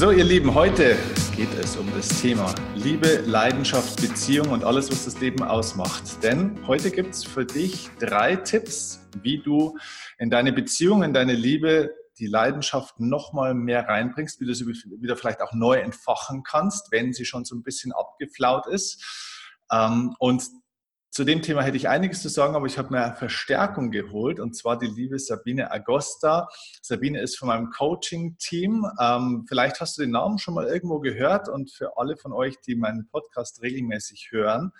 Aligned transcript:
So, 0.00 0.10
ihr 0.12 0.24
Lieben, 0.24 0.54
heute 0.54 0.96
geht 1.36 1.52
es 1.62 1.76
um 1.76 1.86
das 1.94 2.22
Thema 2.22 2.54
Liebe, 2.74 3.22
Leidenschaft, 3.26 4.00
Beziehung 4.00 4.48
und 4.48 4.64
alles, 4.64 4.90
was 4.90 5.04
das 5.04 5.20
Leben 5.20 5.42
ausmacht. 5.42 6.22
Denn 6.22 6.66
heute 6.66 6.90
gibt 6.90 7.10
es 7.10 7.22
für 7.22 7.44
dich 7.44 7.90
drei 7.98 8.36
Tipps, 8.36 9.06
wie 9.20 9.42
du 9.42 9.76
in 10.16 10.30
deine 10.30 10.54
Beziehung, 10.54 11.02
in 11.02 11.12
deine 11.12 11.34
Liebe 11.34 11.94
die 12.18 12.28
Leidenschaft 12.28 12.98
nochmal 12.98 13.52
mehr 13.52 13.88
reinbringst, 13.88 14.40
wie 14.40 14.46
du 14.46 14.54
sie 14.54 14.66
wieder 14.66 15.18
vielleicht 15.18 15.42
auch 15.42 15.52
neu 15.52 15.76
entfachen 15.76 16.44
kannst, 16.44 16.90
wenn 16.92 17.12
sie 17.12 17.26
schon 17.26 17.44
so 17.44 17.54
ein 17.54 17.62
bisschen 17.62 17.92
abgeflaut 17.92 18.68
ist. 18.68 19.04
Ähm, 19.70 20.14
und 20.18 20.44
zu 21.10 21.24
dem 21.24 21.42
Thema 21.42 21.62
hätte 21.62 21.76
ich 21.76 21.88
einiges 21.88 22.22
zu 22.22 22.28
sagen, 22.28 22.54
aber 22.54 22.66
ich 22.66 22.78
habe 22.78 22.92
mir 22.92 23.14
Verstärkung 23.14 23.90
geholt 23.90 24.38
und 24.38 24.54
zwar 24.56 24.78
die 24.78 24.86
liebe 24.86 25.18
Sabine 25.18 25.72
Agosta. 25.72 26.48
Sabine 26.82 27.20
ist 27.20 27.36
von 27.36 27.48
meinem 27.48 27.70
Coaching-Team. 27.70 28.86
Ähm, 29.00 29.44
vielleicht 29.48 29.80
hast 29.80 29.98
du 29.98 30.02
den 30.02 30.12
Namen 30.12 30.38
schon 30.38 30.54
mal 30.54 30.68
irgendwo 30.68 31.00
gehört 31.00 31.48
und 31.48 31.72
für 31.72 31.98
alle 31.98 32.16
von 32.16 32.32
euch, 32.32 32.60
die 32.60 32.76
meinen 32.76 33.08
Podcast 33.08 33.60
regelmäßig 33.60 34.28
hören, 34.30 34.70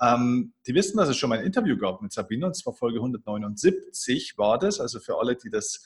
ähm, 0.00 0.52
die 0.66 0.74
wissen, 0.74 0.96
dass 0.96 1.08
es 1.08 1.16
schon 1.16 1.30
mal 1.30 1.38
ein 1.38 1.46
Interview 1.46 1.78
gab 1.78 2.02
mit 2.02 2.12
Sabine 2.12 2.46
und 2.46 2.56
zwar 2.56 2.74
Folge 2.74 2.98
179 2.98 4.36
war 4.36 4.58
das. 4.58 4.80
Also 4.80 4.98
für 4.98 5.18
alle, 5.18 5.36
die 5.36 5.50
das 5.50 5.84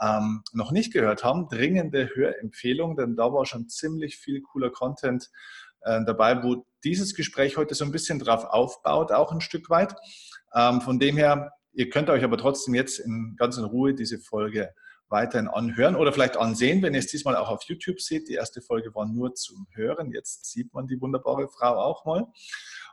ähm, 0.00 0.42
noch 0.52 0.70
nicht 0.70 0.92
gehört 0.92 1.24
haben, 1.24 1.48
dringende 1.48 2.08
Hörempfehlung, 2.14 2.96
denn 2.96 3.16
da 3.16 3.32
war 3.32 3.46
schon 3.46 3.68
ziemlich 3.68 4.16
viel 4.16 4.42
cooler 4.42 4.70
Content 4.70 5.30
äh, 5.82 6.04
dabei, 6.04 6.42
wo 6.42 6.64
dieses 6.84 7.14
Gespräch 7.14 7.56
heute 7.56 7.74
so 7.74 7.84
ein 7.84 7.92
bisschen 7.92 8.18
drauf 8.18 8.44
aufbaut, 8.44 9.12
auch 9.12 9.32
ein 9.32 9.40
Stück 9.40 9.70
weit. 9.70 9.94
Ähm, 10.54 10.80
von 10.80 10.98
dem 10.98 11.16
her, 11.16 11.52
ihr 11.72 11.90
könnt 11.90 12.10
euch 12.10 12.22
aber 12.22 12.38
trotzdem 12.38 12.74
jetzt 12.74 12.98
in 12.98 13.34
ganz 13.36 13.56
in 13.56 13.64
Ruhe 13.64 13.94
diese 13.94 14.18
Folge 14.18 14.70
weiterhin 15.08 15.48
anhören 15.48 15.96
oder 15.96 16.12
vielleicht 16.12 16.36
ansehen, 16.36 16.82
wenn 16.82 16.94
ihr 16.94 16.98
es 16.98 17.06
diesmal 17.06 17.36
auch 17.36 17.48
auf 17.48 17.62
YouTube 17.64 18.00
seht. 18.00 18.28
Die 18.28 18.34
erste 18.34 18.60
Folge 18.60 18.94
war 18.94 19.06
nur 19.06 19.34
zum 19.34 19.66
Hören. 19.72 20.12
Jetzt 20.12 20.50
sieht 20.50 20.72
man 20.72 20.86
die 20.86 21.00
wunderbare 21.00 21.48
Frau 21.48 21.76
auch 21.76 22.04
mal. 22.04 22.26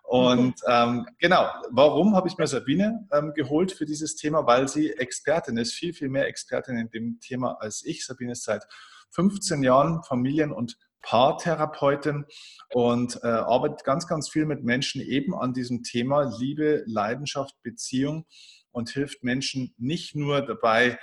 Und 0.03 0.55
ähm, 0.67 1.07
genau, 1.19 1.49
warum 1.71 2.15
habe 2.15 2.27
ich 2.27 2.37
mir 2.37 2.47
Sabine 2.47 3.07
ähm, 3.11 3.33
geholt 3.33 3.71
für 3.71 3.85
dieses 3.85 4.15
Thema? 4.15 4.45
Weil 4.45 4.67
sie 4.67 4.91
Expertin 4.91 5.57
ist, 5.57 5.73
viel, 5.73 5.93
viel 5.93 6.09
mehr 6.09 6.27
Expertin 6.27 6.77
in 6.77 6.89
dem 6.89 7.19
Thema 7.19 7.53
als 7.59 7.83
ich. 7.85 8.05
Sabine 8.05 8.33
ist 8.33 8.43
seit 8.43 8.67
15 9.11 9.63
Jahren 9.63 10.03
Familien- 10.03 10.51
und 10.51 10.77
Paartherapeutin 11.01 12.25
und 12.73 13.19
äh, 13.23 13.27
arbeitet 13.27 13.83
ganz, 13.83 14.07
ganz 14.07 14.29
viel 14.29 14.45
mit 14.45 14.63
Menschen 14.63 15.01
eben 15.01 15.35
an 15.35 15.53
diesem 15.53 15.83
Thema 15.83 16.33
Liebe, 16.37 16.83
Leidenschaft, 16.85 17.55
Beziehung 17.63 18.25
und 18.71 18.89
hilft 18.89 19.23
Menschen 19.23 19.73
nicht 19.77 20.15
nur 20.15 20.41
dabei, 20.41 20.99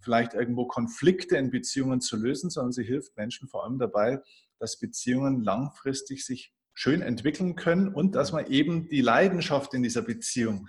vielleicht 0.00 0.34
irgendwo 0.34 0.66
Konflikte 0.66 1.36
in 1.36 1.50
Beziehungen 1.50 2.00
zu 2.00 2.16
lösen, 2.16 2.50
sondern 2.50 2.72
sie 2.72 2.84
hilft 2.84 3.16
Menschen 3.16 3.48
vor 3.48 3.64
allem 3.64 3.78
dabei, 3.78 4.20
dass 4.58 4.78
Beziehungen 4.78 5.42
langfristig 5.42 6.24
sich 6.24 6.52
schön 6.74 7.02
entwickeln 7.02 7.54
können 7.54 7.88
und 7.88 8.14
dass 8.14 8.32
man 8.32 8.46
eben 8.46 8.88
die 8.88 9.02
Leidenschaft 9.02 9.74
in 9.74 9.82
dieser 9.82 10.02
Beziehung 10.02 10.68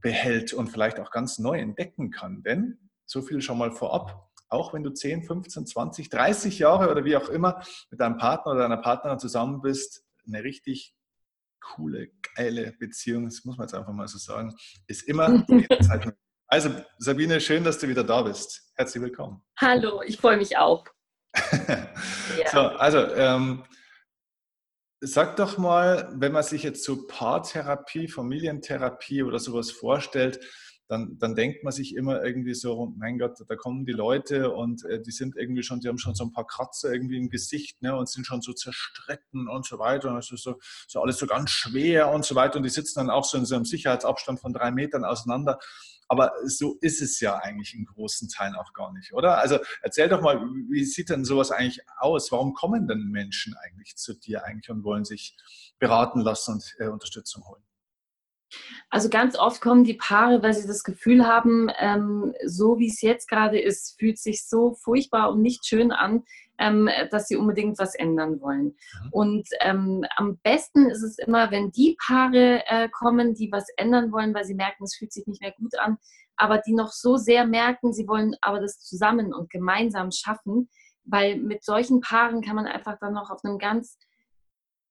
behält 0.00 0.52
und 0.52 0.68
vielleicht 0.68 0.98
auch 0.98 1.10
ganz 1.10 1.38
neu 1.38 1.58
entdecken 1.58 2.10
kann. 2.10 2.42
Denn 2.42 2.78
so 3.04 3.22
viel 3.22 3.42
schon 3.42 3.58
mal 3.58 3.72
vorab 3.72 4.29
auch 4.50 4.74
wenn 4.74 4.82
du 4.82 4.90
10, 4.90 5.22
15, 5.22 5.66
20, 5.66 6.10
30 6.10 6.58
Jahre 6.58 6.90
oder 6.90 7.04
wie 7.04 7.16
auch 7.16 7.28
immer 7.28 7.62
mit 7.90 8.00
deinem 8.00 8.18
Partner 8.18 8.52
oder 8.52 8.62
deiner 8.62 8.76
Partnerin 8.76 9.18
zusammen 9.18 9.62
bist, 9.62 10.04
eine 10.26 10.42
richtig 10.44 10.94
coole, 11.60 12.08
geile 12.34 12.72
Beziehung, 12.72 13.26
das 13.26 13.44
muss 13.44 13.56
man 13.56 13.66
jetzt 13.66 13.74
einfach 13.74 13.92
mal 13.92 14.08
so 14.08 14.18
sagen, 14.18 14.54
ist 14.86 15.02
immer 15.02 15.46
Zeit. 15.82 16.12
Also 16.48 16.70
Sabine, 16.98 17.40
schön, 17.40 17.62
dass 17.62 17.78
du 17.78 17.88
wieder 17.88 18.02
da 18.02 18.22
bist. 18.22 18.72
Herzlich 18.74 19.02
willkommen. 19.02 19.42
Hallo, 19.58 20.02
ich 20.02 20.18
freue 20.18 20.36
mich 20.36 20.56
auch. 20.56 20.84
So, 22.50 22.60
also 22.60 22.98
ähm, 23.14 23.64
sag 25.00 25.36
doch 25.36 25.58
mal, 25.58 26.10
wenn 26.16 26.32
man 26.32 26.42
sich 26.42 26.62
jetzt 26.62 26.84
so 26.84 27.06
Paartherapie, 27.06 28.08
Familientherapie 28.08 29.22
oder 29.22 29.38
sowas 29.38 29.70
vorstellt, 29.70 30.40
dann, 30.90 31.18
dann 31.18 31.36
denkt 31.36 31.62
man 31.62 31.72
sich 31.72 31.94
immer 31.94 32.20
irgendwie 32.24 32.52
so, 32.52 32.92
mein 32.96 33.16
Gott, 33.16 33.38
da 33.46 33.54
kommen 33.54 33.86
die 33.86 33.92
Leute 33.92 34.50
und 34.50 34.84
äh, 34.86 35.00
die 35.00 35.12
sind 35.12 35.36
irgendwie 35.36 35.62
schon, 35.62 35.78
die 35.78 35.86
haben 35.86 35.98
schon 35.98 36.16
so 36.16 36.24
ein 36.24 36.32
paar 36.32 36.48
Kratzer 36.48 36.92
irgendwie 36.92 37.16
im 37.16 37.30
Gesicht 37.30 37.80
ne, 37.80 37.94
und 37.94 38.08
sind 38.08 38.26
schon 38.26 38.42
so 38.42 38.52
zerstritten 38.52 39.48
und 39.48 39.64
so 39.64 39.78
weiter. 39.78 40.10
Und 40.10 40.18
es 40.18 40.32
ist 40.32 40.42
so, 40.42 40.58
so 40.88 41.00
alles 41.00 41.18
so 41.18 41.28
ganz 41.28 41.50
schwer 41.50 42.10
und 42.10 42.24
so 42.24 42.34
weiter. 42.34 42.56
Und 42.56 42.64
die 42.64 42.70
sitzen 42.70 42.98
dann 42.98 43.10
auch 43.10 43.24
so 43.24 43.38
in 43.38 43.44
so 43.44 43.54
einem 43.54 43.64
Sicherheitsabstand 43.64 44.40
von 44.40 44.52
drei 44.52 44.72
Metern 44.72 45.04
auseinander. 45.04 45.60
Aber 46.08 46.32
so 46.44 46.76
ist 46.80 47.00
es 47.02 47.20
ja 47.20 47.36
eigentlich 47.36 47.72
in 47.72 47.84
großen 47.84 48.28
Teilen 48.28 48.56
auch 48.56 48.72
gar 48.72 48.92
nicht, 48.92 49.12
oder? 49.12 49.38
Also 49.38 49.60
erzähl 49.82 50.08
doch 50.08 50.20
mal, 50.20 50.40
wie 50.68 50.84
sieht 50.84 51.08
denn 51.08 51.24
sowas 51.24 51.52
eigentlich 51.52 51.82
aus? 51.98 52.32
Warum 52.32 52.52
kommen 52.52 52.88
denn 52.88 53.10
Menschen 53.12 53.54
eigentlich 53.62 53.94
zu 53.96 54.14
dir 54.14 54.42
eigentlich 54.42 54.70
und 54.70 54.82
wollen 54.82 55.04
sich 55.04 55.36
beraten 55.78 56.20
lassen 56.20 56.54
und 56.54 56.74
äh, 56.80 56.88
Unterstützung 56.88 57.46
holen? 57.46 57.62
Also 58.88 59.08
ganz 59.08 59.38
oft 59.38 59.60
kommen 59.60 59.84
die 59.84 59.94
Paare, 59.94 60.42
weil 60.42 60.54
sie 60.54 60.66
das 60.66 60.82
Gefühl 60.84 61.26
haben, 61.26 61.70
ähm, 61.78 62.34
so 62.44 62.78
wie 62.78 62.88
es 62.88 63.00
jetzt 63.00 63.28
gerade 63.28 63.60
ist, 63.60 63.98
fühlt 63.98 64.18
sich 64.18 64.46
so 64.46 64.74
furchtbar 64.74 65.30
und 65.30 65.42
nicht 65.42 65.66
schön 65.66 65.92
an, 65.92 66.24
ähm, 66.58 66.88
dass 67.10 67.26
sie 67.26 67.36
unbedingt 67.36 67.78
was 67.78 67.94
ändern 67.94 68.40
wollen. 68.40 68.64
Mhm. 68.64 69.08
Und 69.10 69.48
ähm, 69.60 70.04
am 70.16 70.38
besten 70.42 70.90
ist 70.90 71.02
es 71.02 71.18
immer, 71.18 71.50
wenn 71.50 71.72
die 71.72 71.96
Paare 72.06 72.62
äh, 72.66 72.88
kommen, 72.88 73.34
die 73.34 73.50
was 73.50 73.66
ändern 73.76 74.12
wollen, 74.12 74.34
weil 74.34 74.44
sie 74.44 74.54
merken, 74.54 74.84
es 74.84 74.96
fühlt 74.96 75.12
sich 75.12 75.26
nicht 75.26 75.40
mehr 75.40 75.52
gut 75.52 75.78
an, 75.78 75.96
aber 76.36 76.58
die 76.58 76.74
noch 76.74 76.92
so 76.92 77.16
sehr 77.16 77.46
merken, 77.46 77.92
sie 77.92 78.06
wollen 78.06 78.34
aber 78.40 78.60
das 78.60 78.78
zusammen 78.80 79.32
und 79.32 79.50
gemeinsam 79.50 80.10
schaffen, 80.10 80.68
weil 81.04 81.36
mit 81.36 81.64
solchen 81.64 82.00
Paaren 82.00 82.42
kann 82.42 82.56
man 82.56 82.66
einfach 82.66 82.98
dann 83.00 83.14
noch 83.14 83.30
auf 83.30 83.44
einem 83.44 83.58
ganz 83.58 83.98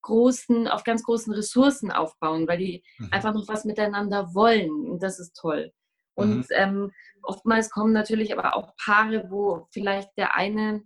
großen, 0.01 0.67
auf 0.67 0.83
ganz 0.83 1.03
großen 1.03 1.33
Ressourcen 1.33 1.91
aufbauen, 1.91 2.47
weil 2.47 2.57
die 2.57 2.83
mhm. 2.97 3.09
einfach 3.11 3.33
noch 3.33 3.47
was 3.47 3.65
miteinander 3.65 4.33
wollen. 4.33 4.87
Und 4.89 5.03
das 5.03 5.19
ist 5.19 5.33
toll. 5.33 5.71
Und 6.15 6.37
mhm. 6.37 6.45
ähm, 6.51 6.91
oftmals 7.23 7.69
kommen 7.69 7.93
natürlich 7.93 8.37
aber 8.37 8.55
auch 8.55 8.75
Paare, 8.83 9.29
wo 9.29 9.67
vielleicht 9.71 10.09
der 10.17 10.35
eine 10.35 10.83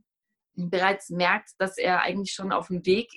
bereits 0.55 1.09
merkt, 1.09 1.51
dass 1.57 1.77
er 1.77 2.01
eigentlich 2.01 2.33
schon 2.33 2.51
auf 2.51 2.67
dem 2.67 2.85
Weg 2.85 3.09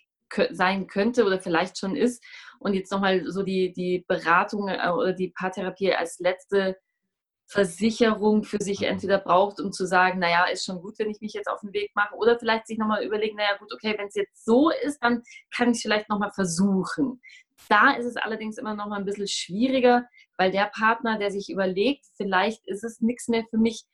sein 0.51 0.87
könnte 0.87 1.25
oder 1.25 1.39
vielleicht 1.39 1.79
schon 1.79 1.95
ist 1.95 2.25
und 2.59 2.75
jetzt 2.75 2.91
nochmal 2.91 3.31
so 3.31 3.43
die, 3.43 3.73
die 3.73 4.05
Beratung 4.09 4.69
äh, 4.69 4.91
oder 4.91 5.13
die 5.13 5.29
Paartherapie 5.29 5.95
als 5.95 6.19
letzte 6.19 6.77
Versicherung 7.49 8.43
für 8.43 8.59
sich 8.61 8.81
mhm. 8.81 8.87
entweder 8.87 9.19
braucht, 9.19 9.61
um 9.61 9.73
zu 9.73 9.87
sagen, 9.87 10.19
naja, 10.19 10.47
ist 10.47 10.65
schon 10.65 10.81
gut, 10.81 10.99
wenn 10.99 11.11
ich 11.11 11.21
mich 11.21 11.33
jetzt 11.33 11.49
auf 11.49 11.61
den 11.61 11.73
Weg 11.73 11.93
mache, 11.95 12.15
oder 12.17 12.39
vielleicht 12.39 12.67
sich 12.67 12.79
nochmal 12.79 13.05
überlegen, 13.05 13.37
naja 13.37 13.57
gut, 13.59 13.73
okay, 13.73 13.95
wenn 13.97 14.09
es 14.09 14.15
jetzt 14.15 14.45
so 14.45 14.71
ist, 14.71 14.99
dann 15.03 15.23
kann 15.55 15.71
ich 15.71 15.77
es 15.77 15.83
vielleicht 15.83 16.09
nochmal 16.09 16.33
versuchen. 16.33 17.21
Da 17.69 17.93
ist 17.93 18.05
es 18.05 18.17
allerdings 18.17 18.59
immer 18.59 18.75
noch 18.75 18.89
mal 18.89 18.99
ein 18.99 19.05
bisschen 19.05 19.29
schwieriger, 19.29 20.05
weil 20.37 20.51
der 20.51 20.67
Partner, 20.67 21.19
der 21.19 21.31
sich 21.31 21.49
überlegt, 21.49 22.05
vielleicht 22.17 22.67
ist 22.67 22.85
es 22.85 23.01
nichts 23.01 23.29
mehr 23.29 23.45
für 23.49 23.59
mich, 23.59 23.85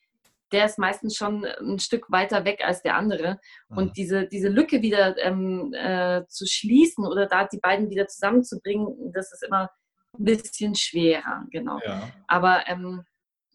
der 0.51 0.67
ist 0.67 0.79
meistens 0.79 1.17
schon 1.17 1.45
ein 1.45 1.79
Stück 1.79 2.11
weiter 2.11 2.45
weg 2.45 2.63
als 2.65 2.83
der 2.83 2.97
andere. 2.97 3.39
Und 3.69 3.89
mhm. 3.89 3.93
diese, 3.95 4.27
diese 4.27 4.49
Lücke 4.49 4.83
wieder 4.83 5.17
ähm, 5.19 5.73
äh, 5.75 6.27
zu 6.29 6.47
schließen 6.47 7.07
oder 7.07 7.27
da 7.27 7.47
die 7.47 7.59
beiden 7.59 7.91
wieder 7.91 8.07
zusammenzubringen, 8.07 9.13
das 9.13 9.33
ist 9.33 9.45
immer 9.45 9.71
ein 10.19 10.25
bisschen 10.25 10.75
schwerer, 10.75 11.47
genau. 11.51 11.79
Ja. 11.85 12.11
Aber 12.27 12.65
ähm, 12.67 13.05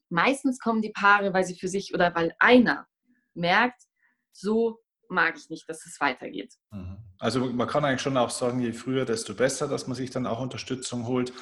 meistens 0.09 0.59
kommen 0.59 0.81
die 0.81 0.91
Paare, 0.91 1.33
weil 1.33 1.43
sie 1.43 1.57
für 1.57 1.67
sich 1.67 1.93
oder 1.93 2.13
weil 2.15 2.33
einer 2.39 2.87
merkt, 3.33 3.83
so 4.31 4.79
mag 5.09 5.35
ich 5.37 5.49
nicht, 5.49 5.69
dass 5.69 5.85
es 5.85 5.99
weitergeht. 5.99 6.53
Mhm. 6.71 6.97
Also 7.19 7.45
man 7.45 7.67
kann 7.67 7.85
eigentlich 7.85 8.01
schon 8.01 8.17
auch 8.17 8.29
sagen, 8.29 8.59
je 8.59 8.73
früher, 8.73 9.05
desto 9.05 9.33
besser, 9.33 9.67
dass 9.67 9.87
man 9.87 9.95
sich 9.95 10.11
dann 10.11 10.27
auch 10.27 10.39
Unterstützung 10.39 11.07
holt. 11.07 11.33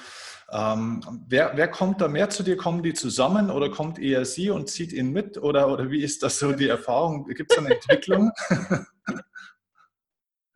Ähm, 0.52 1.02
wer, 1.28 1.54
wer, 1.56 1.68
kommt 1.68 2.02
da 2.02 2.08
mehr 2.08 2.30
zu 2.30 2.44
dir? 2.44 2.56
Kommen 2.56 2.84
die 2.84 2.94
zusammen 2.94 3.50
oder 3.50 3.70
kommt 3.72 3.98
eher 3.98 4.26
sie 4.26 4.52
und 4.52 4.70
zieht 4.70 4.94
ihn 4.94 5.12
mit? 5.12 5.38
Oder, 5.38 5.70
oder 5.70 5.90
wie 5.90 6.02
ist 6.02 6.22
das 6.22 6.38
so 6.38 6.52
die 6.52 6.68
Erfahrung? 6.68 7.26
Gibt 7.26 7.52
es 7.52 7.58
eine 7.58 7.74
Entwicklung? 7.74 8.32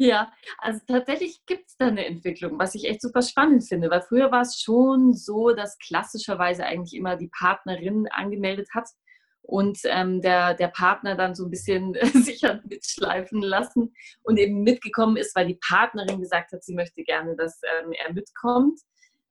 Ja, 0.01 0.31
also 0.59 0.79
tatsächlich 0.87 1.45
gibt 1.45 1.67
es 1.67 1.75
da 1.75 1.87
eine 1.87 2.05
Entwicklung, 2.05 2.57
was 2.57 2.73
ich 2.73 2.85
echt 2.85 3.01
super 3.01 3.21
spannend 3.21 3.67
finde, 3.67 3.89
weil 3.89 4.01
früher 4.01 4.31
war 4.31 4.43
es 4.43 4.57
schon 4.57 5.13
so, 5.13 5.51
dass 5.51 5.77
klassischerweise 5.77 6.65
eigentlich 6.65 6.97
immer 6.97 7.17
die 7.17 7.27
Partnerin 7.27 8.07
angemeldet 8.09 8.69
hat 8.73 8.87
und 9.41 9.77
ähm, 9.83 10.21
der, 10.21 10.53
der 10.53 10.69
Partner 10.69 11.15
dann 11.15 11.35
so 11.35 11.43
ein 11.43 11.49
bisschen 11.49 11.97
sich 12.13 12.45
hat 12.45 12.65
mitschleifen 12.65 13.41
lassen 13.41 13.93
und 14.23 14.39
eben 14.39 14.63
mitgekommen 14.63 15.17
ist, 15.17 15.35
weil 15.35 15.47
die 15.47 15.59
Partnerin 15.67 16.21
gesagt 16.21 16.53
hat, 16.53 16.63
sie 16.63 16.75
möchte 16.75 17.03
gerne, 17.03 17.35
dass 17.35 17.59
ähm, 17.81 17.91
er 17.91 18.13
mitkommt. 18.13 18.79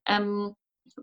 Ähm, 0.06 0.55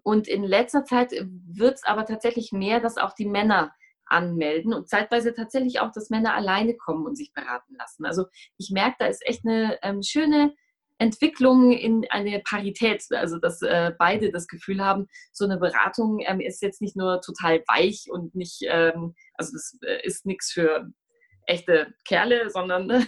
und 0.04 0.28
in 0.28 0.44
letzter 0.44 0.84
Zeit 0.84 1.12
wird 1.12 1.74
es 1.74 1.84
aber 1.86 2.06
tatsächlich 2.06 2.52
mehr, 2.52 2.82
dass 2.82 2.98
auch 2.98 3.14
die 3.14 3.28
Männer 3.28 3.74
anmelden 4.06 4.74
und 4.74 4.90
zeitweise 4.90 5.34
tatsächlich 5.34 5.80
auch, 5.80 5.92
dass 5.92 6.10
Männer 6.10 6.34
alleine 6.34 6.76
kommen 6.76 7.06
und 7.06 7.16
sich 7.16 7.34
beraten 7.34 7.76
lassen. 7.78 8.06
Also 8.06 8.26
ich 8.58 8.72
merke, 8.72 8.96
da 9.00 9.06
ist 9.08 9.26
echt 9.26 9.46
eine 9.46 9.78
ähm, 9.84 10.02
schöne 10.04 10.54
Entwicklung 10.98 11.72
in 11.72 12.06
eine 12.10 12.40
Parität, 12.40 13.04
also 13.12 13.38
dass 13.38 13.62
äh, 13.62 13.92
beide 13.98 14.32
das 14.32 14.48
Gefühl 14.48 14.84
haben, 14.84 15.08
so 15.34 15.46
eine 15.46 15.58
Beratung 15.58 16.20
ähm, 16.26 16.40
ist 16.40 16.62
jetzt 16.62 16.82
nicht 16.82 16.96
nur 16.96 17.22
total 17.22 17.64
weich 17.68 18.06
und 18.10 18.34
nicht, 18.36 18.62
ähm, 18.68 19.14
also 19.34 19.52
das 19.54 19.78
äh, 19.82 20.06
ist 20.06 20.26
nichts 20.26 20.52
für 20.52 20.90
echte 21.48 21.94
Kerle, 22.06 22.50
sondern 22.50 22.88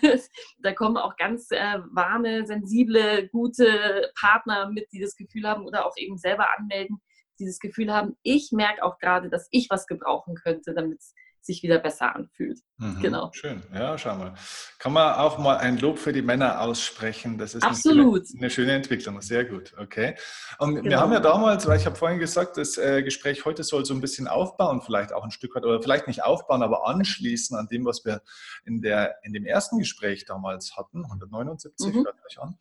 da 0.60 0.74
kommen 0.74 0.98
auch 0.98 1.16
ganz 1.16 1.50
äh, 1.52 1.80
warme, 1.92 2.46
sensible, 2.46 3.30
gute 3.30 4.12
Partner 4.20 4.70
mit, 4.70 4.88
die 4.92 5.00
das 5.00 5.16
Gefühl 5.16 5.48
haben 5.48 5.66
oder 5.66 5.86
auch 5.86 5.96
eben 5.98 6.18
selber 6.18 6.48
anmelden, 6.58 7.02
dieses 7.40 7.60
Gefühl 7.60 7.94
haben, 7.94 8.18
ich 8.24 8.52
merke 8.52 8.84
auch 8.84 8.98
gerade, 9.00 9.30
dass 9.30 9.48
ich 9.52 9.70
was 9.70 9.88
gebrauchen 9.88 10.36
könnte, 10.36 10.74
damit 10.74 11.00
es 11.00 11.14
sich 11.48 11.64
wieder 11.64 11.80
besser 11.80 12.16
anfühlt. 12.16 12.60
Mhm, 12.78 13.02
genau. 13.02 13.32
Schön, 13.34 13.64
ja, 13.74 13.98
schau 13.98 14.16
mal. 14.16 14.36
Kann 14.78 14.94
man 14.94 15.16
auch 15.16 15.40
mal 15.40 15.58
ein 15.58 15.80
Lob 15.80 15.98
für 15.98 16.14
die 16.14 16.22
Männer 16.22 16.62
aussprechen? 16.62 17.40
Das 17.40 17.56
ist 17.56 17.64
Absolut. 17.64 18.26
Eine, 18.30 18.40
eine 18.42 18.50
schöne 18.52 18.74
Entwicklung, 18.74 19.20
sehr 19.22 19.46
gut, 19.46 19.74
okay. 19.80 20.16
Und 20.60 20.76
genau. 20.76 20.90
wir 20.90 21.00
haben 21.00 21.14
ja 21.14 21.20
damals, 21.20 21.66
weil 21.66 21.80
ich 21.80 21.88
habe 21.88 21.96
vorhin 21.96 22.20
gesagt, 22.20 22.58
das 22.58 22.78
äh, 22.78 23.02
Gespräch 23.02 23.46
heute 23.46 23.64
soll 23.64 23.86
so 23.86 23.96
ein 23.96 24.02
bisschen 24.02 24.28
aufbauen, 24.28 24.82
vielleicht 24.82 25.14
auch 25.14 25.24
ein 25.24 25.32
Stück 25.32 25.56
weit, 25.56 25.66
oder 25.66 25.82
vielleicht 25.82 26.08
nicht 26.08 26.24
aufbauen, 26.24 26.62
aber 26.62 26.88
anschließen 26.88 27.58
an 27.58 27.68
dem, 27.68 27.86
was 27.86 28.06
wir 28.06 28.22
in, 28.66 28.82
der, 28.82 29.16
in 29.24 29.34
dem 29.34 29.46
ersten 29.46 29.80
Gespräch 29.80 30.26
damals 30.26 30.76
hatten, 30.78 31.04
179, 31.06 31.94
mhm. 31.94 32.06
hört 32.06 32.18
euch 32.26 32.40
an. 32.40 32.58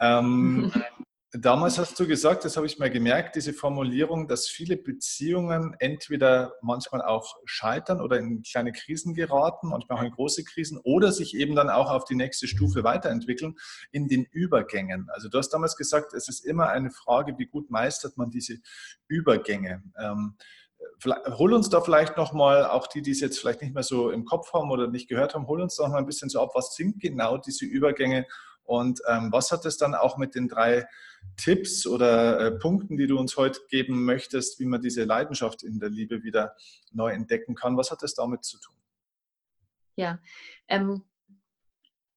Ähm, 0.00 0.72
Damals 1.36 1.78
hast 1.78 1.98
du 1.98 2.06
gesagt, 2.06 2.44
das 2.44 2.56
habe 2.56 2.66
ich 2.66 2.78
mal 2.78 2.90
gemerkt, 2.90 3.34
diese 3.34 3.52
Formulierung, 3.52 4.28
dass 4.28 4.46
viele 4.46 4.76
Beziehungen 4.76 5.74
entweder 5.80 6.54
manchmal 6.62 7.02
auch 7.02 7.34
scheitern 7.44 8.00
oder 8.00 8.18
in 8.18 8.42
kleine 8.42 8.70
Krisen 8.70 9.14
geraten, 9.14 9.70
manchmal 9.70 9.98
auch 9.98 10.04
in 10.04 10.12
große 10.12 10.44
Krisen 10.44 10.78
oder 10.84 11.10
sich 11.10 11.34
eben 11.34 11.56
dann 11.56 11.70
auch 11.70 11.90
auf 11.90 12.04
die 12.04 12.14
nächste 12.14 12.46
Stufe 12.46 12.84
weiterentwickeln 12.84 13.56
in 13.90 14.06
den 14.06 14.26
Übergängen. 14.30 15.08
Also 15.10 15.28
du 15.28 15.36
hast 15.36 15.48
damals 15.48 15.76
gesagt, 15.76 16.14
es 16.14 16.28
ist 16.28 16.46
immer 16.46 16.68
eine 16.68 16.92
Frage, 16.92 17.36
wie 17.36 17.46
gut 17.46 17.68
meistert 17.68 18.16
man 18.16 18.30
diese 18.30 18.58
Übergänge. 19.08 19.82
Ähm, 19.98 20.36
hol 21.04 21.52
uns 21.52 21.68
da 21.68 21.80
vielleicht 21.80 22.16
nochmal, 22.16 22.64
auch 22.64 22.86
die, 22.86 23.02
die 23.02 23.10
es 23.10 23.20
jetzt 23.20 23.40
vielleicht 23.40 23.60
nicht 23.60 23.74
mehr 23.74 23.82
so 23.82 24.10
im 24.10 24.24
Kopf 24.24 24.52
haben 24.52 24.70
oder 24.70 24.86
nicht 24.86 25.08
gehört 25.08 25.34
haben, 25.34 25.48
hol 25.48 25.60
uns 25.60 25.74
doch 25.74 25.88
mal 25.88 25.98
ein 25.98 26.06
bisschen 26.06 26.28
so 26.28 26.40
ab, 26.40 26.50
was 26.54 26.76
sind 26.76 27.00
genau 27.00 27.38
diese 27.38 27.64
Übergänge 27.64 28.24
und 28.62 29.00
ähm, 29.08 29.32
was 29.32 29.50
hat 29.50 29.66
es 29.66 29.78
dann 29.78 29.94
auch 29.94 30.16
mit 30.16 30.34
den 30.36 30.48
drei 30.48 30.86
Tipps 31.36 31.86
oder 31.86 32.40
äh, 32.40 32.50
Punkten, 32.52 32.96
die 32.96 33.06
du 33.06 33.18
uns 33.18 33.36
heute 33.36 33.60
geben 33.68 34.04
möchtest, 34.04 34.60
wie 34.60 34.66
man 34.66 34.80
diese 34.80 35.04
Leidenschaft 35.04 35.62
in 35.62 35.80
der 35.80 35.90
Liebe 35.90 36.22
wieder 36.22 36.54
neu 36.92 37.10
entdecken 37.10 37.54
kann? 37.54 37.76
Was 37.76 37.90
hat 37.90 38.02
es 38.02 38.14
damit 38.14 38.44
zu 38.44 38.58
tun? 38.60 38.76
Ja, 39.96 40.18
ähm, 40.68 41.04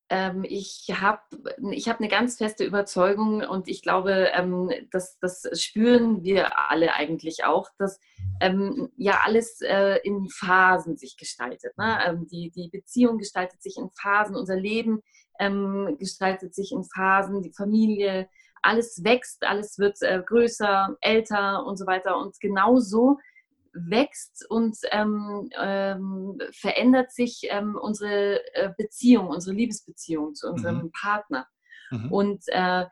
ähm, 0.10 0.46
ich 0.48 0.88
habe 0.94 1.22
ich 1.72 1.90
hab 1.90 2.00
eine 2.00 2.08
ganz 2.08 2.38
feste 2.38 2.64
Überzeugung 2.64 3.42
und 3.42 3.68
ich 3.68 3.82
glaube, 3.82 4.30
ähm, 4.34 4.72
das, 4.92 5.20
das 5.20 5.48
spüren 5.62 6.24
wir 6.24 6.58
alle 6.72 6.94
eigentlich 6.94 7.44
auch, 7.44 7.70
dass 7.78 8.00
ähm, 8.40 8.90
ja 8.96 9.22
alles 9.26 9.62
äh, 9.62 10.00
in 10.04 10.30
Phasen 10.30 10.96
sich 10.96 11.18
gestaltet. 11.18 11.78
Ne? 11.78 12.00
Ähm, 12.06 12.28
die, 12.28 12.52
die 12.52 12.70
Beziehung 12.70 13.18
gestaltet 13.18 13.62
sich 13.62 13.78
in 13.78 13.90
Phasen, 13.90 14.36
unser 14.36 14.56
Leben 14.56 15.02
ähm, 15.40 15.98
gestaltet 16.00 16.56
sich 16.56 16.72
in 16.72 16.84
Phasen, 16.84 17.42
die 17.42 17.52
Familie, 17.52 18.30
alles 18.62 19.04
wächst, 19.04 19.44
alles 19.44 19.78
wird 19.78 20.02
äh, 20.02 20.22
größer, 20.26 20.98
älter 21.02 21.66
und 21.66 21.78
so 21.78 21.86
weiter. 21.86 22.18
Und 22.18 22.40
genauso 22.40 23.18
wächst 23.74 24.46
und 24.50 24.78
ähm, 24.92 25.50
ähm, 25.60 26.40
verändert 26.52 27.12
sich 27.12 27.48
ähm, 27.50 27.78
unsere 27.80 28.42
äh, 28.56 28.72
Beziehung, 28.78 29.28
unsere 29.28 29.56
Liebesbeziehung 29.56 30.36
zu 30.36 30.50
unserem 30.50 30.84
mhm. 30.84 30.92
Partner. 30.92 31.48
Mhm. 31.92 32.12
Und 32.12 32.44
äh, 32.48 32.86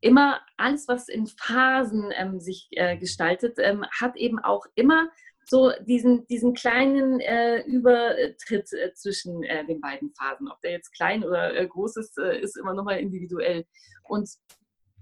immer 0.00 0.40
alles, 0.56 0.88
was 0.88 1.08
in 1.08 1.26
Phasen 1.26 2.12
ähm, 2.16 2.40
sich 2.40 2.68
äh, 2.72 2.96
gestaltet, 2.96 3.58
ähm, 3.58 3.84
hat 4.00 4.16
eben 4.16 4.38
auch 4.38 4.66
immer 4.74 5.08
so 5.44 5.72
diesen, 5.86 6.26
diesen 6.26 6.52
kleinen 6.52 7.20
äh, 7.20 7.62
Übertritt 7.62 8.70
äh, 8.72 8.92
zwischen 8.94 9.42
äh, 9.42 9.64
den 9.66 9.80
beiden 9.80 10.12
Phasen. 10.12 10.48
Ob 10.48 10.60
der 10.60 10.72
jetzt 10.72 10.92
klein 10.92 11.24
oder 11.24 11.66
groß 11.66 11.96
ist, 11.96 12.18
ist 12.18 12.56
immer 12.56 12.74
nochmal 12.74 13.00
individuell. 13.00 13.64
Und 14.04 14.28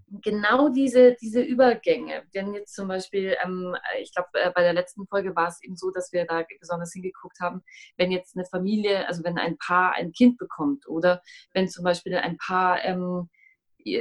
genau 0.08 0.68
diese, 0.68 1.16
diese 1.20 1.42
Übergänge, 1.42 2.22
wenn 2.32 2.54
jetzt 2.54 2.74
zum 2.74 2.88
Beispiel, 2.88 3.36
ähm, 3.44 3.74
ich 4.00 4.14
glaube, 4.14 4.28
äh, 4.34 4.50
bei 4.54 4.62
der 4.62 4.72
letzten 4.72 5.06
Folge 5.06 5.34
war 5.34 5.48
es 5.48 5.62
eben 5.62 5.76
so, 5.76 5.90
dass 5.90 6.12
wir 6.12 6.24
da 6.24 6.44
besonders 6.60 6.92
hingeguckt 6.92 7.40
haben, 7.40 7.62
wenn 7.96 8.12
jetzt 8.12 8.36
eine 8.36 8.46
Familie, 8.46 9.06
also 9.08 9.24
wenn 9.24 9.38
ein 9.38 9.58
Paar 9.58 9.92
ein 9.92 10.12
Kind 10.12 10.38
bekommt 10.38 10.86
oder 10.88 11.22
wenn 11.52 11.68
zum 11.68 11.84
Beispiel 11.84 12.14
ein 12.16 12.36
Paar 12.38 12.84
ähm, 12.84 13.28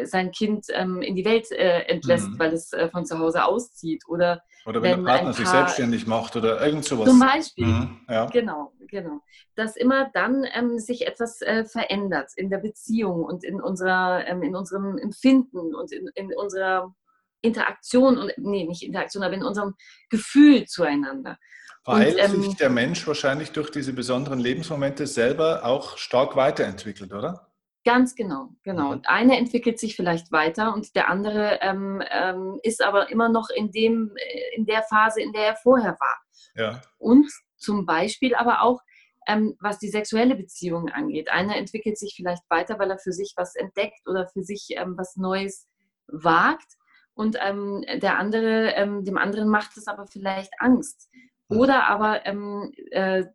sein 0.04 0.32
Kind 0.32 0.66
ähm, 0.70 1.02
in 1.02 1.16
die 1.16 1.26
Welt 1.26 1.52
äh, 1.52 1.82
entlässt, 1.82 2.30
mhm. 2.30 2.40
weil 2.40 2.54
es 2.54 2.74
äh, 2.74 2.90
von 2.90 3.06
zu 3.06 3.20
Hause 3.20 3.46
auszieht. 3.46 4.04
Oder, 4.08 4.42
oder 4.66 4.82
wenn, 4.82 4.98
wenn 4.98 5.06
der 5.06 5.12
Partner 5.12 5.34
sich 5.34 5.48
selbstständig 5.48 6.08
macht 6.08 6.36
oder 6.36 6.66
irgend 6.66 6.86
sowas. 6.86 7.08
Zum 7.08 7.20
Beispiel, 7.20 7.66
mhm. 7.66 8.02
ja. 8.10 8.26
genau, 8.28 8.74
genau. 8.88 9.22
Dass 9.56 9.76
immer 9.76 10.10
dann 10.14 10.46
ähm, 10.54 10.80
sich 10.80 11.08
etwas 11.08 11.42
äh, 11.42 11.66
verändert 11.66 12.32
in 12.36 12.50
der 12.50 12.60
Beziehung 12.60 13.24
und 13.24 13.44
in, 13.44 13.62
unserer, 13.62 14.26
ähm, 14.28 14.44
in 14.44 14.56
unserem 14.56 14.98
Empfinden 14.98 15.76
und 15.76 15.92
in, 15.92 16.10
in 16.16 16.34
unserer 16.36 16.94
Interaktion 17.42 18.18
und 18.18 18.34
nee, 18.38 18.66
nicht 18.66 18.84
Interaktion, 18.84 19.24
aber 19.24 19.36
in 19.36 19.44
unserem 19.44 19.76
Gefühl 20.10 20.66
zueinander. 20.66 21.38
Weil 21.86 22.14
und, 22.14 22.20
ähm, 22.20 22.42
sich 22.42 22.56
der 22.56 22.72
Mensch 22.72 23.06
wahrscheinlich 23.06 23.52
durch 23.52 23.70
diese 23.70 23.94
besonderen 23.94 24.40
Lebensmomente 24.40 25.06
selber 25.06 25.64
auch 25.64 25.98
stark 25.98 26.36
weiterentwickelt, 26.36 27.14
oder? 27.14 27.48
Ganz 27.86 28.16
genau, 28.16 28.50
genau. 28.64 28.92
Und 28.92 29.08
eine 29.08 29.38
entwickelt 29.38 29.80
sich 29.80 29.96
vielleicht 29.96 30.32
weiter 30.32 30.74
und 30.74 30.96
der 30.96 31.08
andere 31.08 31.60
ähm, 31.62 32.02
ähm, 32.10 32.60
ist 32.64 32.84
aber 32.84 33.12
immer 33.12 33.30
noch 33.30 33.50
in, 33.52 33.72
dem, 33.72 34.12
äh, 34.18 34.56
in 34.56 34.66
der 34.66 34.82
Phase, 34.82 35.22
in 35.22 35.32
der 35.32 35.46
er 35.50 35.56
vorher 35.56 35.96
war. 36.00 36.18
Ja. 36.56 36.82
Und 36.98 37.32
zum 37.58 37.86
Beispiel 37.86 38.34
aber 38.34 38.64
auch, 38.64 38.82
ähm, 39.28 39.56
was 39.60 39.78
die 39.78 39.90
sexuelle 39.90 40.36
Beziehung 40.36 40.90
angeht. 40.90 41.30
Einer 41.30 41.58
entwickelt 41.58 42.00
sich 42.00 42.16
vielleicht 42.16 42.44
weiter, 42.50 42.80
weil 42.80 42.90
er 42.90 42.98
für 42.98 43.12
sich 43.12 43.34
was 43.38 43.56
entdeckt 43.56 44.08
oder 44.08 44.28
für 44.28 44.42
sich 44.42 44.70
ähm, 44.72 44.96
was 44.98 45.16
Neues 45.16 45.68
wagt. 46.08 46.74
Und 47.14 47.38
ähm, 47.40 47.86
der 48.02 48.18
andere, 48.18 48.72
ähm, 48.72 49.06
dem 49.06 49.18
anderen 49.18 49.48
macht 49.48 49.78
es 49.78 49.88
aber 49.88 50.08
vielleicht 50.08 50.54
Angst. 50.58 51.10
Oder 51.50 51.86
aber 51.86 52.26
äh, 52.26 53.26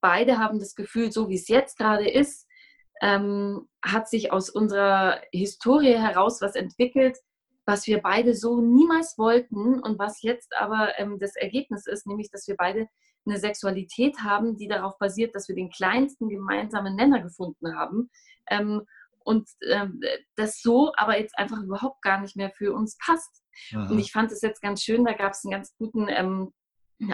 beide 0.00 0.38
haben 0.38 0.60
das 0.60 0.76
Gefühl, 0.76 1.10
so 1.10 1.28
wie 1.28 1.34
es 1.34 1.48
jetzt 1.48 1.76
gerade 1.76 2.08
ist, 2.08 2.45
ähm, 3.02 3.68
hat 3.84 4.08
sich 4.08 4.32
aus 4.32 4.50
unserer 4.50 5.20
Historie 5.32 5.94
heraus 5.94 6.40
was 6.40 6.54
entwickelt, 6.54 7.18
was 7.66 7.86
wir 7.86 8.00
beide 8.00 8.34
so 8.34 8.60
niemals 8.60 9.18
wollten 9.18 9.80
und 9.80 9.98
was 9.98 10.22
jetzt 10.22 10.56
aber 10.56 10.98
ähm, 10.98 11.18
das 11.18 11.36
Ergebnis 11.36 11.86
ist, 11.86 12.06
nämlich 12.06 12.30
dass 12.30 12.46
wir 12.46 12.56
beide 12.56 12.88
eine 13.26 13.38
Sexualität 13.38 14.18
haben, 14.22 14.56
die 14.56 14.68
darauf 14.68 14.98
basiert, 14.98 15.34
dass 15.34 15.48
wir 15.48 15.56
den 15.56 15.70
kleinsten 15.70 16.28
gemeinsamen 16.28 16.94
Nenner 16.94 17.20
gefunden 17.20 17.76
haben 17.76 18.08
ähm, 18.48 18.82
und 19.24 19.48
ähm, 19.68 20.00
das 20.36 20.62
so 20.62 20.92
aber 20.96 21.18
jetzt 21.18 21.36
einfach 21.36 21.60
überhaupt 21.60 22.02
gar 22.02 22.20
nicht 22.20 22.36
mehr 22.36 22.50
für 22.50 22.72
uns 22.72 22.96
passt. 23.04 23.42
Aha. 23.74 23.90
Und 23.90 23.98
ich 23.98 24.12
fand 24.12 24.30
es 24.30 24.42
jetzt 24.42 24.62
ganz 24.62 24.82
schön, 24.82 25.04
da 25.04 25.12
gab 25.12 25.32
es 25.32 25.44
einen 25.44 25.50
ganz 25.50 25.74
guten 25.76 26.06
ähm, 26.08 26.52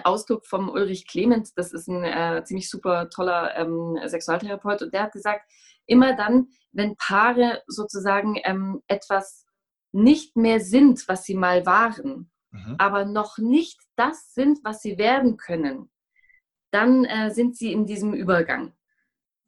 Ausdruck 0.05 0.47
vom 0.47 0.69
Ulrich 0.69 1.07
Clemens, 1.07 1.55
das 1.55 1.73
ist 1.73 1.89
ein 1.89 2.05
äh, 2.05 2.43
ziemlich 2.45 2.71
super 2.71 3.11
toller 3.11 3.57
ähm, 3.57 3.99
Sexualtherapeut 4.05 4.83
und 4.83 4.95
der 4.95 5.05
hat 5.05 5.13
gesagt, 5.13 5.45
immer 5.87 6.15
dann, 6.15 6.49
wenn 6.73 6.97
Paare 6.97 7.63
sozusagen 7.67 8.39
ähm, 8.45 8.83
etwas 8.87 9.47
nicht 9.93 10.37
mehr 10.37 10.61
sind, 10.61 11.07
was 11.09 11.25
sie 11.25 11.35
mal 11.35 11.67
waren, 11.67 12.31
mhm. 12.51 12.77
aber 12.79 13.05
noch 13.05 13.39
nicht 13.39 13.81
das 13.97 14.33
sind, 14.35 14.61
was 14.65 14.81
sie 14.81 14.99
werden 14.99 15.37
können, 15.37 15.91
dann 16.71 17.05
äh, 17.05 17.31
sind 17.31 17.57
sie 17.57 17.73
in 17.73 17.87
diesem 17.87 18.15
Übergang. 18.15 18.73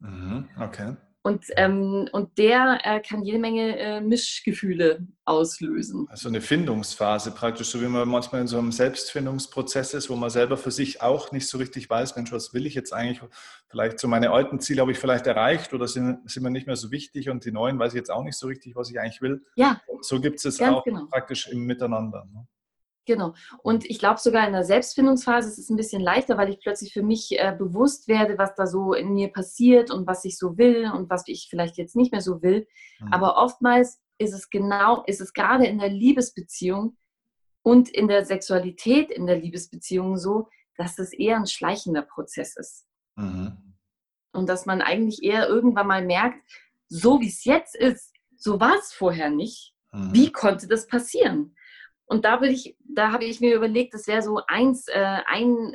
Mhm. 0.01 0.49
Okay. 0.61 0.97
Und, 1.27 1.47
ähm, 1.57 2.07
und 2.13 2.37
der 2.37 2.81
äh, 2.85 3.01
kann 3.01 3.23
jede 3.23 3.39
Menge 3.39 3.79
äh, 3.79 4.01
Mischgefühle 4.03 5.07
auslösen. 5.25 6.07
Also 6.11 6.29
eine 6.29 6.43
Findungsphase 6.43 7.31
praktisch, 7.31 7.69
so 7.69 7.81
wie 7.81 7.87
man 7.87 8.07
manchmal 8.07 8.43
in 8.43 8.47
so 8.47 8.59
einem 8.59 8.73
Selbstfindungsprozess 8.73 9.95
ist, 9.95 10.11
wo 10.11 10.17
man 10.17 10.29
selber 10.29 10.59
für 10.59 10.71
sich 10.71 11.01
auch 11.01 11.33
nicht 11.33 11.49
so 11.49 11.57
richtig 11.57 11.89
weiß, 11.89 12.15
Mensch, 12.17 12.31
was 12.31 12.53
will 12.53 12.67
ich 12.67 12.75
jetzt 12.75 12.93
eigentlich? 12.93 13.23
Vielleicht 13.69 14.01
so 14.01 14.07
meine 14.07 14.33
alten 14.33 14.61
Ziele 14.61 14.83
habe 14.83 14.93
ich 14.93 14.99
vielleicht 14.99 15.27
erreicht 15.27 15.73
oder 15.73 15.89
sind, 15.89 16.31
sind 16.31 16.43
mir 16.43 16.51
nicht 16.51 16.67
mehr 16.67 16.77
so 16.77 16.91
wichtig 16.91 17.31
und 17.31 17.47
die 17.47 17.53
neuen 17.53 17.79
weiß 17.79 17.95
ich 17.95 17.99
jetzt 17.99 18.11
auch 18.11 18.23
nicht 18.23 18.37
so 18.37 18.47
richtig, 18.47 18.77
was 18.77 18.91
ich 18.91 19.01
eigentlich 19.01 19.23
will. 19.23 19.43
Ja. 19.57 19.81
So 20.03 20.21
gibt 20.21 20.45
es 20.45 20.61
auch 20.61 20.85
genau. 20.85 21.07
praktisch 21.07 21.49
im 21.49 21.65
Miteinander. 21.65 22.27
Ne? 22.35 22.47
Genau. 23.07 23.35
Und 23.63 23.85
ich 23.85 23.99
glaube 23.99 24.19
sogar 24.21 24.47
in 24.47 24.55
der 24.55 24.65
Selbstfindungsphase 24.65 25.49
ist 25.49 25.59
es 25.59 25.69
ein 25.69 25.77
bisschen 25.77 26.01
leichter, 26.01 26.39
weil 26.39 26.49
ich 26.49 26.61
plötzlich 26.61 26.93
für 26.93 27.03
mich 27.03 27.39
äh, 27.39 27.55
bewusst 27.57 28.09
werde, 28.09 28.39
was 28.39 28.55
da 28.55 28.67
so 28.67 28.95
in 28.95 29.13
mir 29.13 29.29
passiert 29.29 29.91
und 29.91 30.07
was 30.07 30.25
ich 30.25 30.39
so 30.39 30.57
will 30.57 30.91
und 30.91 31.11
was 31.11 31.25
ich 31.27 31.49
vielleicht 31.51 31.77
jetzt 31.77 31.97
nicht 31.97 32.13
mehr 32.13 32.23
so 32.23 32.43
will. 32.43 32.67
Mhm. 33.01 33.13
Aber 33.13 33.37
oftmals 33.37 34.01
ist 34.19 34.33
es 34.33 34.49
genau, 34.49 35.05
ist 35.07 35.21
es 35.21 35.33
gerade 35.35 35.67
in 35.67 35.79
der 35.79 35.91
Liebesbeziehung 35.91 36.97
und 37.63 37.89
in 37.91 38.09
der 38.09 38.25
Sexualität 38.25 39.11
in 39.11 39.27
der 39.27 39.39
Liebesbeziehung 39.39 40.17
so, 40.17 40.49
dass 40.77 40.99
es 40.99 41.13
eher 41.13 41.37
ein 41.37 41.47
schleichender 41.47 42.03
Prozess 42.03 42.57
ist. 42.57 42.87
Mhm. 43.17 43.75
Und 44.33 44.49
dass 44.49 44.67
man 44.67 44.81
eigentlich 44.81 45.23
eher 45.23 45.49
irgendwann 45.49 45.87
mal 45.87 46.05
merkt, 46.05 46.41
so 46.89 47.21
wie 47.21 47.29
es 47.29 47.45
jetzt 47.45 47.77
ist, 47.77 48.13
so 48.37 48.61
war 48.61 48.77
es 48.79 48.93
vorher 48.93 49.31
nicht. 49.31 49.75
Mhm. 49.93 50.13
Wie 50.13 50.33
konnte 50.33 50.67
das 50.69 50.87
passieren? 50.87 51.55
Und 52.07 52.25
da, 52.25 52.41
ich, 52.43 52.77
da 52.81 53.13
habe 53.13 53.25
ich 53.25 53.41
mir 53.41 53.55
überlegt, 53.55 53.95
das 53.95 54.07
wäre 54.07 54.23
so 54.23 54.41
eins, 54.47 54.89
äh, 54.89 55.19
ein 55.27 55.75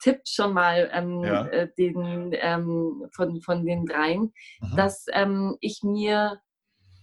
Tipp 0.00 0.20
schon 0.26 0.52
mal 0.52 0.90
ähm, 0.92 1.22
ja. 1.22 1.46
äh, 1.46 1.68
den, 1.78 2.32
ähm, 2.32 3.08
von, 3.14 3.40
von 3.40 3.64
den 3.64 3.86
dreien, 3.86 4.32
mhm. 4.60 4.76
dass 4.76 5.06
ähm, 5.12 5.56
ich 5.60 5.82
mir 5.82 6.40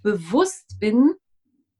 bewusst 0.03 0.79
bin, 0.79 1.15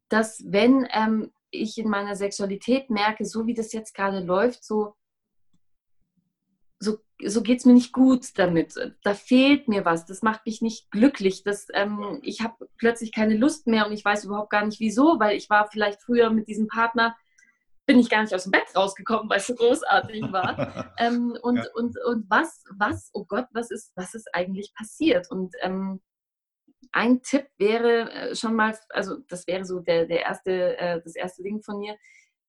dass 0.08 0.42
wenn 0.46 0.88
ähm, 0.92 1.30
ich 1.50 1.78
in 1.78 1.88
meiner 1.88 2.16
Sexualität 2.16 2.90
merke, 2.90 3.24
so 3.24 3.46
wie 3.46 3.54
das 3.54 3.72
jetzt 3.72 3.94
gerade 3.94 4.20
läuft, 4.20 4.64
so, 4.64 4.94
so, 7.26 7.42
geht 7.42 7.58
es 7.58 7.64
mir 7.64 7.74
nicht 7.74 7.92
gut 7.92 8.38
damit. 8.38 8.74
Da 9.02 9.14
fehlt 9.14 9.68
mir 9.68 9.84
was, 9.84 10.06
das 10.06 10.22
macht 10.22 10.46
mich 10.46 10.62
nicht 10.62 10.90
glücklich. 10.90 11.42
Das, 11.44 11.68
ähm, 11.74 12.20
ich 12.22 12.40
habe 12.40 12.68
plötzlich 12.78 13.12
keine 13.12 13.36
Lust 13.36 13.66
mehr 13.66 13.86
und 13.86 13.92
ich 13.92 14.04
weiß 14.04 14.24
überhaupt 14.24 14.50
gar 14.50 14.64
nicht 14.64 14.80
wieso, 14.80 15.18
weil 15.18 15.36
ich 15.36 15.50
war 15.50 15.68
vielleicht 15.70 16.02
früher 16.02 16.30
mit 16.30 16.48
diesem 16.48 16.68
Partner, 16.68 17.16
bin 17.86 17.98
ich 17.98 18.10
gar 18.10 18.22
nicht 18.22 18.34
aus 18.34 18.44
dem 18.44 18.52
Bett 18.52 18.74
rausgekommen, 18.76 19.28
weil 19.28 19.38
es 19.38 19.46
so 19.46 19.54
großartig 19.54 20.22
war. 20.30 20.94
ähm, 20.98 21.36
und, 21.42 21.56
ja. 21.56 21.64
und, 21.74 21.96
und 22.06 22.30
was, 22.30 22.62
was, 22.76 23.10
oh 23.12 23.24
Gott, 23.24 23.46
was 23.52 23.70
ist, 23.70 23.92
was 23.96 24.14
ist 24.14 24.32
eigentlich 24.34 24.72
passiert? 24.74 25.30
Und 25.30 25.54
ähm, 25.60 26.00
ein 26.92 27.22
Tipp 27.22 27.48
wäre 27.58 28.10
äh, 28.12 28.34
schon 28.36 28.54
mal, 28.54 28.78
also 28.90 29.18
das 29.28 29.46
wäre 29.46 29.64
so 29.64 29.80
der, 29.80 30.06
der 30.06 30.20
erste, 30.22 30.78
äh, 30.78 31.00
das 31.02 31.16
erste 31.16 31.42
Ding 31.42 31.62
von 31.62 31.78
mir, 31.78 31.96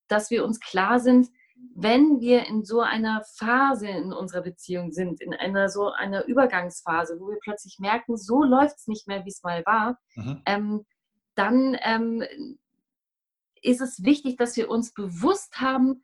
dass 0.08 0.30
wir 0.30 0.46
uns 0.46 0.60
klar 0.60 1.00
sind, 1.00 1.30
wenn 1.76 2.20
wir 2.20 2.48
in 2.48 2.64
so 2.64 2.82
einer 2.82 3.24
Phase 3.38 3.88
in 3.88 4.14
unserer 4.14 4.42
Beziehung 4.42 4.92
sind, 4.92 5.22
in 5.22 5.34
einer 5.34 5.70
so 5.70 5.92
einer 5.92 6.26
Übergangsphase, 6.26 7.20
wo 7.20 7.30
wir 7.30 7.40
plötzlich 7.42 7.80
merken, 7.80 8.18
so 8.18 8.44
läuft 8.44 8.78
es 8.78 8.88
nicht 8.88 9.08
mehr, 9.08 9.26
wie 9.26 9.30
es 9.30 9.44
mal 9.44 9.64
war, 9.66 9.98
mhm. 10.16 10.42
ähm, 10.46 10.86
dann 11.36 11.78
ähm, 11.82 12.24
ist 13.62 13.82
es 13.82 14.04
wichtig, 14.04 14.38
dass 14.38 14.58
wir 14.58 14.70
uns 14.70 14.94
bewusst 14.94 15.60
haben, 15.60 16.04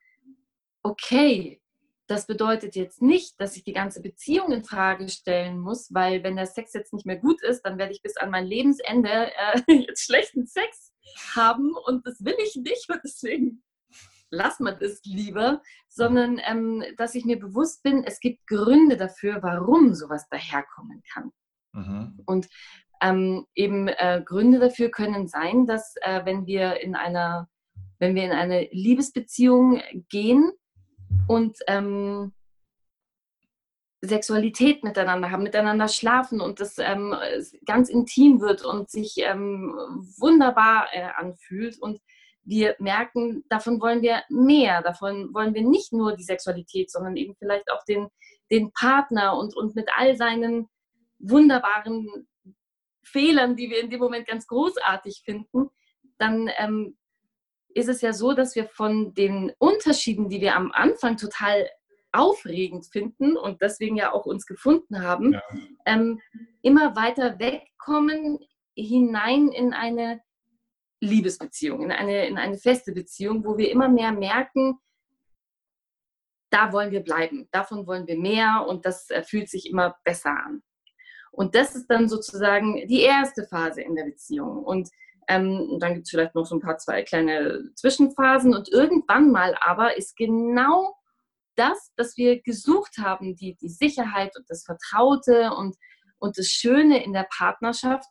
okay, 0.83 1.61
das 2.07 2.25
bedeutet 2.25 2.75
jetzt 2.75 3.01
nicht, 3.01 3.39
dass 3.39 3.57
ich 3.57 3.63
die 3.63 3.73
ganze 3.73 4.01
Beziehung 4.01 4.51
in 4.53 4.63
Frage 4.63 5.09
stellen 5.09 5.59
muss, 5.59 5.93
weil 5.93 6.23
wenn 6.23 6.37
der 6.37 6.45
Sex 6.45 6.73
jetzt 6.73 6.93
nicht 6.93 7.05
mehr 7.05 7.17
gut 7.17 7.43
ist, 7.43 7.63
dann 7.63 7.77
werde 7.77 7.91
ich 7.91 8.01
bis 8.01 8.15
an 8.15 8.31
mein 8.31 8.45
Lebensende 8.45 9.31
äh, 9.35 9.61
jetzt 9.87 10.05
schlechten 10.05 10.47
Sex 10.47 10.93
haben 11.35 11.73
und 11.85 12.07
das 12.07 12.23
will 12.23 12.35
ich 12.41 12.55
nicht 12.55 12.89
und 12.89 13.01
deswegen 13.03 13.63
lass 14.29 14.59
man 14.59 14.77
das 14.79 15.01
lieber, 15.03 15.61
sondern 15.87 16.39
ähm, 16.45 16.83
dass 16.97 17.15
ich 17.15 17.25
mir 17.25 17.39
bewusst 17.39 17.83
bin, 17.83 18.03
es 18.03 18.19
gibt 18.19 18.45
Gründe 18.47 18.97
dafür, 18.97 19.41
warum 19.41 19.93
sowas 19.93 20.27
daherkommen 20.29 21.01
kann. 21.11 21.31
Mhm. 21.73 22.19
Und 22.25 22.47
ähm, 23.01 23.45
eben 23.55 23.87
äh, 23.87 24.21
Gründe 24.25 24.59
dafür 24.59 24.89
können 24.89 25.27
sein, 25.27 25.65
dass 25.65 25.95
äh, 26.01 26.25
wenn 26.25 26.45
wir 26.45 26.81
in 26.81 26.95
einer 26.95 27.47
wenn 27.99 28.13
wir 28.13 28.25
in 28.25 28.31
eine 28.31 28.67
Liebesbeziehung 28.71 29.81
gehen, 30.09 30.51
und 31.27 31.57
ähm, 31.67 32.33
Sexualität 34.01 34.83
miteinander 34.83 35.31
haben, 35.31 35.43
miteinander 35.43 35.87
schlafen 35.87 36.39
und 36.39 36.59
das 36.59 36.77
ähm, 36.77 37.15
ganz 37.65 37.89
intim 37.89 38.41
wird 38.41 38.63
und 38.63 38.89
sich 38.89 39.15
ähm, 39.17 39.73
wunderbar 40.19 40.87
äh, 40.91 41.09
anfühlt 41.15 41.79
und 41.79 41.99
wir 42.47 42.75
merken, 42.79 43.43
davon 43.49 43.81
wollen 43.81 44.01
wir 44.01 44.23
mehr, 44.29 44.81
davon 44.81 45.33
wollen 45.33 45.53
wir 45.53 45.63
nicht 45.63 45.91
nur 45.91 46.15
die 46.15 46.23
Sexualität, 46.23 46.89
sondern 46.89 47.17
eben 47.17 47.35
vielleicht 47.35 47.69
auch 47.69 47.83
den, 47.83 48.07
den 48.49 48.71
Partner 48.71 49.37
und, 49.37 49.55
und 49.55 49.75
mit 49.75 49.89
all 49.97 50.15
seinen 50.15 50.69
wunderbaren 51.19 52.27
Fehlern, 53.03 53.57
die 53.57 53.69
wir 53.69 53.81
in 53.81 53.89
dem 53.89 53.99
Moment 53.99 54.27
ganz 54.27 54.47
großartig 54.47 55.23
finden, 55.25 55.69
dann 56.17 56.49
ähm, 56.57 56.97
ist 57.69 57.89
es 57.89 58.01
ja 58.01 58.13
so, 58.13 58.33
dass 58.33 58.55
wir 58.55 58.65
von 58.65 59.13
den 59.13 59.51
Unterschieden, 59.59 60.29
die 60.29 60.39
wir 60.39 60.55
am 60.55 60.71
Anfang 60.71 61.17
total 61.17 61.69
aufregend 62.13 62.85
finden 62.85 63.35
und 63.35 63.61
deswegen 63.61 63.97
ja 63.97 64.13
auch 64.13 64.25
uns 64.25 64.45
gefunden 64.45 65.01
haben, 65.03 65.33
ja. 65.33 65.41
ähm, 65.85 66.21
immer 66.61 66.95
weiter 66.95 67.39
wegkommen 67.39 68.39
hinein 68.73 69.49
in 69.49 69.73
eine 69.73 70.21
Liebesbeziehung, 70.99 71.83
in 71.83 71.91
eine, 71.91 72.27
in 72.27 72.37
eine 72.37 72.57
feste 72.57 72.91
Beziehung, 72.91 73.45
wo 73.45 73.57
wir 73.57 73.71
immer 73.71 73.87
mehr 73.87 74.11
merken, 74.11 74.79
da 76.49 76.71
wollen 76.71 76.91
wir 76.91 77.01
bleiben, 77.01 77.47
davon 77.51 77.85
wollen 77.87 78.07
wir 78.07 78.17
mehr 78.17 78.65
und 78.67 78.85
das 78.85 79.09
äh, 79.09 79.21
fühlt 79.23 79.49
sich 79.49 79.69
immer 79.69 79.97
besser 80.03 80.31
an. 80.31 80.63
Und 81.31 81.55
das 81.55 81.75
ist 81.75 81.87
dann 81.87 82.09
sozusagen 82.09 82.87
die 82.87 83.01
erste 83.01 83.45
Phase 83.45 83.81
in 83.81 83.95
der 83.95 84.05
Beziehung. 84.05 84.63
Und 84.63 84.89
ähm, 85.27 85.77
dann 85.79 85.93
gibt 85.93 86.05
es 86.07 86.09
vielleicht 86.09 86.35
noch 86.35 86.45
so 86.45 86.55
ein 86.55 86.61
paar 86.61 86.77
zwei 86.77 87.03
kleine 87.03 87.69
Zwischenphasen 87.75 88.55
und 88.55 88.69
irgendwann 88.69 89.31
mal 89.31 89.55
aber 89.59 89.97
ist 89.97 90.15
genau 90.15 90.95
das, 91.55 91.91
das 91.95 92.17
wir 92.17 92.41
gesucht 92.41 92.97
haben, 92.97 93.35
die, 93.35 93.55
die 93.55 93.69
Sicherheit 93.69 94.37
und 94.37 94.49
das 94.49 94.63
Vertraute 94.63 95.51
und, 95.53 95.75
und 96.17 96.37
das 96.37 96.47
Schöne 96.47 97.03
in 97.03 97.13
der 97.13 97.27
Partnerschaft, 97.35 98.07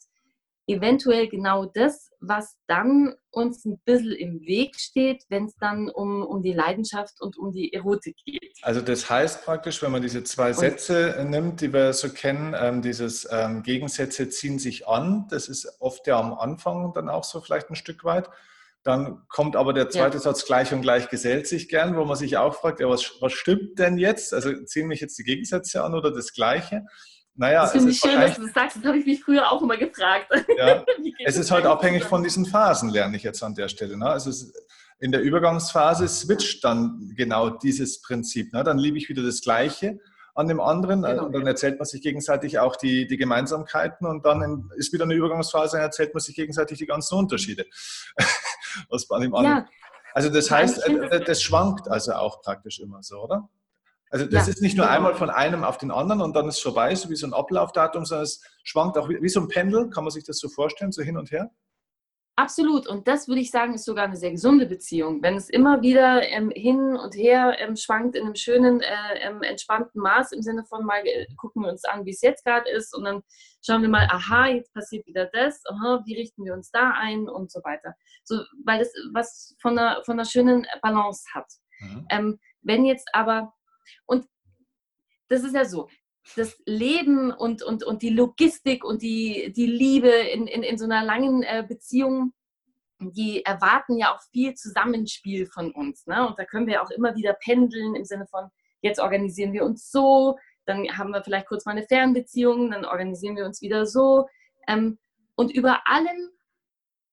eventuell 0.66 1.28
genau 1.28 1.64
das, 1.64 2.10
was 2.28 2.56
dann 2.66 3.14
uns 3.30 3.64
ein 3.64 3.78
bisschen 3.84 4.12
im 4.12 4.40
Weg 4.40 4.78
steht, 4.78 5.24
wenn 5.28 5.46
es 5.46 5.54
dann 5.56 5.88
um, 5.88 6.22
um 6.22 6.42
die 6.42 6.52
Leidenschaft 6.52 7.20
und 7.20 7.36
um 7.36 7.52
die 7.52 7.72
Erotik 7.72 8.16
geht. 8.24 8.54
Also 8.62 8.80
das 8.80 9.08
heißt 9.10 9.44
praktisch, 9.44 9.82
wenn 9.82 9.92
man 9.92 10.02
diese 10.02 10.24
zwei 10.24 10.52
Sätze 10.52 11.16
und, 11.18 11.30
nimmt, 11.30 11.60
die 11.60 11.72
wir 11.72 11.92
so 11.92 12.08
kennen, 12.08 12.54
ähm, 12.58 12.82
dieses 12.82 13.28
ähm, 13.30 13.62
Gegensätze 13.62 14.28
ziehen 14.28 14.58
sich 14.58 14.88
an, 14.88 15.26
das 15.30 15.48
ist 15.48 15.80
oft 15.80 16.06
ja 16.06 16.18
am 16.18 16.34
Anfang 16.34 16.92
dann 16.94 17.08
auch 17.08 17.24
so 17.24 17.40
vielleicht 17.40 17.70
ein 17.70 17.76
Stück 17.76 18.04
weit. 18.04 18.28
Dann 18.82 19.26
kommt 19.28 19.56
aber 19.56 19.72
der 19.72 19.90
zweite 19.90 20.18
ja. 20.18 20.22
Satz 20.22 20.46
gleich 20.46 20.72
und 20.72 20.80
gleich 20.80 21.08
gesellt 21.08 21.48
sich 21.48 21.68
gern, 21.68 21.96
wo 21.96 22.04
man 22.04 22.16
sich 22.16 22.36
auch 22.36 22.54
fragt, 22.54 22.78
ja, 22.78 22.88
was, 22.88 23.14
was 23.20 23.32
stimmt 23.32 23.80
denn 23.80 23.98
jetzt? 23.98 24.32
Also 24.32 24.52
ziehen 24.64 24.86
mich 24.86 25.00
jetzt 25.00 25.18
die 25.18 25.24
Gegensätze 25.24 25.82
an 25.82 25.94
oder 25.94 26.12
das 26.12 26.32
Gleiche? 26.32 26.84
Naja, 27.36 27.62
das 27.62 27.72
finde 27.72 27.90
ich 27.90 27.98
schön, 27.98 28.20
dass 28.20 28.36
du 28.36 28.42
das 28.42 28.52
sagst. 28.52 28.76
Das 28.76 28.84
habe 28.84 28.98
ich 28.98 29.06
mich 29.06 29.22
früher 29.22 29.50
auch 29.50 29.60
immer 29.62 29.76
gefragt. 29.76 30.28
Ja, 30.56 30.84
es 31.24 31.36
ist 31.36 31.50
halt 31.50 31.66
abhängig 31.66 32.04
von 32.04 32.22
diesen 32.22 32.46
Phasen, 32.46 32.88
lerne 32.88 33.16
ich 33.16 33.22
jetzt 33.22 33.42
an 33.42 33.54
der 33.54 33.68
Stelle. 33.68 33.96
Ne? 33.96 34.06
Also 34.06 34.30
in 34.98 35.12
der 35.12 35.20
Übergangsphase 35.20 36.08
switcht 36.08 36.64
dann 36.64 37.12
genau 37.16 37.50
dieses 37.50 38.00
Prinzip. 38.00 38.52
Ne? 38.52 38.64
Dann 38.64 38.78
liebe 38.78 38.96
ich 38.96 39.08
wieder 39.08 39.22
das 39.22 39.42
Gleiche 39.42 39.98
an 40.34 40.48
dem 40.48 40.60
anderen 40.60 41.02
genau. 41.02 41.26
und 41.26 41.32
dann 41.32 41.46
erzählt 41.46 41.78
man 41.78 41.86
sich 41.86 42.02
gegenseitig 42.02 42.58
auch 42.58 42.76
die, 42.76 43.06
die 43.06 43.16
Gemeinsamkeiten 43.16 44.06
und 44.06 44.24
dann 44.24 44.70
ist 44.76 44.92
wieder 44.92 45.04
eine 45.04 45.14
Übergangsphase 45.14 45.76
und 45.76 45.82
erzählt 45.82 46.14
man 46.14 46.20
sich 46.20 46.34
gegenseitig 46.34 46.78
die 46.78 46.86
ganzen 46.86 47.16
Unterschiede. 47.16 47.64
Was 48.90 49.08
bei 49.08 49.18
dem 49.20 49.34
anderen. 49.34 49.58
Ja. 49.58 49.66
Also 50.12 50.30
das 50.30 50.50
heißt, 50.50 50.86
äh, 50.88 51.20
das 51.24 51.42
schwankt 51.42 51.88
also 51.88 52.12
auch 52.12 52.40
praktisch 52.40 52.80
immer 52.80 53.02
so, 53.02 53.22
oder? 53.22 53.48
Also 54.10 54.24
das 54.26 54.46
ja, 54.46 54.52
ist 54.52 54.62
nicht 54.62 54.76
nur 54.76 54.86
genau. 54.86 54.96
einmal 54.96 55.14
von 55.14 55.30
einem 55.30 55.64
auf 55.64 55.78
den 55.78 55.90
anderen 55.90 56.22
und 56.22 56.34
dann 56.36 56.48
ist 56.48 56.58
es 56.58 56.62
vorbei, 56.62 56.94
so 56.94 57.10
wie 57.10 57.16
so 57.16 57.26
ein 57.26 57.34
Ablaufdatum, 57.34 58.04
sondern 58.04 58.24
es 58.24 58.40
schwankt 58.62 58.96
auch 58.98 59.08
wie 59.08 59.28
so 59.28 59.40
ein 59.40 59.48
Pendel, 59.48 59.90
kann 59.90 60.04
man 60.04 60.12
sich 60.12 60.24
das 60.24 60.38
so 60.38 60.48
vorstellen, 60.48 60.92
so 60.92 61.02
hin 61.02 61.16
und 61.16 61.30
her? 61.32 61.50
Absolut. 62.38 62.86
Und 62.86 63.08
das 63.08 63.28
würde 63.28 63.40
ich 63.40 63.50
sagen, 63.50 63.72
ist 63.72 63.86
sogar 63.86 64.04
eine 64.04 64.16
sehr 64.16 64.30
gesunde 64.30 64.66
Beziehung. 64.66 65.22
Wenn 65.22 65.36
es 65.36 65.48
immer 65.48 65.80
wieder 65.80 66.22
ähm, 66.28 66.50
hin 66.50 66.94
und 66.94 67.14
her 67.14 67.56
ähm, 67.58 67.76
schwankt 67.76 68.14
in 68.14 68.24
einem 68.24 68.34
schönen, 68.34 68.82
äh, 68.82 69.20
ähm, 69.20 69.42
entspannten 69.42 70.02
Maß 70.02 70.32
im 70.32 70.42
Sinne 70.42 70.62
von 70.66 70.84
mal 70.84 71.00
äh, 71.06 71.26
gucken 71.38 71.62
wir 71.62 71.70
uns 71.70 71.84
an, 71.84 72.04
wie 72.04 72.10
es 72.10 72.20
jetzt 72.20 72.44
gerade 72.44 72.68
ist 72.68 72.94
und 72.94 73.04
dann 73.04 73.22
schauen 73.64 73.80
wir 73.80 73.88
mal, 73.88 74.06
aha, 74.10 74.48
jetzt 74.48 74.70
passiert 74.74 75.06
wieder 75.06 75.30
das, 75.32 75.62
aha, 75.64 76.02
wie 76.04 76.14
richten 76.14 76.44
wir 76.44 76.52
uns 76.52 76.70
da 76.70 76.90
ein 76.90 77.26
und 77.26 77.50
so 77.50 77.60
weiter. 77.64 77.94
So, 78.22 78.42
weil 78.66 78.82
es 78.82 78.92
was 79.14 79.56
von 79.62 79.78
einer, 79.78 80.04
von 80.04 80.16
einer 80.16 80.26
schönen 80.26 80.66
Balance 80.82 81.24
hat. 81.32 81.50
Mhm. 81.80 82.06
Ähm, 82.10 82.38
wenn 82.60 82.84
jetzt 82.84 83.08
aber 83.14 83.54
und 84.06 84.26
das 85.28 85.42
ist 85.42 85.54
ja 85.54 85.64
so, 85.64 85.88
das 86.34 86.60
Leben 86.66 87.30
und, 87.30 87.62
und, 87.62 87.84
und 87.84 88.02
die 88.02 88.10
Logistik 88.10 88.84
und 88.84 89.02
die, 89.02 89.52
die 89.54 89.66
Liebe 89.66 90.08
in, 90.08 90.46
in, 90.46 90.62
in 90.62 90.78
so 90.78 90.84
einer 90.84 91.04
langen 91.04 91.42
äh, 91.42 91.64
Beziehung, 91.66 92.32
die 92.98 93.44
erwarten 93.44 93.98
ja 93.98 94.14
auch 94.14 94.20
viel 94.32 94.54
Zusammenspiel 94.54 95.46
von 95.46 95.72
uns. 95.72 96.06
Ne? 96.06 96.26
Und 96.26 96.38
da 96.38 96.44
können 96.44 96.66
wir 96.66 96.82
auch 96.82 96.90
immer 96.90 97.14
wieder 97.14 97.34
pendeln 97.34 97.94
im 97.94 98.04
Sinne 98.04 98.26
von, 98.26 98.48
jetzt 98.80 99.00
organisieren 99.00 99.52
wir 99.52 99.64
uns 99.64 99.90
so, 99.90 100.36
dann 100.64 100.86
haben 100.96 101.10
wir 101.10 101.22
vielleicht 101.22 101.46
kurz 101.46 101.64
mal 101.64 101.72
eine 101.72 101.86
Fernbeziehung, 101.86 102.70
dann 102.70 102.84
organisieren 102.84 103.36
wir 103.36 103.44
uns 103.44 103.62
wieder 103.62 103.86
so. 103.86 104.26
Ähm, 104.66 104.98
und 105.36 105.52
über 105.54 105.86
allem 105.86 106.30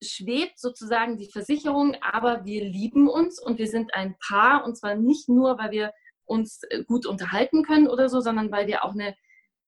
schwebt 0.01 0.59
sozusagen 0.59 1.17
die 1.17 1.29
Versicherung, 1.29 1.95
aber 2.01 2.45
wir 2.45 2.63
lieben 2.63 3.07
uns 3.07 3.41
und 3.41 3.59
wir 3.59 3.67
sind 3.67 3.93
ein 3.93 4.15
Paar 4.27 4.65
und 4.65 4.77
zwar 4.77 4.95
nicht 4.95 5.29
nur, 5.29 5.57
weil 5.57 5.71
wir 5.71 5.93
uns 6.33 6.63
äh, 6.63 6.83
gut 6.83 7.05
unterhalten 7.05 7.63
können 7.63 7.87
oder 7.87 8.09
so, 8.09 8.19
sondern 8.19 8.51
weil 8.51 8.67
wir 8.67 8.83
auch 8.83 8.93
eine 8.93 9.15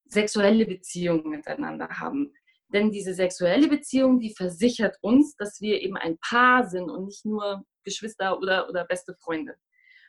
sexuelle 0.05 0.65
Beziehung 0.65 1.29
miteinander 1.29 1.87
haben. 1.99 2.33
Denn 2.69 2.91
diese 2.91 3.13
sexuelle 3.13 3.67
Beziehung, 3.67 4.19
die 4.19 4.33
versichert 4.33 4.97
uns, 5.01 5.35
dass 5.35 5.61
wir 5.61 5.81
eben 5.81 5.97
ein 5.97 6.17
Paar 6.17 6.67
sind 6.67 6.89
und 6.89 7.05
nicht 7.05 7.25
nur 7.25 7.63
Geschwister 7.83 8.37
oder, 8.39 8.67
oder 8.69 8.85
beste 8.85 9.15
Freunde. 9.15 9.55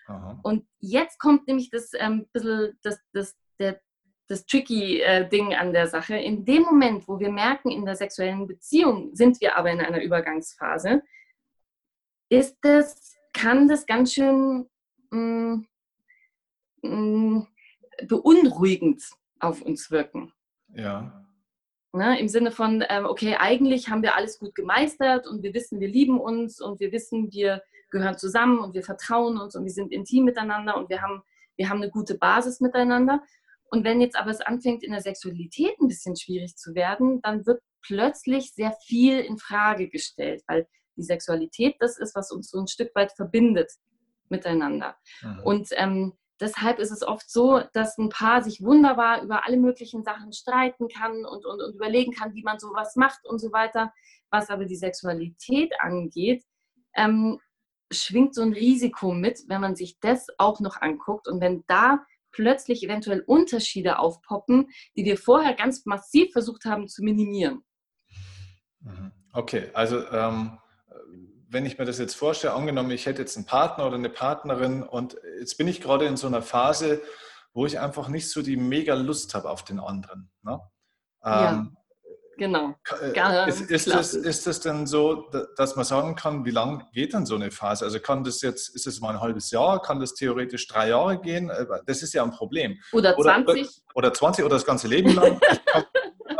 Aha. 0.06 0.40
Und 0.42 0.66
jetzt 0.78 1.18
kommt 1.18 1.46
nämlich 1.46 1.70
das 1.70 1.90
ähm, 1.94 2.26
bisschen 2.32 2.78
das, 2.82 2.98
das, 3.12 3.36
der, 3.58 3.80
das 4.28 4.46
tricky 4.46 5.00
äh, 5.00 5.28
Ding 5.28 5.54
an 5.54 5.72
der 5.72 5.86
Sache. 5.86 6.16
In 6.16 6.44
dem 6.44 6.62
Moment, 6.62 7.06
wo 7.06 7.18
wir 7.18 7.30
merken, 7.30 7.70
in 7.70 7.84
der 7.84 7.96
sexuellen 7.96 8.46
Beziehung 8.46 9.14
sind 9.14 9.40
wir 9.40 9.56
aber 9.56 9.70
in 9.70 9.80
einer 9.80 10.02
Übergangsphase, 10.02 11.02
ist 12.28 12.56
das, 12.62 13.14
kann 13.32 13.68
das 13.68 13.86
ganz 13.86 14.14
schön 14.14 14.68
mh, 15.10 15.64
mm, 16.90 17.46
beunruhigend 18.08 19.02
auf 19.40 19.62
uns 19.62 19.90
wirken. 19.90 20.32
Ja. 20.74 21.24
Ne, 21.92 22.18
Im 22.20 22.28
Sinne 22.28 22.50
von, 22.50 22.84
ähm, 22.88 23.06
okay, 23.06 23.36
eigentlich 23.38 23.88
haben 23.88 24.02
wir 24.02 24.16
alles 24.16 24.38
gut 24.38 24.54
gemeistert 24.54 25.26
und 25.26 25.42
wir 25.42 25.54
wissen, 25.54 25.80
wir 25.80 25.88
lieben 25.88 26.20
uns 26.20 26.60
und 26.60 26.78
wir 26.78 26.92
wissen, 26.92 27.32
wir 27.32 27.62
gehören 27.90 28.18
zusammen 28.18 28.58
und 28.58 28.74
wir 28.74 28.82
vertrauen 28.82 29.38
uns 29.38 29.56
und 29.56 29.64
wir 29.64 29.70
sind 29.70 29.92
intim 29.92 30.24
miteinander 30.24 30.76
und 30.76 30.90
wir 30.90 31.00
haben, 31.00 31.22
wir 31.56 31.70
haben 31.70 31.80
eine 31.80 31.90
gute 31.90 32.18
Basis 32.18 32.60
miteinander. 32.60 33.22
Und 33.70 33.84
wenn 33.84 34.00
jetzt 34.00 34.16
aber 34.16 34.30
es 34.30 34.40
anfängt, 34.40 34.82
in 34.82 34.92
der 34.92 35.00
Sexualität 35.00 35.80
ein 35.80 35.88
bisschen 35.88 36.16
schwierig 36.16 36.56
zu 36.56 36.74
werden, 36.74 37.20
dann 37.22 37.46
wird 37.46 37.62
plötzlich 37.82 38.52
sehr 38.52 38.72
viel 38.84 39.20
in 39.20 39.38
Frage 39.38 39.88
gestellt, 39.88 40.42
weil 40.46 40.66
die 40.96 41.02
Sexualität 41.02 41.76
das 41.80 41.98
ist, 41.98 42.14
was 42.14 42.30
uns 42.30 42.50
so 42.50 42.58
ein 42.58 42.68
Stück 42.68 42.94
weit 42.94 43.12
verbindet 43.12 43.72
miteinander. 44.28 44.96
Mhm. 45.22 45.40
Und 45.44 45.68
ähm, 45.72 46.12
deshalb 46.40 46.78
ist 46.78 46.90
es 46.90 47.02
oft 47.02 47.30
so, 47.30 47.62
dass 47.72 47.98
ein 47.98 48.08
Paar 48.08 48.42
sich 48.42 48.62
wunderbar 48.62 49.22
über 49.22 49.46
alle 49.46 49.56
möglichen 49.56 50.02
Sachen 50.02 50.32
streiten 50.32 50.88
kann 50.88 51.24
und, 51.24 51.44
und, 51.46 51.62
und 51.62 51.74
überlegen 51.74 52.12
kann, 52.12 52.34
wie 52.34 52.42
man 52.42 52.58
sowas 52.58 52.96
macht 52.96 53.24
und 53.24 53.38
so 53.38 53.52
weiter. 53.52 53.92
Was 54.30 54.50
aber 54.50 54.64
die 54.64 54.76
Sexualität 54.76 55.72
angeht, 55.80 56.44
ähm, 56.94 57.38
schwingt 57.92 58.34
so 58.34 58.42
ein 58.42 58.52
Risiko 58.52 59.12
mit, 59.12 59.44
wenn 59.48 59.60
man 59.60 59.76
sich 59.76 59.98
das 60.00 60.26
auch 60.38 60.60
noch 60.60 60.80
anguckt. 60.80 61.28
Und 61.28 61.40
wenn 61.40 61.64
da 61.68 62.04
plötzlich 62.32 62.82
eventuell 62.82 63.20
Unterschiede 63.20 63.98
aufpoppen, 63.98 64.68
die 64.96 65.04
wir 65.04 65.16
vorher 65.16 65.54
ganz 65.54 65.86
massiv 65.86 66.32
versucht 66.32 66.64
haben 66.64 66.88
zu 66.88 67.02
minimieren. 67.02 67.64
Mhm. 68.80 69.12
Okay, 69.32 69.70
also 69.74 70.06
ähm, 70.10 70.58
wenn 71.48 71.66
ich 71.66 71.78
mir 71.78 71.84
das 71.84 71.98
jetzt 71.98 72.14
vorstelle, 72.14 72.54
angenommen, 72.54 72.90
ich 72.90 73.06
hätte 73.06 73.22
jetzt 73.22 73.36
einen 73.36 73.46
Partner 73.46 73.86
oder 73.86 73.96
eine 73.96 74.10
Partnerin 74.10 74.82
und 74.82 75.16
jetzt 75.38 75.56
bin 75.58 75.68
ich 75.68 75.80
gerade 75.80 76.06
in 76.06 76.16
so 76.16 76.26
einer 76.26 76.42
Phase, 76.42 77.02
wo 77.52 77.66
ich 77.66 77.78
einfach 77.78 78.08
nicht 78.08 78.30
so 78.30 78.42
die 78.42 78.56
mega 78.56 78.94
Lust 78.94 79.34
habe 79.34 79.50
auf 79.50 79.64
den 79.64 79.80
anderen. 79.80 80.30
Ne? 80.42 80.60
Ja. 81.24 81.52
Ähm, 81.52 81.76
Genau. 82.38 82.74
Äh, 83.00 83.48
ist, 83.48 83.62
ist, 83.70 83.86
das, 83.90 84.12
ist 84.12 84.46
das 84.46 84.60
denn 84.60 84.86
so, 84.86 85.30
dass 85.56 85.74
man 85.74 85.84
sagen 85.84 86.16
kann, 86.16 86.44
wie 86.44 86.50
lange 86.50 86.86
geht 86.92 87.14
denn 87.14 87.24
so 87.24 87.34
eine 87.34 87.50
Phase? 87.50 87.84
Also 87.84 87.98
kann 87.98 88.24
das 88.24 88.42
jetzt, 88.42 88.74
ist 88.74 88.86
es 88.86 89.00
mal 89.00 89.14
ein 89.14 89.20
halbes 89.20 89.50
Jahr, 89.50 89.80
kann 89.80 90.00
das 90.00 90.14
theoretisch 90.14 90.68
drei 90.68 90.90
Jahre 90.90 91.18
gehen? 91.18 91.48
Äh, 91.48 91.64
das 91.86 92.02
ist 92.02 92.12
ja 92.12 92.22
ein 92.22 92.30
Problem. 92.30 92.78
Oder 92.92 93.16
20. 93.16 93.46
Oder, 93.48 93.68
oder 93.94 94.12
20 94.12 94.44
oder 94.44 94.56
das 94.56 94.66
ganze 94.66 94.86
Leben 94.88 95.14
lang. 95.14 95.40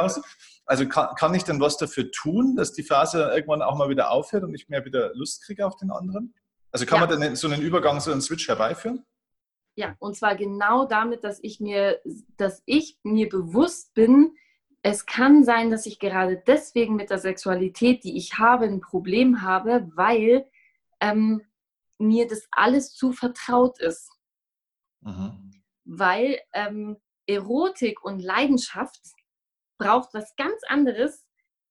also 0.66 0.87
kann, 0.88 1.14
kann 1.14 1.35
ich 1.35 1.44
denn 1.44 1.61
was 1.61 1.78
dafür 1.78 2.11
tun, 2.11 2.56
dass 2.56 2.73
die 2.73 2.82
Phase 2.82 3.30
irgendwann 3.35 3.62
auch 3.62 3.76
mal 3.76 3.88
wieder 3.88 4.11
aufhört 4.11 4.42
und 4.42 4.54
ich 4.54 4.68
mehr 4.68 4.85
wieder 4.85 5.14
Lust 5.14 5.44
kriege 5.44 5.64
auf 5.66 5.76
den 5.76 5.90
anderen? 5.90 6.35
Also 6.73 6.85
kann 6.85 7.00
ja. 7.00 7.06
man 7.06 7.20
denn 7.20 7.37
so 7.37 7.49
einen 7.49 7.62
Übergang, 7.62 8.00
so 8.00 8.11
einen 8.11 8.20
Switch 8.20 8.49
herbeiführen? 8.49 9.06
Ja, 9.76 9.94
und 9.99 10.16
zwar 10.16 10.37
genau 10.37 10.87
damit, 10.87 11.23
dass 11.23 11.38
ich 11.42 11.61
mir, 11.61 12.00
dass 12.37 12.62
ich 12.66 12.99
mir 13.02 13.28
bewusst 13.28 13.94
bin, 13.94 14.35
es 14.82 15.04
kann 15.04 15.44
sein, 15.44 15.70
dass 15.70 15.87
ich 15.87 15.99
gerade 15.99 16.42
deswegen 16.46 16.96
mit 16.96 17.11
der 17.11 17.18
Sexualität, 17.18 18.04
die 18.04 18.16
ich 18.16 18.38
habe, 18.38 18.66
ein 18.66 18.80
Problem 18.80 19.42
habe, 19.42 19.90
weil 19.94 20.46
ähm, 21.00 21.42
mir 21.99 22.26
das 22.26 22.46
alles 22.50 22.94
zu 22.94 23.12
vertraut 23.12 23.80
ist. 23.80 24.11
Mhm. 25.00 25.50
Weil 25.85 26.38
ähm, 26.52 26.96
Erotik 27.26 28.04
und 28.04 28.20
Leidenschaft 28.20 29.00
braucht 29.78 30.14
was 30.14 30.35
ganz 30.37 30.62
anderes 30.66 31.25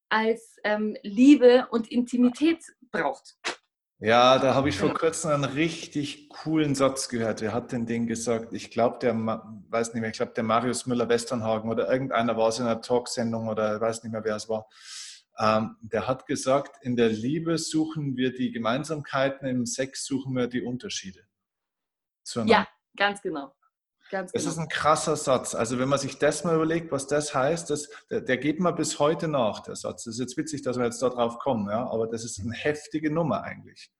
als 0.10 0.58
ähm, 0.64 0.96
Liebe 1.04 1.68
und 1.72 1.92
Intimität 1.92 2.64
braucht. 2.92 3.38
Ja, 4.00 4.40
da 4.40 4.54
habe 4.54 4.68
ich 4.68 4.78
vor 4.78 4.94
kurzem 4.94 5.32
einen 5.32 5.46
richtig 5.46 6.28
coolen 6.30 6.76
Satz 6.76 7.08
gehört. 7.08 7.42
Wer 7.42 7.54
hat 7.54 7.72
denn 7.72 7.86
den 7.86 8.08
gesagt? 8.08 8.52
Ich 8.52 8.70
glaube, 8.70 9.00
der, 9.00 9.16
weiß 9.16 9.94
nicht 9.94 10.02
mehr, 10.02 10.10
ich 10.10 10.18
glaube, 10.18 10.34
der 10.34 10.44
Marius 10.44 10.86
Müller-Westernhagen 10.86 11.70
oder 11.70 11.90
irgendeiner 11.90 12.36
war 12.36 12.50
es 12.50 12.60
in 12.60 12.66
einer 12.66 12.82
Talksendung 12.82 13.48
oder 13.48 13.80
weiß 13.80 14.04
nicht 14.04 14.12
mehr, 14.12 14.24
wer 14.24 14.36
es 14.36 14.50
war. 14.50 14.68
Ähm, 15.40 15.78
der 15.82 16.08
hat 16.08 16.28
gesagt, 16.28 16.84
in 16.84 16.98
der 16.98 17.10
Liebe 17.10 17.58
suchen 17.58 18.18
wir 18.18 18.34
die 18.34 18.52
Gemeinsamkeiten, 18.52 19.48
im 19.48 19.66
Sex 19.66 20.06
suchen 20.06 20.36
wir 20.36 20.48
die 20.48 20.62
Unterschiede. 20.62 21.26
Ja, 22.46 22.68
ganz 22.98 23.22
genau. 23.22 23.54
Ganz 24.16 24.32
das 24.32 24.44
genau. 24.44 24.54
ist 24.54 24.60
ein 24.60 24.70
krasser 24.70 25.18
Satz. 25.18 25.56
Also 25.56 25.78
wenn 25.78 25.90
man 25.90 26.00
sich 26.00 26.18
das 26.18 26.46
mal 26.46 26.56
überlegt, 26.56 26.90
was 26.90 27.06
das 27.06 27.36
heißt, 27.36 27.70
das, 27.70 27.90
der, 28.10 28.22
der 28.22 28.38
geht 28.38 28.62
mir 28.62 28.72
bis 28.72 28.98
heute 28.98 29.28
nach, 29.28 29.60
der 29.60 29.76
Satz. 29.76 30.06
Das 30.06 30.14
ist 30.14 30.22
jetzt 30.22 30.38
witzig, 30.38 30.62
dass 30.62 30.78
wir 30.78 30.86
jetzt 30.86 31.02
darauf 31.02 31.38
kommen, 31.38 31.70
ja? 31.70 31.86
aber 31.86 32.08
das 32.08 32.24
ist 32.24 32.40
eine 32.40 32.54
heftige 32.54 33.12
Nummer 33.12 33.44
eigentlich. 33.44 33.92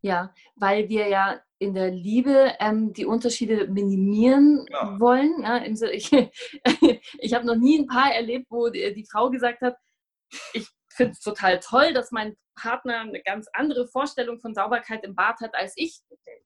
Ja, 0.00 0.34
weil 0.56 0.88
wir 0.88 1.06
ja 1.06 1.40
in 1.60 1.72
der 1.72 1.92
Liebe 1.92 2.52
ähm, 2.58 2.92
die 2.92 3.06
Unterschiede 3.06 3.68
minimieren 3.68 4.66
genau. 4.66 4.98
wollen. 4.98 5.40
Ja, 5.40 5.62
ich 5.62 6.10
ich 7.20 7.34
habe 7.34 7.46
noch 7.46 7.54
nie 7.54 7.78
ein 7.78 7.86
Paar 7.86 8.12
erlebt, 8.12 8.46
wo 8.50 8.70
die, 8.70 8.92
die 8.92 9.06
Frau 9.08 9.30
gesagt 9.30 9.60
hat, 9.60 9.76
ich 10.52 10.66
finde 11.00 11.12
es 11.12 11.20
total 11.20 11.60
toll, 11.60 11.94
dass 11.94 12.12
mein 12.12 12.36
Partner 12.60 13.00
eine 13.00 13.22
ganz 13.22 13.48
andere 13.54 13.88
Vorstellung 13.88 14.38
von 14.38 14.54
Sauberkeit 14.54 15.02
im 15.02 15.14
Bad 15.14 15.40
hat 15.40 15.54
als 15.54 15.72
ich. 15.76 16.00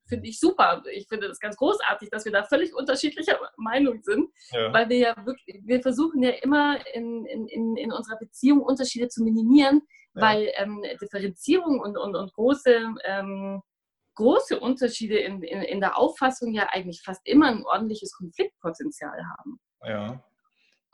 Finde 0.07 0.29
ich 0.29 0.39
super. 0.39 0.81
Ich 0.93 1.07
finde 1.09 1.27
das 1.27 1.39
ganz 1.39 1.57
großartig, 1.57 2.09
dass 2.09 2.23
wir 2.23 2.31
da 2.31 2.43
völlig 2.43 2.73
unterschiedlicher 2.73 3.37
Meinung 3.57 4.01
sind, 4.01 4.29
ja. 4.51 4.71
weil 4.71 4.87
wir 4.87 4.97
ja 4.97 5.25
wirklich, 5.25 5.61
wir 5.65 5.81
versuchen 5.81 6.23
ja 6.23 6.29
immer 6.29 6.77
in, 6.93 7.25
in, 7.25 7.75
in 7.75 7.91
unserer 7.91 8.17
Beziehung 8.17 8.61
Unterschiede 8.61 9.09
zu 9.09 9.23
minimieren, 9.23 9.81
ja. 10.13 10.21
weil 10.21 10.51
ähm, 10.55 10.83
Differenzierung 11.01 11.81
und, 11.81 11.97
und, 11.97 12.15
und 12.15 12.33
große, 12.33 12.95
ähm, 13.03 13.61
große 14.13 14.57
Unterschiede 14.57 15.17
in, 15.17 15.43
in, 15.43 15.63
in 15.63 15.79
der 15.81 15.97
Auffassung 15.97 16.53
ja 16.53 16.67
eigentlich 16.69 17.01
fast 17.03 17.27
immer 17.27 17.47
ein 17.47 17.65
ordentliches 17.65 18.13
Konfliktpotenzial 18.15 19.19
haben. 19.37 19.59
Ja. 19.83 20.23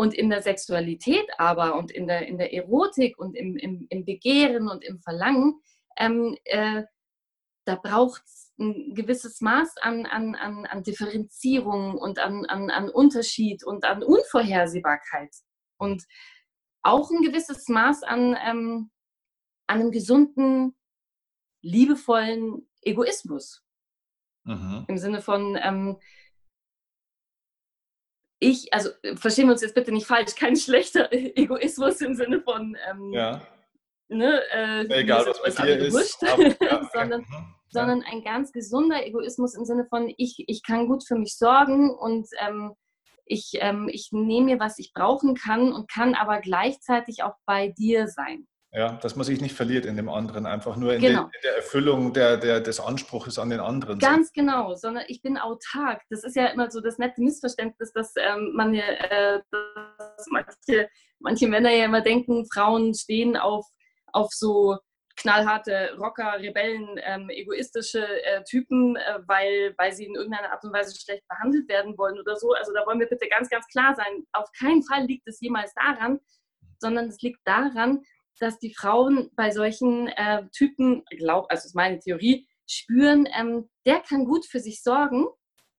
Und 0.01 0.15
in 0.15 0.31
der 0.31 0.41
Sexualität 0.41 1.27
aber 1.37 1.75
und 1.75 1.91
in 1.91 2.07
der, 2.07 2.27
in 2.27 2.39
der 2.39 2.51
Erotik 2.55 3.19
und 3.19 3.35
im, 3.35 3.55
im, 3.55 3.85
im 3.87 4.03
Begehren 4.03 4.67
und 4.67 4.83
im 4.83 4.99
Verlangen, 4.99 5.61
ähm, 5.95 6.35
äh, 6.45 6.85
da 7.65 7.75
braucht 7.75 8.23
es 8.25 8.51
ein 8.57 8.95
gewisses 8.95 9.41
Maß 9.41 9.77
an, 9.79 10.07
an, 10.07 10.33
an, 10.33 10.65
an 10.65 10.81
Differenzierung 10.81 11.99
und 11.99 12.17
an, 12.17 12.47
an, 12.47 12.71
an 12.71 12.89
Unterschied 12.89 13.63
und 13.63 13.85
an 13.85 14.01
Unvorhersehbarkeit. 14.01 15.35
Und 15.77 16.03
auch 16.81 17.11
ein 17.11 17.21
gewisses 17.21 17.67
Maß 17.67 18.01
an, 18.01 18.35
ähm, 18.43 18.89
an 19.67 19.81
einem 19.81 19.91
gesunden, 19.91 20.75
liebevollen 21.61 22.67
Egoismus. 22.81 23.63
Mhm. 24.45 24.85
Im 24.87 24.97
Sinne 24.97 25.21
von, 25.21 25.59
ähm, 25.61 25.99
ich, 28.41 28.73
also 28.73 28.89
verstehen 29.15 29.47
wir 29.47 29.53
uns 29.53 29.61
jetzt 29.61 29.75
bitte 29.75 29.91
nicht 29.91 30.07
falsch, 30.07 30.35
kein 30.35 30.55
schlechter 30.55 31.07
Egoismus 31.11 32.01
im 32.01 32.15
Sinne 32.15 32.41
von, 32.41 32.75
ähm, 32.89 33.13
ja. 33.13 33.41
ne, 34.09 34.41
äh, 34.51 34.99
egal 34.99 35.25
was 35.27 35.55
bei 35.55 35.65
dir 35.65 35.77
ist, 35.77 36.23
aber, 36.27 36.47
ja, 36.59 36.89
sondern, 36.93 37.21
mhm. 37.21 37.55
sondern 37.69 38.03
ein 38.03 38.23
ganz 38.23 38.51
gesunder 38.51 39.05
Egoismus 39.05 39.55
im 39.55 39.63
Sinne 39.63 39.85
von, 39.85 40.11
ich, 40.17 40.43
ich 40.47 40.63
kann 40.63 40.87
gut 40.87 41.07
für 41.07 41.15
mich 41.15 41.37
sorgen 41.37 41.91
und 41.91 42.27
ähm, 42.39 42.73
ich, 43.25 43.51
ähm, 43.59 43.87
ich 43.91 44.09
nehme 44.11 44.45
mir, 44.45 44.59
was 44.59 44.79
ich 44.79 44.91
brauchen 44.91 45.35
kann 45.35 45.71
und 45.71 45.89
kann 45.89 46.15
aber 46.15 46.41
gleichzeitig 46.41 47.21
auch 47.21 47.35
bei 47.45 47.67
dir 47.69 48.07
sein. 48.07 48.47
Ja, 48.73 48.93
dass 49.01 49.17
man 49.17 49.25
sich 49.25 49.41
nicht 49.41 49.53
verliert 49.53 49.85
in 49.85 49.97
dem 49.97 50.07
anderen, 50.07 50.45
einfach 50.45 50.77
nur 50.77 50.93
in, 50.93 51.01
genau. 51.01 51.23
de, 51.23 51.35
in 51.35 51.41
der 51.43 51.55
Erfüllung 51.57 52.13
der, 52.13 52.37
der, 52.37 52.61
des 52.61 52.79
Anspruches 52.79 53.37
an 53.37 53.49
den 53.49 53.59
anderen. 53.59 53.99
Ganz 53.99 54.31
genau, 54.31 54.75
sondern 54.75 55.03
ich 55.09 55.21
bin 55.21 55.37
autark. 55.37 56.03
Das 56.09 56.23
ist 56.23 56.37
ja 56.37 56.45
immer 56.47 56.71
so 56.71 56.79
das 56.79 56.97
nette 56.97 57.21
Missverständnis, 57.21 57.91
dass 57.91 58.13
ähm, 58.15 58.53
man 58.55 58.73
äh, 58.73 59.41
dass 59.51 60.25
manche, 60.29 60.89
manche 61.19 61.49
Männer 61.49 61.69
ja 61.69 61.83
immer 61.83 61.99
denken, 61.99 62.47
Frauen 62.53 62.93
stehen 62.93 63.35
auf, 63.35 63.65
auf 64.13 64.29
so 64.31 64.77
knallharte 65.17 65.95
Rocker, 65.99 66.39
Rebellen, 66.39 66.97
ähm, 67.03 67.29
egoistische 67.29 68.05
äh, 68.23 68.41
Typen, 68.45 68.95
äh, 68.95 69.19
weil, 69.27 69.73
weil 69.77 69.91
sie 69.91 70.05
in 70.05 70.15
irgendeiner 70.15 70.51
Art 70.51 70.63
und 70.63 70.71
Weise 70.71 70.97
schlecht 70.97 71.27
behandelt 71.27 71.67
werden 71.67 71.97
wollen 71.97 72.19
oder 72.19 72.37
so. 72.37 72.53
Also 72.53 72.71
da 72.73 72.85
wollen 72.85 73.01
wir 73.01 73.09
bitte 73.09 73.27
ganz, 73.27 73.49
ganz 73.49 73.67
klar 73.67 73.95
sein. 73.95 74.25
Auf 74.31 74.49
keinen 74.57 74.83
Fall 74.83 75.05
liegt 75.05 75.27
es 75.27 75.41
jemals 75.41 75.73
daran, 75.73 76.19
sondern 76.79 77.09
es 77.09 77.21
liegt 77.21 77.41
daran, 77.45 78.01
dass 78.39 78.59
die 78.59 78.73
Frauen 78.73 79.29
bei 79.35 79.51
solchen 79.51 80.07
äh, 80.07 80.47
Typen, 80.51 81.03
glaub, 81.17 81.49
also 81.49 81.65
ist 81.65 81.75
meine 81.75 81.99
Theorie, 81.99 82.47
spüren, 82.67 83.27
ähm, 83.37 83.69
der 83.85 83.99
kann 83.99 84.25
gut 84.25 84.45
für 84.45 84.59
sich 84.59 84.81
sorgen 84.81 85.27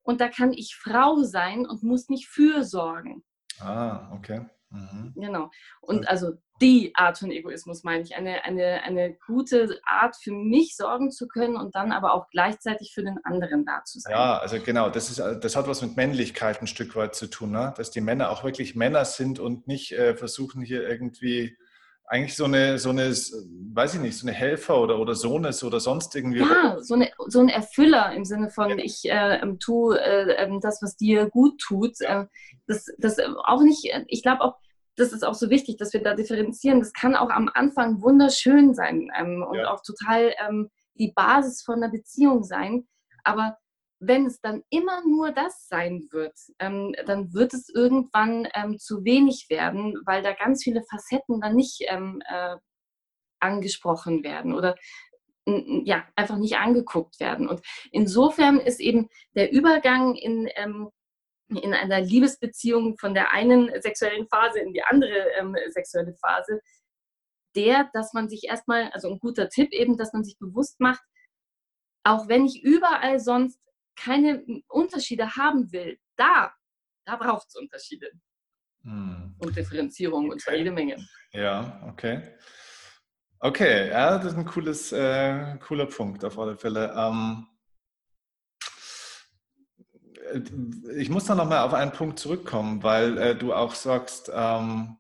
und 0.03 0.21
da 0.21 0.29
kann 0.29 0.53
ich 0.53 0.77
Frau 0.77 1.23
sein 1.23 1.67
und 1.67 1.83
muss 1.83 2.09
nicht 2.09 2.29
fürsorgen. 2.29 3.25
Ah, 3.61 4.12
okay. 4.12 4.47
Mhm. 4.71 5.12
Genau. 5.17 5.51
Und 5.81 6.09
also 6.09 6.33
die 6.61 6.93
Art 6.95 7.19
von 7.19 7.31
Egoismus 7.31 7.83
meine 7.83 8.03
ich, 8.05 8.17
eine, 8.17 8.45
eine, 8.45 8.83
eine 8.83 9.17
gute 9.27 9.81
Art 9.85 10.17
für 10.17 10.33
mich 10.33 10.77
sorgen 10.77 11.11
zu 11.11 11.29
können 11.29 11.57
und 11.57 11.75
dann 11.75 11.93
aber 11.93 12.15
auch 12.15 12.29
gleichzeitig 12.31 12.93
für 12.95 13.03
den 13.03 13.19
anderen 13.25 13.67
da 13.67 13.83
zu 13.85 13.99
sein. 14.01 14.12
Ja, 14.12 14.38
also 14.38 14.59
genau, 14.61 14.88
das, 14.88 15.11
ist, 15.11 15.19
das 15.19 15.57
hat 15.57 15.67
was 15.67 15.83
mit 15.83 15.97
Männlichkeit 15.97 16.62
ein 16.62 16.67
Stück 16.67 16.97
weit 16.97 17.15
zu 17.15 17.27
tun, 17.29 17.51
ne? 17.51 17.75
dass 17.77 17.91
die 17.91 18.01
Männer 18.01 18.31
auch 18.31 18.45
wirklich 18.45 18.75
Männer 18.75 19.05
sind 19.05 19.38
und 19.38 19.67
nicht 19.67 19.93
äh, 19.93 20.15
versuchen 20.15 20.62
hier 20.62 20.88
irgendwie 20.88 21.57
eigentlich 22.12 22.37
so 22.37 22.44
eine, 22.44 22.79
so 22.79 22.90
eine, 22.90 23.09
weiß 23.09 23.94
ich 23.94 24.01
nicht, 24.01 24.18
so 24.18 24.27
eine 24.27 24.37
Helfer 24.37 24.79
oder, 24.79 24.98
oder 24.98 25.14
Sohnes 25.14 25.64
oder 25.64 25.81
sonst 25.81 26.14
irgendwie. 26.14 26.40
Ja, 26.40 26.77
so, 26.79 26.94
eine, 26.94 27.11
so 27.27 27.40
ein 27.40 27.48
Erfüller 27.48 28.12
im 28.12 28.27
Sinne 28.27 28.51
von, 28.51 28.68
ja. 28.68 28.77
ich 28.77 29.07
äh, 29.07 29.37
ähm, 29.40 29.59
tue 29.59 29.98
äh, 29.98 30.44
ähm, 30.44 30.61
das, 30.61 30.83
was 30.83 30.94
dir 30.98 31.31
gut 31.31 31.59
tut. 31.59 31.98
Äh, 32.03 32.27
das, 32.66 32.85
das 32.98 33.16
auch 33.44 33.62
nicht, 33.62 33.90
ich 34.09 34.22
glaube 34.22 34.42
auch, 34.42 34.57
das 34.96 35.14
ist 35.14 35.25
auch 35.25 35.33
so 35.33 35.48
wichtig, 35.48 35.79
dass 35.79 35.94
wir 35.94 36.03
da 36.03 36.12
differenzieren. 36.12 36.81
Das 36.81 36.92
kann 36.92 37.16
auch 37.16 37.31
am 37.31 37.51
Anfang 37.55 38.03
wunderschön 38.03 38.75
sein 38.75 39.11
ähm, 39.18 39.42
und 39.48 39.57
ja. 39.57 39.72
auch 39.72 39.81
total 39.83 40.35
ähm, 40.46 40.68
die 40.96 41.12
Basis 41.16 41.62
von 41.62 41.77
einer 41.77 41.90
Beziehung 41.90 42.44
sein. 42.44 42.87
Aber 43.25 43.57
wenn 44.05 44.27
es 44.27 44.41
dann 44.41 44.62
immer 44.69 45.03
nur 45.07 45.31
das 45.31 45.69
sein 45.69 46.09
wird, 46.11 46.35
ähm, 46.59 46.95
dann 47.07 47.33
wird 47.33 47.55
es 47.55 47.69
irgendwann 47.69 48.49
ähm, 48.55 48.79
zu 48.79 49.05
wenig 49.05 49.47
werden, 49.49 49.95
weil 50.05 50.23
da 50.23 50.33
ganz 50.33 50.65
viele 50.65 50.83
Facetten 50.83 51.41
dann 51.41 51.55
nicht 51.55 51.83
ähm, 51.88 52.21
äh, 52.27 52.57
angesprochen 53.41 54.23
werden 54.25 54.55
oder 54.55 54.77
ja, 55.45 56.07
einfach 56.15 56.37
nicht 56.37 56.57
angeguckt 56.57 57.19
werden. 57.19 57.49
Und 57.49 57.62
insofern 57.91 58.61
ist 58.61 58.79
eben 58.79 59.09
der 59.35 59.51
Übergang 59.51 60.15
in, 60.15 60.49
ähm, 60.55 60.91
in 61.49 61.75
einer 61.75 62.01
Liebesbeziehung 62.01 62.97
von 62.97 63.12
der 63.12 63.33
einen 63.33 63.69
sexuellen 63.83 64.29
Phase 64.29 64.61
in 64.61 64.73
die 64.73 64.85
andere 64.85 65.31
ähm, 65.37 65.57
sexuelle 65.71 66.15
Phase 66.15 66.61
der, 67.55 67.91
dass 67.93 68.12
man 68.12 68.29
sich 68.29 68.45
erstmal, 68.45 68.91
also 68.93 69.11
ein 69.11 69.19
guter 69.19 69.49
Tipp 69.49 69.73
eben, 69.73 69.97
dass 69.97 70.12
man 70.12 70.25
sich 70.25 70.38
bewusst 70.38 70.81
macht, 70.81 71.03
auch 72.05 72.29
wenn 72.29 72.47
ich 72.47 72.62
überall 72.62 73.21
sonst 73.21 73.61
keine 73.97 74.45
Unterschiede 74.69 75.37
haben 75.37 75.71
will, 75.73 75.99
da, 76.17 76.53
da 77.05 77.17
braucht 77.17 77.49
es 77.49 77.57
Unterschiede. 77.57 78.11
Hm. 78.83 79.35
Und 79.39 79.57
Differenzierung 79.57 80.25
okay. 80.25 80.33
und 80.33 80.41
zwar 80.41 80.55
jede 80.55 80.71
Menge. 80.71 80.97
Ja, 81.33 81.83
okay. 81.89 82.37
Okay, 83.39 83.89
ja, 83.89 84.19
das 84.19 84.33
ist 84.33 84.39
ein 84.39 84.45
cooles, 84.45 84.93
äh, 84.93 85.57
cooler 85.59 85.87
Punkt 85.87 86.25
auf 86.25 86.39
alle 86.39 86.57
Fälle. 86.57 86.95
Ähm, 86.97 87.47
ich 90.97 91.11
muss 91.11 91.25
da 91.25 91.35
nochmal 91.35 91.65
auf 91.65 91.75
einen 91.75 91.93
Punkt 91.93 92.19
zurückkommen, 92.19 92.83
weil 92.83 93.19
äh, 93.19 93.37
du 93.37 93.53
auch 93.53 93.75
sagst, 93.75 94.31
ähm, 94.33 94.97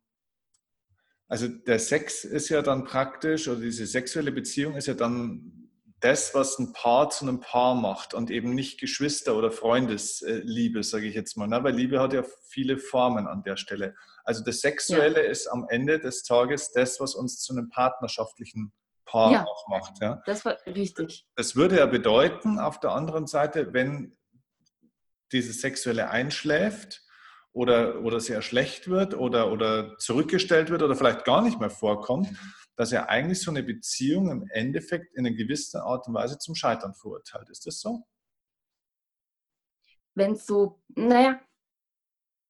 also 1.28 1.48
der 1.48 1.78
Sex 1.78 2.24
ist 2.24 2.48
ja 2.48 2.62
dann 2.62 2.84
praktisch, 2.84 3.48
oder 3.48 3.60
diese 3.60 3.86
sexuelle 3.86 4.32
Beziehung 4.32 4.74
ist 4.74 4.86
ja 4.86 4.94
dann 4.94 5.61
das, 6.02 6.34
was 6.34 6.58
ein 6.58 6.72
Paar 6.72 7.10
zu 7.10 7.24
einem 7.24 7.40
Paar 7.40 7.74
macht 7.74 8.12
und 8.12 8.30
eben 8.30 8.54
nicht 8.54 8.80
Geschwister- 8.80 9.36
oder 9.36 9.50
Freundesliebe, 9.50 10.82
sage 10.82 11.06
ich 11.06 11.14
jetzt 11.14 11.36
mal. 11.36 11.46
Ne? 11.46 11.62
Weil 11.62 11.74
Liebe 11.74 12.00
hat 12.00 12.12
ja 12.12 12.24
viele 12.48 12.78
Formen 12.78 13.28
an 13.28 13.42
der 13.44 13.56
Stelle. 13.56 13.94
Also 14.24 14.42
das 14.44 14.60
Sexuelle 14.60 15.24
ja. 15.24 15.30
ist 15.30 15.46
am 15.46 15.66
Ende 15.68 16.00
des 16.00 16.24
Tages 16.24 16.72
das, 16.72 17.00
was 17.00 17.14
uns 17.14 17.40
zu 17.40 17.52
einem 17.52 17.70
partnerschaftlichen 17.70 18.72
Paar 19.04 19.32
ja, 19.32 19.44
auch 19.44 19.68
macht. 19.68 20.00
Ja? 20.00 20.20
Das 20.26 20.44
war 20.44 20.56
richtig. 20.66 21.26
Das 21.36 21.54
würde 21.54 21.78
ja 21.78 21.86
bedeuten, 21.86 22.58
auf 22.58 22.80
der 22.80 22.90
anderen 22.90 23.26
Seite, 23.26 23.72
wenn 23.72 24.16
dieses 25.30 25.60
Sexuelle 25.60 26.10
einschläft 26.10 27.02
oder, 27.52 28.00
oder 28.02 28.18
sehr 28.18 28.42
schlecht 28.42 28.88
wird 28.88 29.14
oder, 29.14 29.52
oder 29.52 29.96
zurückgestellt 29.98 30.70
wird 30.70 30.82
oder 30.82 30.96
vielleicht 30.96 31.24
gar 31.24 31.42
nicht 31.42 31.60
mehr 31.60 31.70
vorkommt, 31.70 32.28
dass 32.76 32.90
ja 32.90 33.06
eigentlich 33.06 33.42
so 33.42 33.50
eine 33.50 33.62
Beziehung 33.62 34.30
im 34.30 34.48
Endeffekt 34.50 35.14
in 35.14 35.26
einer 35.26 35.34
gewissen 35.34 35.80
Art 35.80 36.06
und 36.06 36.14
Weise 36.14 36.38
zum 36.38 36.54
Scheitern 36.54 36.94
verurteilt. 36.94 37.48
Ist 37.50 37.66
das 37.66 37.80
so? 37.80 38.04
Wenn 40.14 40.32
es 40.32 40.46
so, 40.46 40.82
naja, 40.88 41.40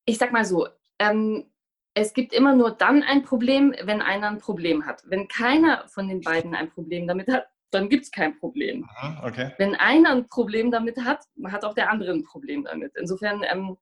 ich 0.05 0.19
sag 0.19 0.33
mal 0.33 0.45
so, 0.45 0.69
ähm, 0.99 1.53
es 1.95 2.15
gibt 2.15 2.33
immer 2.33 2.55
nur 2.55 2.73
dann 2.73 3.03
ein 3.03 3.23
Problem, 3.23 3.75
wenn 3.83 4.01
einer 4.01 4.29
ein 4.29 4.39
Problem 4.39 4.87
hat. 4.87 5.03
Wenn 5.07 5.29
keiner 5.29 5.87
von 5.89 6.09
den 6.09 6.21
beiden 6.21 6.55
ein 6.55 6.71
Problem 6.71 7.07
damit 7.07 7.29
hat, 7.29 7.47
dann 7.71 7.89
gibt 7.89 8.05
es 8.05 8.11
kein 8.11 8.39
Problem. 8.39 8.85
Aha, 8.97 9.27
okay. 9.27 9.53
Wenn 9.59 9.75
einer 9.75 10.11
ein 10.11 10.29
Problem 10.29 10.71
damit 10.71 10.99
hat, 10.99 11.25
hat 11.45 11.65
auch 11.65 11.75
der 11.75 11.91
andere 11.91 12.13
ein 12.13 12.25
Problem 12.25 12.65
damit. 12.65 12.93
Insofern, 12.97 13.43
ähm, 13.45 13.77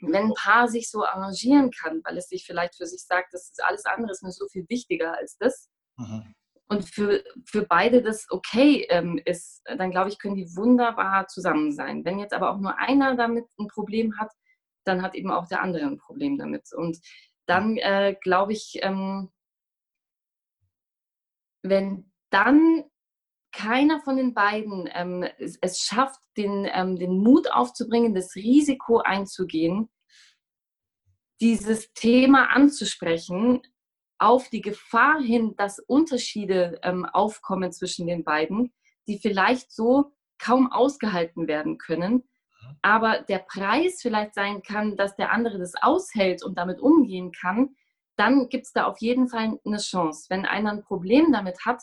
wenn 0.00 0.26
ein 0.26 0.34
Paar 0.34 0.68
sich 0.68 0.90
so 0.90 1.04
arrangieren 1.04 1.70
kann, 1.70 2.02
weil 2.04 2.18
es 2.18 2.28
sich 2.28 2.44
vielleicht 2.44 2.76
für 2.76 2.86
sich 2.86 3.02
sagt, 3.04 3.32
das 3.32 3.50
ist 3.50 3.62
alles 3.64 3.84
andere 3.86 4.12
ist 4.12 4.22
mir 4.22 4.32
so 4.32 4.46
viel 4.48 4.66
wichtiger 4.68 5.16
als 5.16 5.36
das, 5.38 5.70
mhm. 5.96 6.34
und 6.68 6.88
für, 6.88 7.24
für 7.46 7.62
beide 7.62 8.02
das 8.02 8.26
okay 8.30 8.86
ähm, 8.90 9.20
ist, 9.24 9.62
dann 9.64 9.90
glaube 9.90 10.10
ich, 10.10 10.18
können 10.18 10.36
die 10.36 10.54
wunderbar 10.56 11.28
zusammen 11.28 11.72
sein. 11.72 12.04
Wenn 12.04 12.18
jetzt 12.18 12.34
aber 12.34 12.50
auch 12.50 12.58
nur 12.58 12.78
einer 12.78 13.16
damit 13.16 13.46
ein 13.58 13.68
Problem 13.68 14.18
hat, 14.18 14.32
dann 14.84 15.02
hat 15.02 15.14
eben 15.14 15.30
auch 15.30 15.48
der 15.48 15.62
andere 15.62 15.86
ein 15.86 15.98
Problem 15.98 16.38
damit. 16.38 16.72
Und 16.74 16.98
dann 17.46 17.76
äh, 17.76 18.16
glaube 18.20 18.52
ich, 18.52 18.78
ähm, 18.82 19.30
wenn 21.62 22.12
dann 22.30 22.84
keiner 23.56 24.00
von 24.00 24.16
den 24.16 24.34
beiden 24.34 24.88
ähm, 24.92 25.26
es, 25.38 25.58
es, 25.62 25.80
schafft, 25.80 26.20
den, 26.36 26.68
ähm, 26.70 26.96
den 26.96 27.18
Mut 27.18 27.50
aufzubringen, 27.50 28.14
das 28.14 28.34
Risiko 28.36 28.98
einzugehen, 28.98 29.88
dieses 31.40 31.92
Thema 31.94 32.50
anzusprechen, 32.50 33.62
auf 34.18 34.50
die 34.50 34.60
Gefahr 34.60 35.20
hin, 35.20 35.54
dass 35.56 35.78
Unterschiede 35.78 36.78
ähm, 36.82 37.06
aufkommen 37.06 37.72
zwischen 37.72 38.06
den 38.06 38.24
beiden, 38.24 38.74
die 39.08 39.18
vielleicht 39.18 39.72
so 39.72 40.12
kaum 40.38 40.70
ausgehalten 40.70 41.48
werden 41.48 41.78
können, 41.78 42.28
aber 42.82 43.20
der 43.20 43.38
Preis 43.38 44.00
vielleicht 44.02 44.34
sein 44.34 44.62
kann, 44.62 44.96
dass 44.96 45.16
der 45.16 45.32
andere 45.32 45.58
das 45.58 45.74
aushält 45.80 46.44
und 46.44 46.58
damit 46.58 46.80
umgehen 46.80 47.32
kann, 47.32 47.74
dann 48.16 48.48
gibt 48.48 48.66
es 48.66 48.72
da 48.72 48.84
auf 48.84 48.98
jeden 49.00 49.28
Fall 49.28 49.58
eine 49.64 49.78
Chance. 49.78 50.26
Wenn 50.28 50.44
einer 50.44 50.72
ein 50.72 50.82
Problem 50.82 51.32
damit 51.32 51.64
hat, 51.64 51.82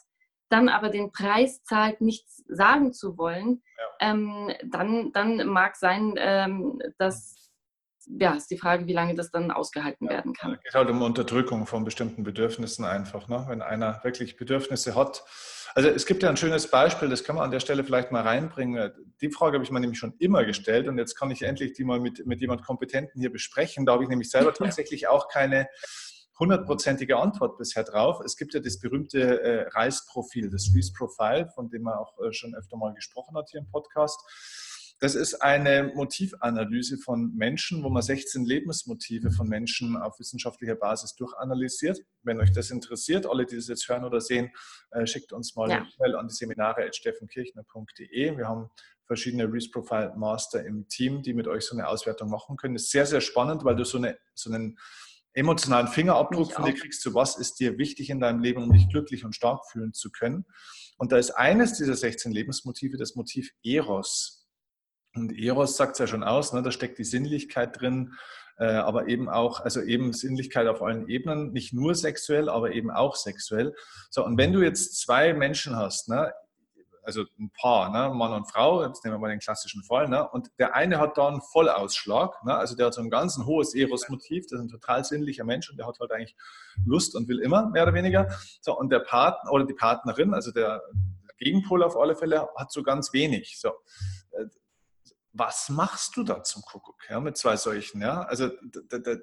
dann 0.50 0.70
aber 0.70 0.90
den 0.90 1.12
Preis 1.12 1.64
zahlt, 1.64 2.02
nichts 2.02 2.44
sagen 2.48 2.94
zu 2.94 3.18
wollen, 3.18 3.64
ja. 3.78 4.12
ähm, 4.12 4.52
dann, 4.66 5.12
dann 5.12 5.48
mag 5.48 5.76
sein, 5.76 6.14
ähm, 6.18 6.80
dass 6.98 7.44
ja, 8.20 8.34
ist 8.34 8.52
die 8.52 8.58
Frage, 8.58 8.88
wie 8.88 8.94
lange 8.94 9.16
das 9.16 9.32
dann 9.32 9.52
ausgehalten 9.52 10.08
ja, 10.08 10.14
werden 10.14 10.34
kann. 10.34 10.54
Es 10.54 10.64
geht 10.64 10.74
halt 10.74 10.90
um 10.90 11.02
Unterdrückung 11.02 11.66
von 11.66 11.84
bestimmten 11.84 12.24
Bedürfnissen 12.24 12.86
einfach. 12.86 13.28
Ne? 13.28 13.46
Wenn 13.48 13.62
einer 13.62 14.04
wirklich 14.04 14.36
Bedürfnisse 14.36 14.96
hat. 14.96 15.24
Also 15.76 15.90
es 15.90 16.06
gibt 16.06 16.22
ja 16.22 16.30
ein 16.30 16.38
schönes 16.38 16.70
Beispiel, 16.70 17.10
das 17.10 17.24
kann 17.24 17.36
man 17.36 17.46
an 17.46 17.52
der 17.52 17.60
Stelle 17.60 17.84
vielleicht 17.84 18.12
mal 18.12 18.22
reinbringen. 18.22 18.92
Die 19.22 19.32
Frage 19.32 19.56
habe 19.56 19.64
ich 19.64 19.72
mir 19.72 19.80
nämlich 19.80 19.98
schon 19.98 20.14
immer 20.20 20.46
gestellt 20.46 20.88
und 20.88 20.98
jetzt 20.98 21.16
kann 21.16 21.32
ich 21.32 21.42
endlich 21.42 21.74
die 21.74 21.84
mal 21.84 22.00
mit, 22.00 22.26
mit 22.28 22.42
jemand 22.42 22.64
Kompetenten 22.64 23.20
hier 23.20 23.32
besprechen. 23.32 23.86
Da 23.86 23.94
habe 23.94 24.04
ich 24.04 24.10
nämlich 24.10 24.30
selber 24.30 24.54
tatsächlich 24.54 25.08
auch 25.08 25.30
keine 25.30 25.68
hundertprozentige 26.40 27.18
Antwort 27.18 27.58
bisher 27.58 27.84
drauf. 27.84 28.22
Es 28.26 28.38
gibt 28.38 28.54
ja 28.54 28.60
das 28.60 28.80
berühmte 28.80 29.42
äh, 29.42 29.68
Reisprofil, 29.70 30.50
das 30.50 30.72
Reese 30.74 30.94
Profile, 30.94 31.50
von 31.54 31.70
dem 31.70 31.84
man 31.84 31.96
auch 31.96 32.18
äh, 32.20 32.34
schon 32.34 32.56
öfter 32.56 32.78
mal 32.78 32.94
gesprochen 32.94 33.38
hat 33.38 33.50
hier 33.50 33.60
im 33.60 33.70
Podcast. 33.70 34.20
Das 35.00 35.16
ist 35.16 35.42
eine 35.42 35.92
Motivanalyse 35.96 36.98
von 36.98 37.36
Menschen, 37.36 37.84
wo 37.84 37.90
man 37.90 38.02
16 38.02 38.46
Lebensmotive 38.46 39.32
von 39.32 39.50
Menschen 39.50 39.98
auf 39.98 40.18
wissenschaftlicher 40.18 40.76
Basis 40.76 41.16
durchanalysiert. 41.16 42.00
Wenn 42.22 42.40
euch 42.40 42.54
das 42.54 42.72
interessiert, 42.72 43.26
alle, 43.26 43.46
die 43.46 43.58
das 43.58 43.68
jetzt 43.68 43.90
hören 43.90 44.06
oder 44.06 44.22
sehen, 44.22 44.52
äh, 44.92 45.06
schickt 45.06 45.34
uns 45.34 45.56
mal 45.56 45.70
ja. 45.70 45.86
eine 46.00 46.18
an 46.18 46.30
die 46.30 46.34
Seminare 46.34 46.88
steffenkirchner.de. 46.94 48.38
Wir 48.38 48.48
haben 48.48 48.70
verschiedene 49.06 49.52
Reese 49.52 49.72
Profile 49.72 50.14
Master 50.16 50.66
im 50.66 50.88
Team, 50.88 51.22
die 51.22 51.34
mit 51.34 51.48
euch 51.48 51.66
so 51.66 51.76
eine 51.76 51.88
Auswertung 51.88 52.30
machen 52.30 52.56
können. 52.56 52.76
Das 52.76 52.84
ist 52.84 52.92
sehr, 52.92 53.06
sehr 53.06 53.22
spannend, 53.22 53.66
weil 53.66 53.76
du 53.76 53.84
so, 53.84 53.98
eine, 53.98 54.18
so 54.34 54.52
einen 54.52 54.78
emotionalen 55.34 55.88
Fingerabdruck 55.88 56.54
von 56.54 56.66
dir 56.66 56.74
kriegst, 56.74 57.02
zu 57.02 57.14
was 57.14 57.38
ist 57.38 57.60
dir 57.60 57.78
wichtig 57.78 58.10
in 58.10 58.20
deinem 58.20 58.42
Leben, 58.42 58.64
um 58.64 58.72
dich 58.72 58.90
glücklich 58.90 59.26
und 59.26 59.36
stark 59.36 59.70
fühlen 59.72 59.94
zu 59.94 60.12
können. 60.12 60.46
Und 60.98 61.12
da 61.12 61.18
ist 61.18 61.32
eines 61.32 61.74
dieser 61.74 61.96
16 61.96 62.32
Lebensmotive 62.32 62.98
das 62.98 63.16
Motiv 63.16 63.52
Eros. 63.64 64.48
Und 65.16 65.38
Eros 65.38 65.78
sagt 65.78 65.94
es 65.94 66.00
ja 66.00 66.08
schon 66.08 66.24
aus, 66.24 66.54
ne, 66.54 66.62
da 66.62 66.72
steckt 66.72 66.98
die 66.98 67.04
Sinnlichkeit 67.04 67.80
drin, 67.80 68.14
äh, 68.58 68.66
aber 68.66 69.08
eben 69.08 69.30
auch, 69.30 69.62
also 69.62 69.82
eben 69.82 70.14
Sinnlichkeit 70.14 70.68
auf 70.68 70.82
allen 70.82 71.08
Ebenen, 71.08 71.52
nicht 71.52 71.74
nur 71.74 71.96
sexuell, 71.96 72.50
aber 72.50 72.72
eben 72.74 72.92
auch 72.92 73.16
sexuell. 73.16 73.76
So, 74.10 74.26
und 74.26 74.38
wenn 74.38 74.54
du 74.54 74.62
jetzt 74.62 75.00
zwei 75.00 75.34
Menschen 75.34 75.76
hast, 75.76 76.10
ne, 76.10 76.34
also 77.04 77.26
ein 77.40 77.52
Paar, 77.60 77.90
ne, 77.90 78.14
Mann 78.14 78.34
und 78.34 78.50
Frau, 78.50 78.86
jetzt 78.86 79.04
nehmen 79.04 79.16
wir 79.16 79.20
mal 79.20 79.30
den 79.30 79.40
klassischen 79.40 79.84
Fall, 79.84 80.08
ne, 80.08 80.28
und 80.30 80.50
der 80.58 80.76
eine 80.76 81.00
hat 81.00 81.18
da 81.18 81.28
einen 81.28 81.42
Vollausschlag, 81.42 82.44
ne, 82.46 82.56
also 82.56 82.76
der 82.76 82.88
hat 82.88 82.94
so 82.94 83.02
ein 83.02 83.10
ganz 83.10 83.38
hohes 83.38 83.76
Eros-Motiv, 83.76 84.46
das 84.50 84.60
ist 84.60 84.66
ein 84.66 84.70
total 84.70 85.04
sinnlicher 85.04 85.44
Mensch 85.44 85.70
und 85.70 85.78
der 85.78 85.88
hat 85.88 86.00
halt 86.00 86.12
eigentlich 86.12 86.36
Lust 86.86 87.16
und 87.16 87.28
will 87.28 87.40
immer, 87.40 87.70
mehr 87.70 87.84
oder 87.84 87.94
weniger. 87.94 88.28
So, 88.62 88.78
und 88.78 88.92
der 88.92 89.00
Partner 89.00 89.52
oder 89.52 89.66
die 89.66 89.74
Partnerin, 89.74 90.34
also 90.34 90.52
der 90.52 90.82
Gegenpol 91.38 91.84
auf 91.84 91.98
alle 91.98 92.16
Fälle, 92.16 92.48
hat 92.56 92.72
so 92.72 92.84
ganz 92.84 93.14
wenig. 93.14 93.60
So 93.60 93.70
äh, 94.32 94.46
was 95.34 95.70
machst 95.70 96.16
du 96.16 96.24
da 96.24 96.44
zum 96.44 96.62
Kuckuck 96.62 97.10
ja, 97.10 97.20
mit 97.20 97.38
zwei 97.38 97.58
solchen? 97.58 98.02
Ja? 98.02 98.22
Also 98.22 98.52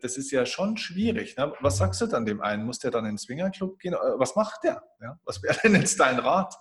das 0.02 0.16
ist 0.16 0.32
ja 0.32 0.44
schon 0.44 0.76
schwierig. 0.76 1.36
Ne? 1.36 1.52
Was 1.60 1.78
sagst 1.78 2.00
du 2.00 2.06
dann 2.06 2.26
dem 2.26 2.40
einen? 2.40 2.66
Muss 2.66 2.80
der 2.80 2.90
dann 2.90 3.04
in 3.04 3.12
den 3.12 3.18
Swingerclub 3.18 3.78
gehen? 3.78 3.94
Äh, 3.94 4.18
was 4.18 4.34
macht 4.34 4.64
der? 4.64 4.82
Ja? 5.00 5.18
Was 5.24 5.42
wäre 5.42 5.56
denn 5.62 5.76
jetzt 5.76 6.00
dein 6.00 6.18
Rat? 6.18 6.56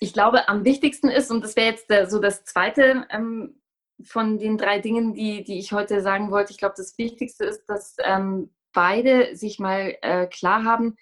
Ich 0.00 0.12
glaube, 0.12 0.48
am 0.48 0.64
wichtigsten 0.64 1.08
ist, 1.08 1.30
und 1.30 1.42
das 1.42 1.56
wäre 1.56 1.70
jetzt 1.70 2.10
so 2.10 2.18
das 2.18 2.44
Zweite 2.44 3.06
ähm, 3.10 3.60
von 4.04 4.38
den 4.38 4.58
drei 4.58 4.78
Dingen, 4.78 5.14
die, 5.14 5.42
die 5.44 5.58
ich 5.58 5.72
heute 5.72 6.00
sagen 6.02 6.30
wollte, 6.30 6.52
ich 6.52 6.58
glaube, 6.58 6.74
das 6.76 6.98
Wichtigste 6.98 7.44
ist, 7.44 7.64
dass 7.66 7.96
ähm, 8.02 8.54
beide 8.72 9.34
sich 9.36 9.58
mal 9.58 9.96
äh, 10.02 10.26
klar 10.26 10.64
haben, 10.64 10.96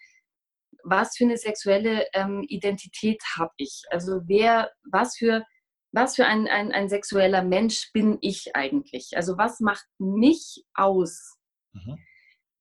was 0.85 1.16
für 1.16 1.24
eine 1.24 1.37
sexuelle 1.37 2.07
ähm, 2.12 2.44
Identität 2.48 3.22
habe 3.37 3.52
ich? 3.57 3.83
Also 3.90 4.20
wer, 4.26 4.70
was 4.90 5.16
für, 5.16 5.44
was 5.92 6.14
für 6.14 6.26
ein, 6.26 6.46
ein, 6.46 6.72
ein 6.72 6.88
sexueller 6.88 7.42
Mensch 7.42 7.90
bin 7.92 8.18
ich 8.20 8.54
eigentlich? 8.54 9.16
Also 9.16 9.37
was 9.38 9.61
macht 9.61 9.87
mich 9.98 10.64
aus? 10.74 11.37
Mhm. 11.72 11.98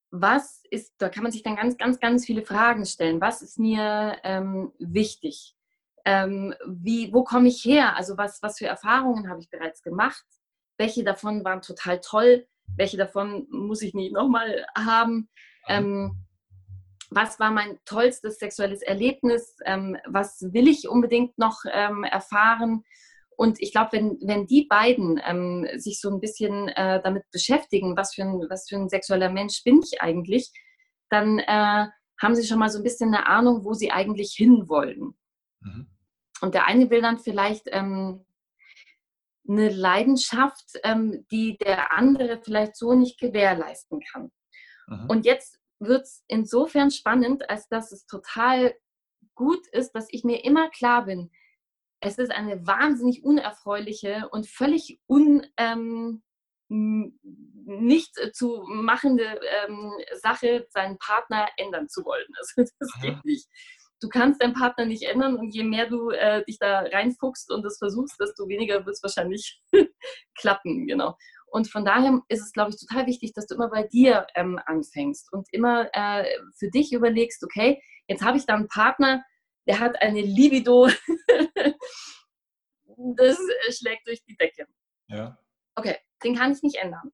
Was 0.09 0.61
ist, 0.69 0.93
da 0.99 1.09
kann 1.09 1.23
man 1.23 1.31
sich 1.31 1.43
dann 1.43 1.55
ganz, 1.55 1.77
ganz, 1.77 1.99
ganz 1.99 2.25
viele 2.25 2.43
Fragen 2.43 2.85
stellen. 2.85 3.19
Was 3.19 3.41
ist 3.41 3.59
mir 3.59 4.17
ähm, 4.23 4.71
wichtig? 4.79 5.55
Ähm, 6.05 6.53
wie, 6.67 7.13
wo 7.13 7.23
komme 7.23 7.47
ich 7.47 7.63
her? 7.63 7.95
Also 7.95 8.17
was, 8.17 8.41
was 8.41 8.57
für 8.57 8.67
Erfahrungen 8.67 9.29
habe 9.29 9.39
ich 9.39 9.49
bereits 9.49 9.81
gemacht? 9.81 10.25
Welche 10.77 11.03
davon 11.03 11.43
waren 11.45 11.61
total 11.61 11.99
toll? 12.01 12.45
Welche 12.75 12.97
davon 12.97 13.47
muss 13.49 13.81
ich 13.81 13.93
nicht 13.93 14.13
nochmal 14.13 14.65
haben? 14.75 15.29
Ähm, 15.67 16.25
was 17.09 17.39
war 17.39 17.51
mein 17.51 17.79
tollstes 17.85 18.39
sexuelles 18.39 18.81
Erlebnis? 18.81 19.57
Ähm, 19.65 19.97
was 20.05 20.41
will 20.51 20.67
ich 20.67 20.87
unbedingt 20.87 21.37
noch 21.37 21.63
ähm, 21.71 22.03
erfahren? 22.03 22.83
Und 23.35 23.61
ich 23.61 23.71
glaube, 23.71 23.93
wenn, 23.93 24.17
wenn 24.23 24.47
die 24.47 24.65
beiden 24.69 25.19
ähm, 25.25 25.67
sich 25.75 25.99
so 25.99 26.09
ein 26.09 26.19
bisschen 26.19 26.69
äh, 26.69 27.01
damit 27.01 27.23
beschäftigen, 27.31 27.97
was 27.97 28.13
für, 28.13 28.23
ein, 28.23 28.45
was 28.49 28.67
für 28.67 28.75
ein 28.75 28.89
sexueller 28.89 29.29
Mensch 29.29 29.63
bin 29.63 29.81
ich 29.83 30.01
eigentlich, 30.01 30.51
dann 31.09 31.39
äh, 31.39 31.87
haben 32.21 32.35
sie 32.35 32.45
schon 32.45 32.59
mal 32.59 32.69
so 32.69 32.79
ein 32.79 32.83
bisschen 32.83 33.13
eine 33.13 33.27
Ahnung, 33.27 33.63
wo 33.63 33.73
sie 33.73 33.91
eigentlich 33.91 34.33
hinwollen. 34.35 35.15
Mhm. 35.61 35.87
Und 36.43 36.55
der 36.55 36.65
eine 36.65 36.89
will 36.89 37.01
dann 37.01 37.19
vielleicht 37.19 37.67
ähm, 37.67 38.25
eine 39.47 39.69
Leidenschaft, 39.69 40.77
ähm, 40.83 41.25
die 41.31 41.57
der 41.57 41.93
andere 41.93 42.41
vielleicht 42.43 42.75
so 42.75 42.95
nicht 42.95 43.17
gewährleisten 43.17 44.01
kann. 44.11 44.29
Mhm. 44.87 45.05
Und 45.09 45.25
jetzt 45.25 45.57
wird 45.79 46.01
es 46.01 46.25
insofern 46.27 46.91
spannend, 46.91 47.49
als 47.49 47.69
dass 47.69 47.93
es 47.93 48.05
total 48.07 48.75
gut 49.35 49.65
ist, 49.67 49.93
dass 49.93 50.07
ich 50.09 50.25
mir 50.25 50.43
immer 50.43 50.69
klar 50.69 51.05
bin, 51.05 51.31
es 52.01 52.17
ist 52.17 52.31
eine 52.31 52.67
wahnsinnig 52.67 53.23
unerfreuliche 53.23 54.27
und 54.33 54.45
völlig 54.45 54.99
un, 55.07 55.47
ähm, 55.55 56.23
nicht 56.67 58.15
zu 58.33 58.65
machende 58.67 59.39
ähm, 59.65 59.93
Sache, 60.21 60.67
seinen 60.71 60.97
Partner 60.97 61.47
ändern 61.55 61.87
zu 61.87 62.03
wollen. 62.03 62.27
Also 62.37 62.69
das 62.79 63.01
geht 63.01 63.23
nicht. 63.23 63.47
Du 64.03 64.09
kannst 64.09 64.41
deinen 64.41 64.53
Partner 64.53 64.85
nicht 64.85 65.03
ändern 65.03 65.37
und 65.37 65.55
je 65.55 65.63
mehr 65.63 65.87
du 65.87 66.09
äh, 66.09 66.43
dich 66.43 66.59
da 66.59 66.81
reinfuchst 66.81 67.49
und 67.49 67.63
das 67.63 67.77
versuchst, 67.77 68.19
desto 68.19 68.49
weniger 68.49 68.85
wird 68.85 68.97
es 68.97 69.01
wahrscheinlich 69.01 69.61
klappen. 70.37 70.87
Genau. 70.87 71.17
Und 71.47 71.69
von 71.69 71.85
daher 71.85 72.21
ist 72.27 72.41
es, 72.41 72.51
glaube 72.51 72.71
ich, 72.71 72.77
total 72.77 73.07
wichtig, 73.07 73.31
dass 73.31 73.47
du 73.47 73.55
immer 73.55 73.69
bei 73.69 73.83
dir 73.83 74.27
ähm, 74.35 74.59
anfängst 74.65 75.31
und 75.31 75.47
immer 75.53 75.87
äh, 75.93 76.25
für 76.57 76.69
dich 76.69 76.91
überlegst, 76.91 77.45
okay, 77.45 77.81
jetzt 78.09 78.25
habe 78.25 78.37
ich 78.37 78.45
da 78.45 78.55
einen 78.55 78.67
Partner, 78.67 79.23
der 79.67 79.79
hat 79.79 80.01
eine 80.01 80.19
Libido, 80.19 80.89
das 83.15 83.39
schlägt 83.69 84.05
durch 84.05 84.21
die 84.25 84.35
Decke. 84.35 84.67
Ja. 85.07 85.37
Okay, 85.75 85.95
den 86.25 86.35
kann 86.35 86.51
ich 86.51 86.61
nicht 86.61 86.75
ändern. 86.75 87.13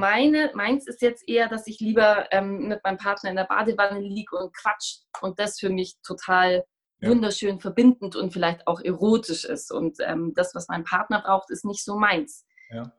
Meine, 0.00 0.50
meins 0.54 0.86
ist 0.86 1.02
jetzt 1.02 1.28
eher, 1.28 1.48
dass 1.48 1.66
ich 1.66 1.78
lieber 1.78 2.32
ähm, 2.32 2.68
mit 2.68 2.82
meinem 2.82 2.96
Partner 2.96 3.30
in 3.30 3.36
der 3.36 3.44
Badewanne 3.44 4.00
liege 4.00 4.36
und 4.36 4.56
quatsch 4.56 5.00
und 5.20 5.38
das 5.38 5.60
für 5.60 5.68
mich 5.68 6.00
total 6.02 6.64
ja. 7.00 7.10
wunderschön 7.10 7.60
verbindend 7.60 8.16
und 8.16 8.32
vielleicht 8.32 8.66
auch 8.66 8.80
erotisch 8.80 9.44
ist. 9.44 9.70
Und 9.70 9.98
ähm, 10.00 10.32
das, 10.34 10.54
was 10.54 10.68
mein 10.68 10.84
Partner 10.84 11.20
braucht, 11.20 11.50
ist 11.50 11.64
nicht 11.64 11.84
so 11.84 11.98
meins. 11.98 12.46
Ja. 12.70 12.92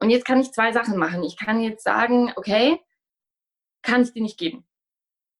Und 0.00 0.10
jetzt 0.10 0.24
kann 0.24 0.40
ich 0.40 0.52
zwei 0.52 0.72
Sachen 0.72 0.96
machen. 0.96 1.22
Ich 1.24 1.36
kann 1.36 1.60
jetzt 1.60 1.82
sagen, 1.82 2.32
okay, 2.36 2.80
kann 3.82 4.02
ich 4.02 4.12
dir 4.12 4.22
nicht 4.22 4.38
geben. 4.38 4.66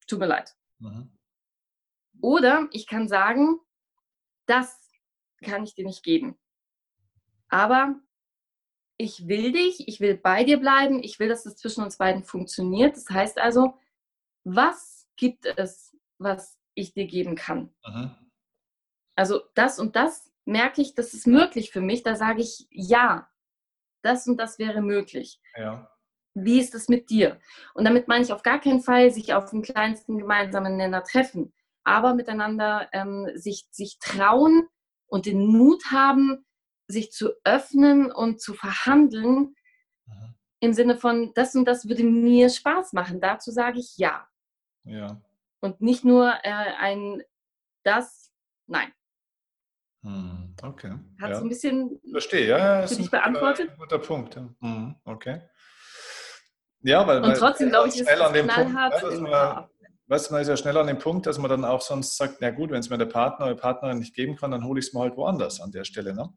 Tut 0.07 0.19
mir 0.19 0.27
leid. 0.27 0.55
Mhm. 0.79 1.17
Oder 2.21 2.67
ich 2.71 2.87
kann 2.87 3.07
sagen, 3.07 3.59
das 4.45 4.75
kann 5.43 5.63
ich 5.63 5.73
dir 5.73 5.85
nicht 5.85 6.03
geben. 6.03 6.37
Aber 7.49 7.95
ich 9.01 9.27
will 9.27 9.51
dich, 9.51 9.87
ich 9.87 9.99
will 9.99 10.15
bei 10.15 10.43
dir 10.43 10.59
bleiben, 10.59 11.01
ich 11.03 11.19
will, 11.19 11.27
dass 11.27 11.45
es 11.45 11.55
zwischen 11.55 11.83
uns 11.83 11.97
beiden 11.97 12.23
funktioniert. 12.23 12.95
Das 12.95 13.09
heißt 13.09 13.39
also, 13.39 13.73
was 14.43 15.07
gibt 15.17 15.45
es, 15.45 15.97
was 16.19 16.59
ich 16.75 16.93
dir 16.93 17.07
geben 17.07 17.35
kann? 17.35 17.73
Mhm. 17.85 18.15
Also 19.15 19.41
das 19.55 19.79
und 19.79 19.95
das 19.95 20.31
merke 20.45 20.81
ich, 20.81 20.95
das 20.95 21.13
ist 21.13 21.27
möglich 21.27 21.71
für 21.71 21.81
mich. 21.81 22.03
Da 22.03 22.15
sage 22.15 22.41
ich 22.41 22.67
ja 22.69 23.29
das 24.03 24.27
und 24.27 24.37
das 24.37 24.59
wäre 24.59 24.81
möglich. 24.81 25.39
Ja. 25.55 25.91
Wie 26.33 26.59
ist 26.59 26.75
es 26.75 26.87
mit 26.87 27.09
dir? 27.09 27.39
Und 27.73 27.83
damit 27.85 28.07
meine 28.07 28.23
ich 28.23 28.31
auf 28.31 28.43
gar 28.43 28.59
keinen 28.59 28.81
Fall, 28.81 29.11
sich 29.11 29.33
auf 29.33 29.49
den 29.49 29.63
kleinsten 29.63 30.17
gemeinsamen 30.17 30.77
Nenner 30.77 31.03
treffen, 31.03 31.53
aber 31.83 32.13
miteinander 32.13 32.87
ähm, 32.93 33.29
sich, 33.35 33.67
sich 33.71 33.99
trauen 33.99 34.67
und 35.07 35.25
den 35.25 35.45
Mut 35.45 35.91
haben, 35.91 36.45
sich 36.91 37.11
zu 37.11 37.31
öffnen 37.43 38.11
und 38.11 38.41
zu 38.41 38.53
verhandeln, 38.53 39.55
mhm. 40.05 40.35
im 40.59 40.73
Sinne 40.73 40.97
von, 40.97 41.33
das 41.33 41.55
und 41.55 41.65
das 41.65 41.87
würde 41.87 42.03
mir 42.03 42.49
Spaß 42.49 42.93
machen. 42.93 43.21
Dazu 43.21 43.51
sage 43.51 43.79
ich 43.79 43.97
ja. 43.97 44.27
Ja. 44.83 45.21
Und 45.59 45.81
nicht 45.81 46.03
nur 46.03 46.33
äh, 46.43 46.73
ein 46.79 47.23
das, 47.83 48.31
nein. 48.67 48.91
Hm, 50.03 50.55
okay. 50.63 50.95
Hat 51.21 51.29
ja. 51.31 51.39
ein 51.39 51.49
bisschen 51.49 52.01
Verstehe, 52.09 52.47
ja, 52.47 52.87
für 52.87 52.95
dich 52.95 53.11
beantwortet? 53.11 53.69
Ein 53.69 53.77
guter 53.77 53.99
Punkt. 53.99 54.35
Hm, 54.35 54.95
okay. 55.05 55.41
Ja, 56.83 57.05
weil 57.05 57.23
und 57.23 57.37
trotzdem 57.37 57.69
glaube 57.69 57.89
ich, 57.89 57.99
ist 57.99 58.07
schnell 58.07 58.21
an 58.21 58.33
dem 58.33 58.47
Punkt, 58.47 58.73
ja, 59.29 59.69
weißt 60.07 60.31
man 60.31 60.41
ist 60.41 60.47
ja 60.47 60.57
schnell 60.57 60.77
an 60.77 60.87
dem 60.87 60.97
Punkt, 60.97 61.27
dass 61.27 61.37
man 61.37 61.49
dann 61.49 61.63
auch 61.63 61.81
sonst 61.81 62.17
sagt, 62.17 62.37
na 62.41 62.49
gut, 62.49 62.71
wenn 62.71 62.79
es 62.79 62.89
mir 62.89 62.97
der 62.97 63.05
Partner 63.05 63.45
oder 63.45 63.55
Partnerin 63.55 63.99
nicht 63.99 64.15
geben 64.15 64.35
kann, 64.35 64.49
dann 64.49 64.65
hole 64.65 64.79
ich 64.79 64.87
es 64.87 64.93
mir 64.93 65.01
halt 65.01 65.15
woanders 65.15 65.61
an 65.61 65.71
der 65.71 65.83
Stelle. 65.83 66.15
Ne? 66.15 66.29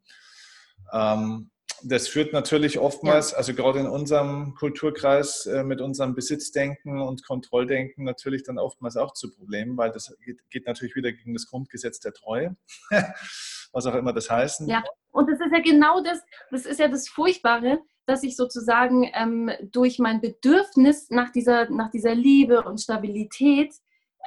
Ähm, 0.92 1.50
das 1.82 2.08
führt 2.08 2.32
natürlich 2.32 2.78
oftmals, 2.78 3.32
ja. 3.32 3.38
also 3.38 3.54
gerade 3.54 3.80
in 3.80 3.86
unserem 3.86 4.54
Kulturkreis 4.54 5.46
äh, 5.46 5.64
mit 5.64 5.80
unserem 5.80 6.14
Besitzdenken 6.14 7.00
und 7.00 7.26
Kontrolldenken 7.26 8.04
natürlich 8.04 8.42
dann 8.42 8.58
oftmals 8.58 8.96
auch 8.96 9.12
zu 9.12 9.30
Problemen, 9.30 9.76
weil 9.76 9.90
das 9.90 10.16
geht, 10.50 10.66
natürlich 10.66 10.96
wieder 10.96 11.12
gegen 11.12 11.34
das 11.34 11.46
Grundgesetz 11.46 12.00
der 12.00 12.14
Treue, 12.14 12.56
was 13.72 13.86
auch 13.86 13.94
immer 13.94 14.12
das 14.12 14.30
heißt. 14.30 14.62
Ja, 14.66 14.82
und 15.10 15.30
das 15.30 15.38
ist 15.40 15.52
ja 15.52 15.60
genau 15.60 16.02
das, 16.02 16.22
das 16.50 16.64
ist 16.64 16.80
ja 16.80 16.88
das 16.88 17.08
Furchtbare, 17.08 17.80
dass 18.06 18.22
ich 18.22 18.36
sozusagen 18.36 19.10
ähm, 19.14 19.50
durch 19.70 19.98
mein 19.98 20.20
Bedürfnis 20.20 21.10
nach 21.10 21.30
dieser, 21.30 21.70
nach 21.70 21.90
dieser 21.90 22.14
Liebe 22.14 22.62
und 22.62 22.80
Stabilität 22.80 23.74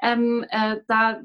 ähm, 0.01 0.45
äh, 0.49 0.77
da 0.87 1.21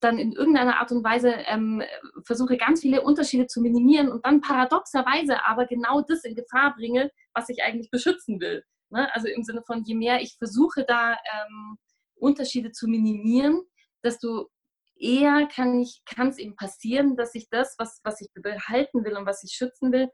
dann 0.00 0.18
in 0.18 0.32
irgendeiner 0.32 0.78
Art 0.78 0.92
und 0.92 1.04
Weise 1.04 1.32
ähm, 1.46 1.82
versuche, 2.24 2.56
ganz 2.56 2.80
viele 2.80 3.02
Unterschiede 3.02 3.46
zu 3.46 3.60
minimieren 3.60 4.10
und 4.10 4.24
dann 4.24 4.40
paradoxerweise 4.40 5.44
aber 5.46 5.66
genau 5.66 6.02
das 6.02 6.24
in 6.24 6.34
Gefahr 6.34 6.74
bringe, 6.74 7.10
was 7.34 7.48
ich 7.48 7.62
eigentlich 7.62 7.90
beschützen 7.90 8.40
will. 8.40 8.64
Ne? 8.90 9.12
Also 9.14 9.28
im 9.28 9.42
Sinne 9.42 9.62
von, 9.66 9.82
je 9.84 9.94
mehr 9.94 10.20
ich 10.20 10.36
versuche, 10.38 10.84
da 10.86 11.12
ähm, 11.12 11.78
Unterschiede 12.14 12.72
zu 12.72 12.88
minimieren, 12.88 13.62
desto 14.04 14.48
eher 14.96 15.48
kann 15.48 15.80
es 15.80 16.38
eben 16.38 16.54
passieren, 16.54 17.16
dass 17.16 17.34
ich 17.34 17.48
das, 17.50 17.74
was, 17.78 18.00
was 18.04 18.20
ich 18.20 18.28
behalten 18.34 19.04
will 19.04 19.16
und 19.16 19.26
was 19.26 19.42
ich 19.42 19.52
schützen 19.52 19.92
will, 19.92 20.08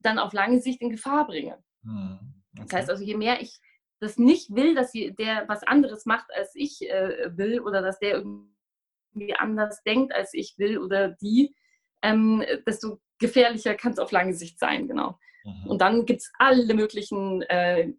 dann 0.00 0.18
auf 0.18 0.32
lange 0.32 0.60
Sicht 0.60 0.80
in 0.80 0.90
Gefahr 0.90 1.26
bringe. 1.26 1.62
Hm, 1.84 2.18
okay. 2.56 2.66
Das 2.66 2.72
heißt 2.72 2.90
also, 2.90 3.04
je 3.04 3.16
mehr 3.16 3.40
ich 3.40 3.60
das 4.02 4.18
nicht 4.18 4.54
will, 4.54 4.74
dass 4.74 4.92
der 4.92 5.44
was 5.46 5.62
anderes 5.62 6.06
macht, 6.06 6.26
als 6.36 6.52
ich 6.54 6.82
äh, 6.90 7.30
will 7.36 7.60
oder 7.60 7.82
dass 7.82 8.00
der 8.00 8.16
irgendwie 8.16 9.34
anders 9.36 9.82
denkt, 9.84 10.12
als 10.12 10.34
ich 10.34 10.58
will 10.58 10.78
oder 10.78 11.10
die, 11.10 11.54
ähm, 12.02 12.44
desto 12.66 13.00
gefährlicher 13.20 13.74
kann 13.74 13.92
es 13.92 14.00
auf 14.00 14.10
lange 14.10 14.34
Sicht 14.34 14.58
sein, 14.58 14.88
genau. 14.88 15.18
Mhm. 15.44 15.66
Und 15.68 15.80
dann 15.80 16.04
gibt 16.04 16.20
es 16.20 16.32
alle 16.38 16.74
möglichen 16.74 17.42
äh, 17.42 17.92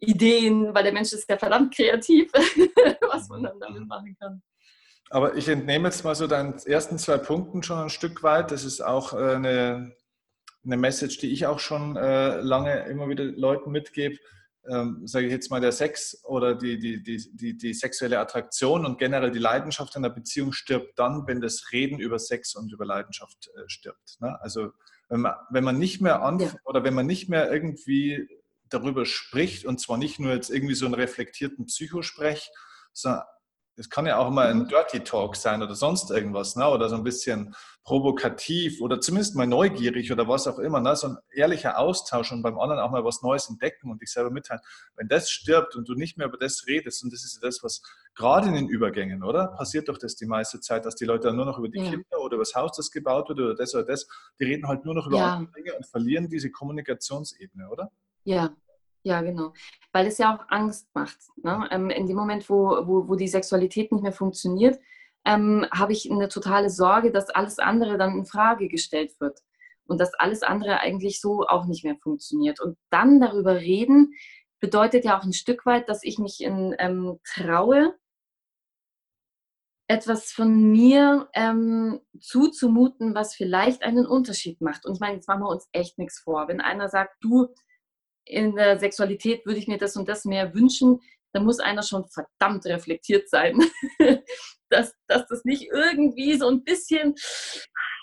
Ideen, 0.00 0.74
weil 0.74 0.84
der 0.84 0.92
Mensch 0.92 1.12
ist 1.12 1.28
ja 1.28 1.38
verdammt 1.38 1.74
kreativ, 1.74 2.30
was 3.10 3.28
man 3.30 3.42
dann 3.42 3.58
damit 3.58 3.88
machen 3.88 4.14
kann. 4.20 4.42
Aber 5.08 5.36
ich 5.36 5.48
entnehme 5.48 5.88
jetzt 5.88 6.04
mal 6.04 6.14
so 6.14 6.26
deinen 6.26 6.58
ersten 6.66 6.98
zwei 6.98 7.16
Punkten 7.16 7.62
schon 7.62 7.78
ein 7.78 7.90
Stück 7.90 8.22
weit. 8.22 8.50
Das 8.50 8.64
ist 8.64 8.82
auch 8.82 9.14
äh, 9.14 9.36
eine, 9.36 9.96
eine 10.64 10.76
Message, 10.76 11.18
die 11.18 11.32
ich 11.32 11.46
auch 11.46 11.58
schon 11.58 11.96
äh, 11.96 12.40
lange 12.40 12.84
immer 12.88 13.08
wieder 13.08 13.24
Leuten 13.24 13.70
mitgebe 13.70 14.18
ähm, 14.68 15.06
sage 15.06 15.26
ich 15.26 15.32
jetzt 15.32 15.50
mal, 15.50 15.60
der 15.60 15.72
Sex 15.72 16.22
oder 16.24 16.54
die, 16.54 16.78
die, 16.78 17.02
die, 17.02 17.30
die, 17.32 17.56
die 17.56 17.74
sexuelle 17.74 18.18
Attraktion 18.18 18.84
und 18.84 18.98
generell 18.98 19.30
die 19.30 19.38
Leidenschaft 19.38 19.96
in 19.96 20.02
der 20.02 20.10
Beziehung 20.10 20.52
stirbt 20.52 20.98
dann, 20.98 21.26
wenn 21.26 21.40
das 21.40 21.72
Reden 21.72 21.98
über 21.98 22.18
Sex 22.18 22.54
und 22.54 22.72
über 22.72 22.84
Leidenschaft 22.84 23.50
äh, 23.56 23.68
stirbt. 23.68 24.20
Ne? 24.20 24.38
Also 24.40 24.72
wenn 25.08 25.20
man, 25.20 25.34
wenn 25.50 25.64
man 25.64 25.78
nicht 25.78 26.00
mehr 26.00 26.22
an 26.22 26.38
ja. 26.38 26.52
oder 26.64 26.84
wenn 26.84 26.94
man 26.94 27.06
nicht 27.06 27.28
mehr 27.28 27.50
irgendwie 27.50 28.28
darüber 28.68 29.06
spricht 29.06 29.64
und 29.64 29.80
zwar 29.80 29.98
nicht 29.98 30.20
nur 30.20 30.32
jetzt 30.32 30.50
irgendwie 30.50 30.74
so 30.74 30.84
einen 30.84 30.94
reflektierten 30.94 31.66
Psychosprech, 31.66 32.50
sondern 32.92 33.24
es 33.76 33.88
kann 33.88 34.06
ja 34.06 34.18
auch 34.18 34.30
mal 34.30 34.48
ein 34.48 34.60
mhm. 34.60 34.68
Dirty 34.68 35.00
Talk 35.00 35.36
sein 35.36 35.62
oder 35.62 35.74
sonst 35.74 36.10
irgendwas, 36.10 36.56
ne? 36.56 36.68
oder 36.68 36.88
so 36.88 36.96
ein 36.96 37.02
bisschen 37.02 37.54
provokativ 37.84 38.80
oder 38.82 39.00
zumindest 39.00 39.36
mal 39.36 39.46
neugierig 39.46 40.12
oder 40.12 40.28
was 40.28 40.46
auch 40.46 40.58
immer. 40.58 40.80
Ne? 40.80 40.94
So 40.96 41.08
ein 41.08 41.16
ehrlicher 41.32 41.78
Austausch 41.78 42.30
und 42.30 42.42
beim 42.42 42.58
anderen 42.58 42.80
auch 42.80 42.90
mal 42.90 43.04
was 43.04 43.22
Neues 43.22 43.48
entdecken 43.48 43.90
und 43.90 44.02
dich 44.02 44.10
selber 44.10 44.30
mitteilen. 44.30 44.60
Wenn 44.96 45.08
das 45.08 45.30
stirbt 45.30 45.76
und 45.76 45.88
du 45.88 45.94
nicht 45.94 46.18
mehr 46.18 46.26
über 46.26 46.36
das 46.36 46.66
redest, 46.66 47.02
und 47.02 47.12
das 47.12 47.24
ist 47.24 47.42
das, 47.42 47.60
was 47.62 47.82
gerade 48.14 48.48
in 48.48 48.54
den 48.54 48.68
Übergängen, 48.68 49.22
oder? 49.22 49.48
Passiert 49.48 49.88
doch 49.88 49.98
das 49.98 50.14
die 50.14 50.26
meiste 50.26 50.60
Zeit, 50.60 50.84
dass 50.84 50.94
die 50.94 51.06
Leute 51.06 51.28
dann 51.28 51.36
nur 51.36 51.46
noch 51.46 51.58
über 51.58 51.68
die 51.68 51.78
ja. 51.78 51.90
Kinder 51.90 52.20
oder 52.20 52.34
über 52.34 52.42
das 52.42 52.54
Haus, 52.54 52.76
das 52.76 52.90
gebaut 52.90 53.28
wird 53.28 53.40
oder 53.40 53.54
das 53.54 53.74
oder 53.74 53.84
das, 53.84 54.06
die 54.38 54.44
reden 54.44 54.68
halt 54.68 54.84
nur 54.84 54.94
noch 54.94 55.06
über 55.06 55.16
ja. 55.16 55.34
andere 55.34 55.52
Dinge 55.52 55.74
und 55.74 55.86
verlieren 55.86 56.28
diese 56.28 56.50
Kommunikationsebene, 56.50 57.68
oder? 57.70 57.90
Ja, 58.24 58.54
ja, 59.02 59.22
genau. 59.22 59.52
Weil 59.92 60.06
es 60.06 60.18
ja 60.18 60.36
auch 60.36 60.44
Angst 60.48 60.88
macht. 60.94 61.18
Ne? 61.42 61.68
Ähm, 61.70 61.90
in 61.90 62.06
dem 62.06 62.16
Moment, 62.16 62.48
wo, 62.48 62.86
wo, 62.86 63.08
wo 63.08 63.14
die 63.16 63.28
Sexualität 63.28 63.92
nicht 63.92 64.02
mehr 64.02 64.12
funktioniert, 64.12 64.78
ähm, 65.24 65.66
habe 65.72 65.92
ich 65.92 66.10
eine 66.10 66.28
totale 66.28 66.70
Sorge, 66.70 67.12
dass 67.12 67.30
alles 67.30 67.58
andere 67.58 67.98
dann 67.98 68.18
in 68.18 68.24
Frage 68.24 68.68
gestellt 68.68 69.12
wird 69.20 69.38
und 69.84 70.00
dass 70.00 70.14
alles 70.14 70.42
andere 70.42 70.80
eigentlich 70.80 71.20
so 71.20 71.46
auch 71.46 71.66
nicht 71.66 71.84
mehr 71.84 71.96
funktioniert. 71.96 72.60
Und 72.60 72.78
dann 72.90 73.20
darüber 73.20 73.56
reden 73.56 74.14
bedeutet 74.60 75.04
ja 75.04 75.18
auch 75.18 75.24
ein 75.24 75.32
Stück 75.32 75.66
weit, 75.66 75.88
dass 75.88 76.04
ich 76.04 76.18
mich 76.18 76.40
in, 76.42 76.74
ähm, 76.78 77.18
traue, 77.24 77.94
etwas 79.88 80.30
von 80.30 80.70
mir 80.70 81.28
ähm, 81.34 82.00
zuzumuten, 82.20 83.14
was 83.16 83.34
vielleicht 83.34 83.82
einen 83.82 84.06
Unterschied 84.06 84.60
macht. 84.60 84.86
Und 84.86 84.94
ich 84.94 85.00
meine, 85.00 85.16
jetzt 85.16 85.26
machen 85.26 85.42
wir 85.42 85.48
uns 85.48 85.68
echt 85.72 85.98
nichts 85.98 86.20
vor. 86.20 86.46
Wenn 86.46 86.60
einer 86.60 86.88
sagt, 86.88 87.16
du, 87.20 87.48
in 88.24 88.54
der 88.54 88.78
Sexualität 88.78 89.44
würde 89.46 89.58
ich 89.58 89.68
mir 89.68 89.78
das 89.78 89.96
und 89.96 90.08
das 90.08 90.24
mehr 90.24 90.54
wünschen, 90.54 91.00
dann 91.32 91.44
muss 91.44 91.60
einer 91.60 91.82
schon 91.82 92.06
verdammt 92.08 92.66
reflektiert 92.66 93.28
sein, 93.28 93.60
dass, 94.68 94.94
dass 95.06 95.26
das 95.26 95.44
nicht 95.44 95.68
irgendwie 95.72 96.36
so 96.36 96.48
ein 96.48 96.64
bisschen, 96.64 97.14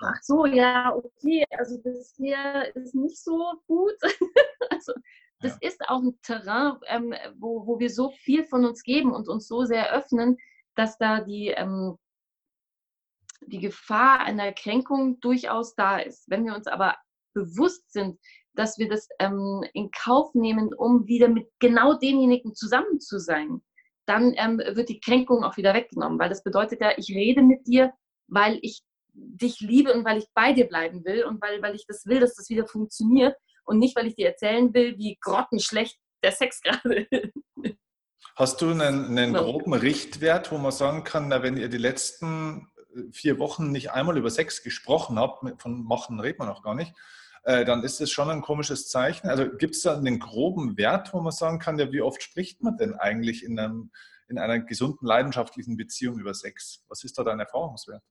ach 0.01 0.21
so, 0.21 0.45
ja, 0.45 0.93
okay, 0.95 1.45
also 1.57 1.77
das 1.83 2.13
hier 2.17 2.71
ist 2.75 2.95
nicht 2.95 3.21
so 3.21 3.53
gut. 3.67 3.95
also 4.69 4.93
das 5.39 5.57
ja. 5.61 5.69
ist 5.69 5.81
auch 5.87 6.01
ein 6.01 6.19
Terrain, 6.21 6.77
ähm, 6.87 7.13
wo, 7.37 7.67
wo 7.67 7.79
wir 7.79 7.89
so 7.89 8.11
viel 8.11 8.45
von 8.45 8.65
uns 8.65 8.83
geben 8.83 9.13
und 9.13 9.27
uns 9.27 9.47
so 9.47 9.63
sehr 9.63 9.93
öffnen, 9.93 10.37
dass 10.75 10.97
da 10.97 11.21
die, 11.21 11.47
ähm, 11.47 11.97
die 13.41 13.59
Gefahr 13.59 14.21
einer 14.21 14.51
Kränkung 14.53 15.19
durchaus 15.19 15.75
da 15.75 15.99
ist. 15.99 16.29
Wenn 16.29 16.45
wir 16.45 16.55
uns 16.55 16.67
aber 16.67 16.97
bewusst 17.33 17.91
sind, 17.91 18.19
dass 18.57 18.77
wir 18.77 18.89
das 18.89 19.07
ähm, 19.19 19.63
in 19.73 19.91
Kauf 19.91 20.33
nehmen, 20.33 20.73
um 20.73 21.07
wieder 21.07 21.27
mit 21.27 21.47
genau 21.59 21.93
denjenigen 21.93 22.55
zusammen 22.55 22.99
zu 22.99 23.19
sein, 23.19 23.61
dann 24.05 24.33
ähm, 24.37 24.57
wird 24.57 24.89
die 24.89 24.99
Kränkung 24.99 25.43
auch 25.43 25.57
wieder 25.57 25.73
weggenommen, 25.73 26.17
weil 26.17 26.29
das 26.29 26.43
bedeutet 26.43 26.81
ja, 26.81 26.91
ich 26.97 27.09
rede 27.09 27.41
mit 27.41 27.67
dir, 27.67 27.93
weil 28.27 28.57
ich 28.61 28.81
dich 29.13 29.59
liebe 29.59 29.93
und 29.93 30.05
weil 30.05 30.17
ich 30.17 30.27
bei 30.33 30.53
dir 30.53 30.67
bleiben 30.67 31.03
will 31.05 31.23
und 31.25 31.41
weil, 31.41 31.61
weil 31.61 31.75
ich 31.75 31.85
das 31.87 32.05
will, 32.05 32.19
dass 32.19 32.35
das 32.35 32.49
wieder 32.49 32.67
funktioniert 32.67 33.35
und 33.65 33.79
nicht, 33.79 33.95
weil 33.95 34.07
ich 34.07 34.15
dir 34.15 34.27
erzählen 34.27 34.73
will, 34.73 34.97
wie 34.97 35.17
grottenschlecht 35.21 35.97
der 36.23 36.31
Sex 36.31 36.61
gerade 36.63 37.07
ist. 37.09 37.33
Hast 38.35 38.61
du 38.61 38.69
einen, 38.69 39.17
einen 39.17 39.33
groben 39.33 39.73
Richtwert, 39.73 40.51
wo 40.51 40.57
man 40.57 40.71
sagen 40.71 41.03
kann, 41.03 41.27
na, 41.27 41.41
wenn 41.41 41.57
ihr 41.57 41.69
die 41.69 41.77
letzten 41.77 42.67
vier 43.11 43.39
Wochen 43.39 43.71
nicht 43.71 43.91
einmal 43.91 44.17
über 44.17 44.29
Sex 44.29 44.63
gesprochen 44.63 45.19
habt, 45.19 45.61
von 45.61 45.83
machen 45.83 46.19
redet 46.19 46.39
man 46.39 46.49
auch 46.49 46.63
gar 46.63 46.75
nicht, 46.75 46.93
äh, 47.47 47.63
dann 47.63 47.81
ist 47.83 48.01
es 48.01 48.11
schon 48.11 48.29
ein 48.29 48.41
komisches 48.41 48.89
Zeichen. 48.89 49.29
Also 49.29 49.49
gibt 49.49 49.75
es 49.75 49.81
da 49.81 49.95
einen 49.95 50.19
groben 50.19 50.77
Wert, 50.77 51.13
wo 51.13 51.21
man 51.21 51.31
sagen 51.31 51.59
kann, 51.59 51.79
ja, 51.79 51.89
wie 51.93 52.01
oft 52.01 52.21
spricht 52.21 52.61
man 52.61 52.75
denn 52.75 52.93
eigentlich 52.93 53.41
in, 53.41 53.57
einem, 53.57 53.89
in 54.27 54.37
einer 54.37 54.59
gesunden, 54.59 55.07
leidenschaftlichen 55.07 55.77
Beziehung 55.77 56.19
über 56.19 56.33
Sex? 56.33 56.83
Was 56.89 57.05
ist 57.05 57.17
da 57.17 57.23
dein 57.23 57.39
Erfahrungswert? 57.39 58.03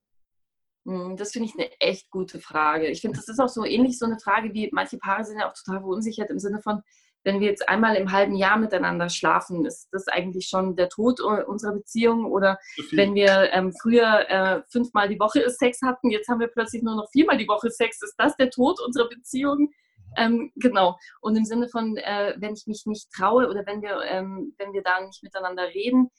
Hm, 0.87 1.18
das 1.18 1.33
finde 1.33 1.51
ich 1.51 1.55
eine 1.55 1.70
echt 1.81 2.11
gute 2.11 2.40
Frage. 2.40 2.87
Ich 2.87 3.03
finde, 3.03 3.18
das 3.18 3.29
ist 3.29 3.38
auch 3.38 3.51
so 3.51 3.66
ähnlich 3.66 3.99
so 3.99 4.07
eine 4.07 4.18
Frage, 4.18 4.55
wie 4.55 4.70
manche 4.72 4.96
Paare 4.96 5.27
sind 5.27 5.38
ja 5.38 5.51
auch 5.51 5.55
total 5.55 5.81
verunsichert 5.81 6.31
im 6.31 6.38
Sinne 6.38 6.62
von, 6.62 6.81
wenn 7.27 7.41
wir 7.41 7.49
jetzt 7.49 7.69
einmal 7.69 7.97
im 7.97 8.12
halben 8.12 8.37
Jahr 8.37 8.57
miteinander 8.57 9.09
schlafen, 9.09 9.67
ist 9.67 9.89
das 9.91 10.07
eigentlich 10.07 10.47
schon 10.47 10.77
der 10.77 10.89
Tod 10.89 11.21
unserer 11.21 11.73
Beziehung? 11.73 12.25
Oder 12.25 12.57
wenn 12.93 13.17
wir 13.17 13.53
ähm, 13.53 13.73
früher 13.73 14.31
äh, 14.31 14.62
fünfmal 14.71 15.09
die 15.09 15.19
Woche 15.19 15.51
Sex 15.51 15.83
hatten, 15.83 16.11
jetzt 16.11 16.29
haben 16.29 16.39
wir 16.39 16.47
plötzlich 16.47 16.85
nur 16.85 16.95
noch 16.95 17.11
viermal 17.11 17.37
die 17.37 17.49
Woche 17.49 17.69
Sex, 17.69 18.01
ist 18.01 18.15
das 18.17 18.37
der 18.37 18.51
Tod 18.51 18.81
unserer 18.81 19.09
Beziehung? 19.09 19.73
Ähm, 20.17 20.53
genau. 20.55 20.97
Und 21.21 21.35
im 21.35 21.45
Sinne 21.45 21.69
von, 21.69 21.97
äh, 21.97 22.35
wenn 22.39 22.55
ich 22.55 22.69
mich 22.69 22.87
nicht 22.87 23.11
traue 23.11 23.49
oder 23.49 23.67
wenn 23.67 23.83
wir, 23.83 24.03
ähm, 24.03 24.55
wenn 24.59 24.73
wir 24.73 24.83
da 24.83 25.05
nicht 25.05 25.25
miteinander 25.25 25.65
reden. 25.65 26.11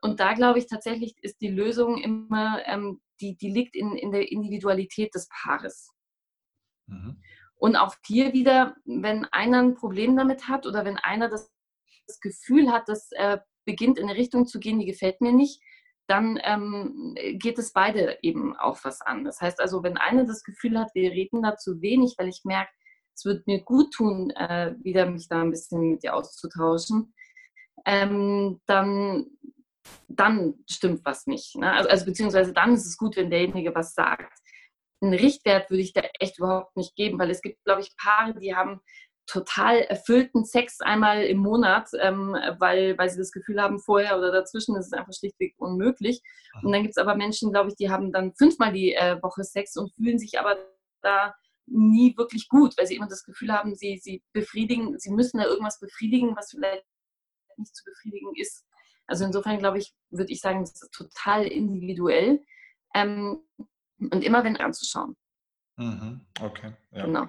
Und 0.00 0.20
da 0.20 0.32
glaube 0.34 0.60
ich 0.60 0.68
tatsächlich 0.68 1.16
ist 1.22 1.40
die 1.40 1.50
Lösung 1.50 2.00
immer, 2.00 2.62
ähm, 2.66 3.00
die, 3.20 3.36
die 3.36 3.50
liegt 3.50 3.74
in, 3.74 3.96
in 3.96 4.12
der 4.12 4.30
Individualität 4.30 5.12
des 5.12 5.28
Paares. 5.28 5.90
Mhm. 6.86 7.20
Und 7.62 7.76
auch 7.76 7.94
hier 8.04 8.32
wieder, 8.32 8.74
wenn 8.86 9.24
einer 9.26 9.60
ein 9.60 9.76
Problem 9.76 10.16
damit 10.16 10.48
hat 10.48 10.66
oder 10.66 10.84
wenn 10.84 10.96
einer 10.96 11.28
das, 11.28 11.48
das 12.08 12.18
Gefühl 12.18 12.72
hat, 12.72 12.88
dass 12.88 13.12
er 13.12 13.44
beginnt 13.64 14.00
in 14.00 14.08
eine 14.08 14.18
Richtung 14.18 14.46
zu 14.48 14.58
gehen, 14.58 14.80
die 14.80 14.84
gefällt 14.84 15.20
mir 15.20 15.32
nicht, 15.32 15.62
dann 16.08 16.40
ähm, 16.42 17.14
geht 17.34 17.60
es 17.60 17.72
beide 17.72 18.18
eben 18.22 18.56
auch 18.56 18.80
was 18.82 19.00
an. 19.00 19.22
Das 19.22 19.40
heißt 19.40 19.60
also, 19.60 19.84
wenn 19.84 19.96
einer 19.96 20.24
das 20.24 20.42
Gefühl 20.42 20.76
hat, 20.76 20.92
wir 20.94 21.12
reden 21.12 21.40
da 21.42 21.56
zu 21.56 21.80
wenig, 21.80 22.16
weil 22.18 22.26
ich 22.26 22.40
merke, 22.42 22.72
es 23.14 23.24
wird 23.24 23.46
mir 23.46 23.62
gut 23.62 23.94
tun, 23.94 24.30
äh, 24.30 24.74
wieder 24.82 25.08
mich 25.08 25.28
da 25.28 25.40
ein 25.40 25.50
bisschen 25.52 25.88
mit 25.88 26.02
dir 26.02 26.16
auszutauschen, 26.16 27.14
ähm, 27.86 28.60
dann, 28.66 29.26
dann 30.08 30.54
stimmt 30.68 31.04
was 31.04 31.28
nicht. 31.28 31.54
Ne? 31.54 31.70
Also, 31.70 31.88
also 31.88 32.06
beziehungsweise 32.06 32.52
dann 32.52 32.74
ist 32.74 32.86
es 32.86 32.98
gut, 32.98 33.14
wenn 33.14 33.30
derjenige 33.30 33.72
was 33.72 33.94
sagt 33.94 34.41
einen 35.02 35.14
Richtwert 35.14 35.70
würde 35.70 35.82
ich 35.82 35.92
da 35.92 36.02
echt 36.20 36.38
überhaupt 36.38 36.76
nicht 36.76 36.94
geben, 36.94 37.18
weil 37.18 37.30
es 37.30 37.42
gibt, 37.42 37.62
glaube 37.64 37.80
ich, 37.80 37.96
Paare, 37.96 38.38
die 38.38 38.54
haben 38.54 38.80
total 39.26 39.78
erfüllten 39.78 40.44
Sex 40.44 40.80
einmal 40.80 41.24
im 41.24 41.38
Monat, 41.38 41.88
ähm, 42.00 42.36
weil, 42.58 42.98
weil 42.98 43.08
sie 43.08 43.18
das 43.18 43.32
Gefühl 43.32 43.60
haben, 43.60 43.78
vorher 43.78 44.18
oder 44.18 44.32
dazwischen 44.32 44.76
ist 44.76 44.86
es 44.86 44.92
einfach 44.92 45.12
schlichtweg 45.12 45.54
unmöglich. 45.58 46.20
Und 46.62 46.72
dann 46.72 46.82
gibt 46.82 46.96
es 46.96 47.02
aber 47.02 47.14
Menschen, 47.14 47.52
glaube 47.52 47.70
ich, 47.70 47.76
die 47.76 47.90
haben 47.90 48.12
dann 48.12 48.34
fünfmal 48.34 48.72
die 48.72 48.94
äh, 48.94 49.22
Woche 49.22 49.44
Sex 49.44 49.76
und 49.76 49.94
fühlen 49.94 50.18
sich 50.18 50.38
aber 50.38 50.56
da 51.02 51.34
nie 51.66 52.16
wirklich 52.16 52.48
gut, 52.48 52.76
weil 52.76 52.86
sie 52.86 52.96
immer 52.96 53.08
das 53.08 53.24
Gefühl 53.24 53.52
haben, 53.52 53.74
sie, 53.74 53.98
sie 53.98 54.22
befriedigen, 54.32 54.98
sie 54.98 55.12
müssen 55.12 55.38
da 55.38 55.44
irgendwas 55.44 55.78
befriedigen, 55.78 56.36
was 56.36 56.50
vielleicht 56.50 56.84
nicht 57.56 57.74
zu 57.74 57.84
befriedigen 57.84 58.32
ist. 58.34 58.64
Also 59.06 59.24
insofern, 59.24 59.58
glaube 59.58 59.78
ich, 59.78 59.94
würde 60.10 60.32
ich 60.32 60.40
sagen, 60.40 60.60
das 60.60 60.82
ist 60.82 60.92
total 60.92 61.46
individuell. 61.46 62.42
Ähm, 62.94 63.40
und 64.10 64.24
immer 64.24 64.44
wenn 64.44 64.56
anzuschauen. 64.56 65.16
Mhm. 65.76 66.20
Okay. 66.40 66.72
Ja. 66.90 67.06
Genau. 67.06 67.28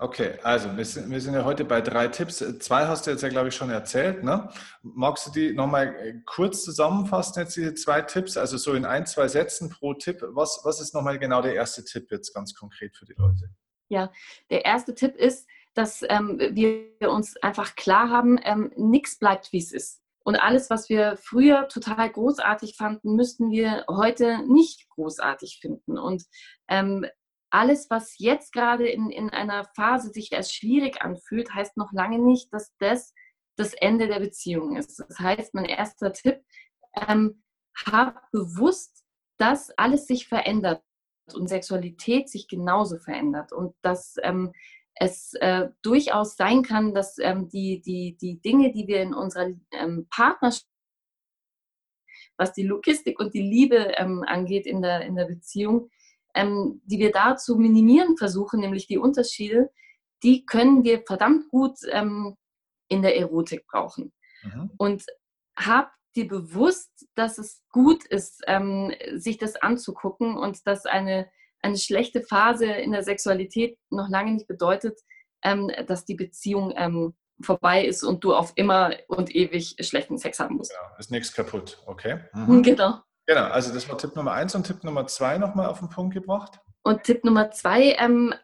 Okay, 0.00 0.38
also 0.44 0.76
wir 0.76 0.84
sind, 0.84 1.10
wir 1.10 1.20
sind, 1.20 1.34
ja 1.34 1.44
heute 1.44 1.64
bei 1.64 1.80
drei 1.80 2.06
Tipps. 2.06 2.38
Zwei 2.60 2.86
hast 2.86 3.06
du 3.06 3.10
jetzt 3.10 3.22
ja, 3.22 3.28
glaube 3.28 3.48
ich, 3.48 3.56
schon 3.56 3.70
erzählt. 3.70 4.22
Ne? 4.22 4.48
Magst 4.82 5.26
du 5.26 5.30
die 5.32 5.52
nochmal 5.52 5.88
äh, 5.96 6.14
kurz 6.24 6.62
zusammenfassen, 6.62 7.40
jetzt 7.40 7.56
diese 7.56 7.74
zwei 7.74 8.02
Tipps? 8.02 8.36
Also 8.36 8.58
so 8.58 8.74
in 8.74 8.84
ein, 8.84 9.06
zwei 9.06 9.26
Sätzen 9.26 9.70
pro 9.70 9.94
Tipp. 9.94 10.22
Was, 10.22 10.60
was 10.62 10.80
ist 10.80 10.94
nochmal 10.94 11.18
genau 11.18 11.42
der 11.42 11.54
erste 11.54 11.84
Tipp 11.84 12.12
jetzt 12.12 12.32
ganz 12.32 12.54
konkret 12.54 12.96
für 12.96 13.06
die 13.06 13.14
Leute? 13.14 13.50
Ja, 13.88 14.12
der 14.50 14.64
erste 14.64 14.94
Tipp 14.94 15.16
ist, 15.16 15.48
dass 15.74 16.04
ähm, 16.08 16.38
wir 16.38 17.10
uns 17.10 17.36
einfach 17.38 17.74
klar 17.74 18.08
haben, 18.08 18.38
ähm, 18.44 18.70
nichts 18.76 19.18
bleibt, 19.18 19.52
wie 19.52 19.58
es 19.58 19.72
ist. 19.72 20.00
Und 20.28 20.36
alles, 20.36 20.68
was 20.68 20.90
wir 20.90 21.16
früher 21.16 21.68
total 21.68 22.10
großartig 22.10 22.76
fanden, 22.76 23.16
müssten 23.16 23.50
wir 23.50 23.86
heute 23.88 24.46
nicht 24.46 24.86
großartig 24.90 25.56
finden. 25.58 25.96
Und 25.96 26.24
ähm, 26.68 27.06
alles, 27.48 27.88
was 27.88 28.18
jetzt 28.18 28.52
gerade 28.52 28.86
in, 28.86 29.08
in 29.08 29.30
einer 29.30 29.64
Phase 29.74 30.10
sich 30.10 30.36
als 30.36 30.52
schwierig 30.52 31.00
anfühlt, 31.00 31.54
heißt 31.54 31.78
noch 31.78 31.92
lange 31.92 32.18
nicht, 32.18 32.52
dass 32.52 32.74
das 32.78 33.14
das 33.56 33.72
Ende 33.72 34.06
der 34.06 34.20
Beziehung 34.20 34.76
ist. 34.76 34.98
Das 35.00 35.18
heißt, 35.18 35.54
mein 35.54 35.64
erster 35.64 36.12
Tipp, 36.12 36.42
ähm, 37.08 37.42
hab 37.86 38.30
bewusst, 38.30 39.02
dass 39.38 39.70
alles 39.78 40.06
sich 40.06 40.28
verändert 40.28 40.82
und 41.32 41.48
Sexualität 41.48 42.28
sich 42.28 42.48
genauso 42.48 42.98
verändert 42.98 43.54
und 43.54 43.74
dass 43.80 44.16
ähm, 44.22 44.52
es 45.00 45.34
äh, 45.34 45.68
durchaus 45.82 46.36
sein 46.36 46.62
kann, 46.62 46.94
dass 46.94 47.18
ähm, 47.18 47.48
die, 47.48 47.80
die, 47.80 48.16
die 48.20 48.40
Dinge, 48.40 48.72
die 48.72 48.86
wir 48.86 49.00
in 49.00 49.14
unserer 49.14 49.48
ähm, 49.72 50.06
Partnerschaft, 50.10 50.66
was 52.36 52.52
die 52.52 52.64
Logistik 52.64 53.18
und 53.18 53.34
die 53.34 53.42
Liebe 53.42 53.92
ähm, 53.96 54.24
angeht 54.26 54.66
in 54.66 54.82
der, 54.82 55.02
in 55.02 55.16
der 55.16 55.26
Beziehung, 55.26 55.90
ähm, 56.34 56.80
die 56.84 56.98
wir 56.98 57.12
da 57.12 57.36
zu 57.36 57.56
minimieren 57.56 58.16
versuchen, 58.16 58.60
nämlich 58.60 58.86
die 58.86 58.98
Unterschiede, 58.98 59.70
die 60.22 60.44
können 60.46 60.84
wir 60.84 61.02
verdammt 61.06 61.48
gut 61.48 61.78
ähm, 61.90 62.36
in 62.88 63.02
der 63.02 63.16
Erotik 63.16 63.66
brauchen. 63.66 64.12
Mhm. 64.42 64.70
Und 64.78 65.04
hab 65.56 65.92
dir 66.14 66.28
bewusst, 66.28 67.08
dass 67.14 67.38
es 67.38 67.62
gut 67.70 68.04
ist, 68.04 68.42
ähm, 68.46 68.92
sich 69.16 69.38
das 69.38 69.56
anzugucken 69.56 70.36
und 70.36 70.66
dass 70.66 70.86
eine 70.86 71.28
eine 71.62 71.76
schlechte 71.76 72.22
Phase 72.22 72.66
in 72.66 72.92
der 72.92 73.02
Sexualität 73.02 73.78
noch 73.90 74.08
lange 74.08 74.32
nicht 74.32 74.46
bedeutet, 74.46 74.98
ähm, 75.42 75.70
dass 75.86 76.04
die 76.04 76.14
Beziehung 76.14 76.72
ähm, 76.76 77.14
vorbei 77.40 77.84
ist 77.84 78.02
und 78.02 78.24
du 78.24 78.34
auf 78.34 78.52
immer 78.56 78.92
und 79.08 79.34
ewig 79.34 79.76
schlechten 79.80 80.18
Sex 80.18 80.40
haben 80.40 80.56
musst. 80.56 80.72
Genau, 80.72 80.98
ist 80.98 81.10
nichts 81.10 81.32
kaputt, 81.32 81.82
okay. 81.86 82.20
Mhm. 82.32 82.62
Genau. 82.62 83.00
Genau, 83.26 83.44
also 83.44 83.72
das 83.72 83.88
war 83.88 83.98
Tipp 83.98 84.16
Nummer 84.16 84.32
eins 84.32 84.54
und 84.54 84.66
Tipp 84.66 84.82
Nummer 84.84 85.06
zwei 85.06 85.38
nochmal 85.38 85.66
auf 85.66 85.80
den 85.80 85.90
Punkt 85.90 86.14
gebracht. 86.14 86.58
Und 86.82 87.04
Tipp 87.04 87.24
Nummer 87.24 87.50
zwei, 87.50 87.94
ähm, 87.98 88.34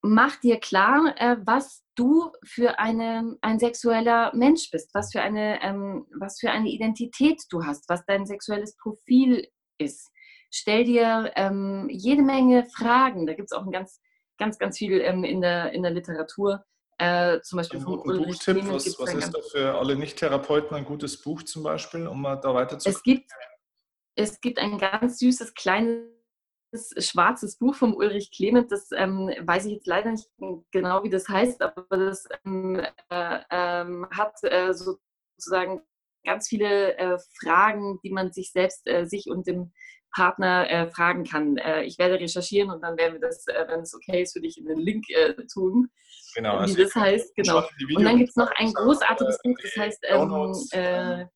mach 0.00 0.36
dir 0.36 0.58
klar, 0.58 1.14
äh, 1.18 1.36
was 1.44 1.84
du 1.94 2.32
für 2.44 2.78
eine, 2.78 3.36
ein 3.42 3.58
sexueller 3.58 4.34
Mensch 4.34 4.70
bist, 4.70 4.94
was 4.94 5.12
für, 5.12 5.20
eine, 5.20 5.62
ähm, 5.62 6.06
was 6.18 6.38
für 6.40 6.50
eine 6.50 6.68
Identität 6.70 7.42
du 7.50 7.64
hast, 7.64 7.88
was 7.88 8.04
dein 8.06 8.24
sexuelles 8.24 8.76
Profil 8.76 9.46
ist. 9.78 10.10
Stell 10.50 10.84
dir 10.84 11.32
ähm, 11.36 11.88
jede 11.90 12.22
Menge 12.22 12.66
Fragen. 12.66 13.26
Da 13.26 13.34
gibt 13.34 13.50
es 13.50 13.56
auch 13.56 13.64
ein 13.64 13.72
ganz, 13.72 14.00
ganz, 14.38 14.58
ganz 14.58 14.78
viel 14.78 15.00
ähm, 15.00 15.24
in, 15.24 15.40
der, 15.40 15.72
in 15.72 15.82
der 15.82 15.92
Literatur. 15.92 16.64
Äh, 16.98 17.40
zum 17.42 17.58
Beispiel 17.58 17.80
vom 17.80 18.00
Ulrich 18.00 18.38
Buchtipp, 18.38 18.68
was, 18.68 18.98
was 18.98 19.14
ist 19.14 19.30
da 19.30 19.40
für 19.52 19.78
alle 19.78 19.94
Nicht-Therapeuten 19.94 20.76
ein 20.76 20.84
gutes 20.84 21.22
Buch 21.22 21.44
zum 21.44 21.62
Beispiel, 21.62 22.08
um 22.08 22.20
mal 22.20 22.36
da 22.36 22.52
weiterzukommen? 22.54 22.96
Es 22.96 23.02
gibt, 23.04 23.30
es 24.16 24.40
gibt 24.40 24.58
ein 24.58 24.78
ganz 24.78 25.18
süßes, 25.20 25.54
kleines 25.54 26.08
schwarzes 26.98 27.56
Buch 27.56 27.76
vom 27.76 27.94
Ulrich 27.94 28.32
Clement, 28.32 28.72
das 28.72 28.90
ähm, 28.92 29.32
weiß 29.40 29.66
ich 29.66 29.74
jetzt 29.74 29.86
leider 29.86 30.10
nicht 30.10 30.28
genau, 30.72 31.04
wie 31.04 31.08
das 31.08 31.28
heißt, 31.28 31.62
aber 31.62 31.86
das 31.96 32.26
ähm, 32.44 32.82
äh, 33.10 33.40
ähm, 33.50 34.06
hat 34.10 34.34
äh, 34.42 34.72
sozusagen 34.74 35.82
ganz 36.24 36.48
viele 36.48 36.96
äh, 36.98 37.18
Fragen, 37.40 38.00
die 38.02 38.10
man 38.10 38.32
sich 38.32 38.50
selbst, 38.50 38.86
äh, 38.86 39.06
sich 39.06 39.30
und 39.30 39.46
dem 39.46 39.72
Partner 40.14 40.68
äh, 40.70 40.90
fragen 40.90 41.24
kann. 41.24 41.56
Äh, 41.56 41.82
ich 41.82 41.98
werde 41.98 42.18
recherchieren 42.20 42.70
und 42.70 42.82
dann 42.82 42.96
werden 42.96 43.14
wir 43.14 43.20
das, 43.20 43.46
wenn 43.46 43.80
es 43.80 43.94
okay 43.94 44.22
ist, 44.22 44.32
für 44.32 44.40
dich 44.40 44.58
in 44.58 44.66
den 44.66 44.78
Link 44.78 45.06
tun. 45.52 45.90
Genau. 46.34 46.54
Wie 46.54 46.58
also 46.58 46.82
das 46.82 46.94
heißt, 46.94 47.34
genau. 47.36 47.64
Und 47.96 48.04
dann 48.04 48.18
gibt 48.18 48.30
es 48.30 48.36
noch 48.36 48.50
ein 48.56 48.72
großartiges 48.72 49.38
Buch, 49.42 49.56
das 49.62 49.76
heißt 49.76 50.06
ähm, 50.72 51.28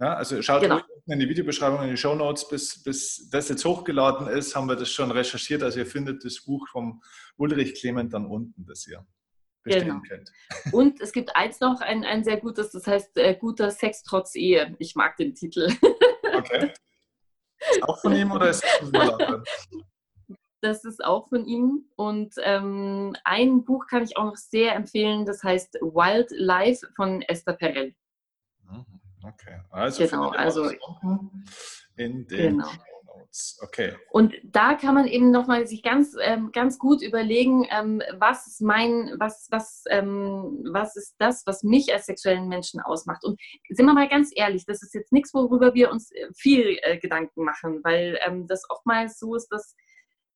ja, 0.00 0.14
also 0.14 0.40
schaut 0.42 0.62
genau. 0.62 0.76
unten 0.76 1.12
in 1.12 1.18
die 1.18 1.28
Videobeschreibung, 1.28 1.82
in 1.82 1.90
die 1.90 1.96
Show 1.96 2.14
Notes, 2.14 2.46
bis, 2.48 2.82
bis 2.82 3.28
das 3.30 3.48
jetzt 3.48 3.64
hochgeladen 3.64 4.28
ist, 4.28 4.54
haben 4.54 4.68
wir 4.68 4.76
das 4.76 4.90
schon 4.90 5.10
recherchiert. 5.10 5.62
Also 5.62 5.80
ihr 5.80 5.86
findet 5.86 6.24
das 6.24 6.40
Buch 6.44 6.68
vom 6.68 7.02
Ulrich 7.36 7.74
Clement 7.74 8.12
dann 8.12 8.26
unten, 8.26 8.64
das 8.64 8.86
ihr 8.86 9.04
bestellen 9.64 9.88
genau. 9.88 10.02
könnt. 10.08 10.30
Und 10.72 11.00
es 11.00 11.12
gibt 11.12 11.34
eins 11.34 11.58
noch, 11.58 11.80
ein, 11.80 12.04
ein 12.04 12.22
sehr 12.22 12.36
gutes, 12.36 12.70
das 12.70 12.86
heißt 12.86 13.16
äh, 13.16 13.34
Guter 13.34 13.72
Sex 13.72 14.04
trotz 14.04 14.36
Ehe. 14.36 14.76
Ich 14.78 14.94
mag 14.94 15.16
den 15.16 15.34
Titel. 15.34 15.68
Okay. 16.22 16.72
Ist 17.70 17.82
auch 17.82 17.98
von 18.00 18.14
ihm 18.14 18.30
oder 18.32 18.50
ist 18.50 18.62
das 18.62 18.90
von 18.90 18.92
Das 20.60 20.84
ist 20.84 21.04
auch 21.04 21.28
von 21.28 21.46
ihm. 21.46 21.88
Und 21.94 22.34
ähm, 22.42 23.14
ein 23.24 23.64
Buch 23.64 23.86
kann 23.86 24.02
ich 24.02 24.16
auch 24.16 24.24
noch 24.24 24.36
sehr 24.36 24.74
empfehlen, 24.74 25.24
das 25.24 25.42
heißt 25.44 25.74
Wildlife 25.74 26.88
von 26.96 27.22
Esther 27.22 27.52
Perel. 27.52 27.94
Okay, 29.22 29.60
also 29.70 30.04
genau, 30.04 30.30
also 30.30 30.70
in 31.96 32.26
den 32.26 32.58
genau. 32.58 32.68
Okay. 33.60 33.94
Und 34.10 34.34
da 34.42 34.74
kann 34.74 34.94
man 34.94 35.06
eben 35.06 35.30
nochmal 35.30 35.66
sich 35.66 35.82
ganz, 35.82 36.16
ähm, 36.20 36.50
ganz 36.52 36.78
gut 36.78 37.02
überlegen, 37.02 37.66
ähm, 37.70 38.02
was 38.14 38.46
ist 38.46 38.60
mein, 38.60 39.14
was, 39.18 39.48
was, 39.50 39.84
ähm, 39.90 40.64
was 40.72 40.96
ist 40.96 41.14
das, 41.18 41.46
was 41.46 41.62
mich 41.62 41.92
als 41.92 42.06
sexuellen 42.06 42.48
Menschen 42.48 42.80
ausmacht. 42.80 43.24
Und 43.24 43.40
sind 43.68 43.86
wir 43.86 43.92
mal 43.92 44.08
ganz 44.08 44.30
ehrlich, 44.34 44.64
das 44.66 44.82
ist 44.82 44.94
jetzt 44.94 45.12
nichts, 45.12 45.34
worüber 45.34 45.74
wir 45.74 45.90
uns 45.90 46.10
äh, 46.12 46.28
viel 46.34 46.78
äh, 46.82 46.98
Gedanken 46.98 47.44
machen, 47.44 47.80
weil 47.84 48.18
ähm, 48.26 48.46
das 48.46 48.62
oftmals 48.70 49.18
so 49.18 49.34
ist, 49.34 49.48
dass 49.48 49.76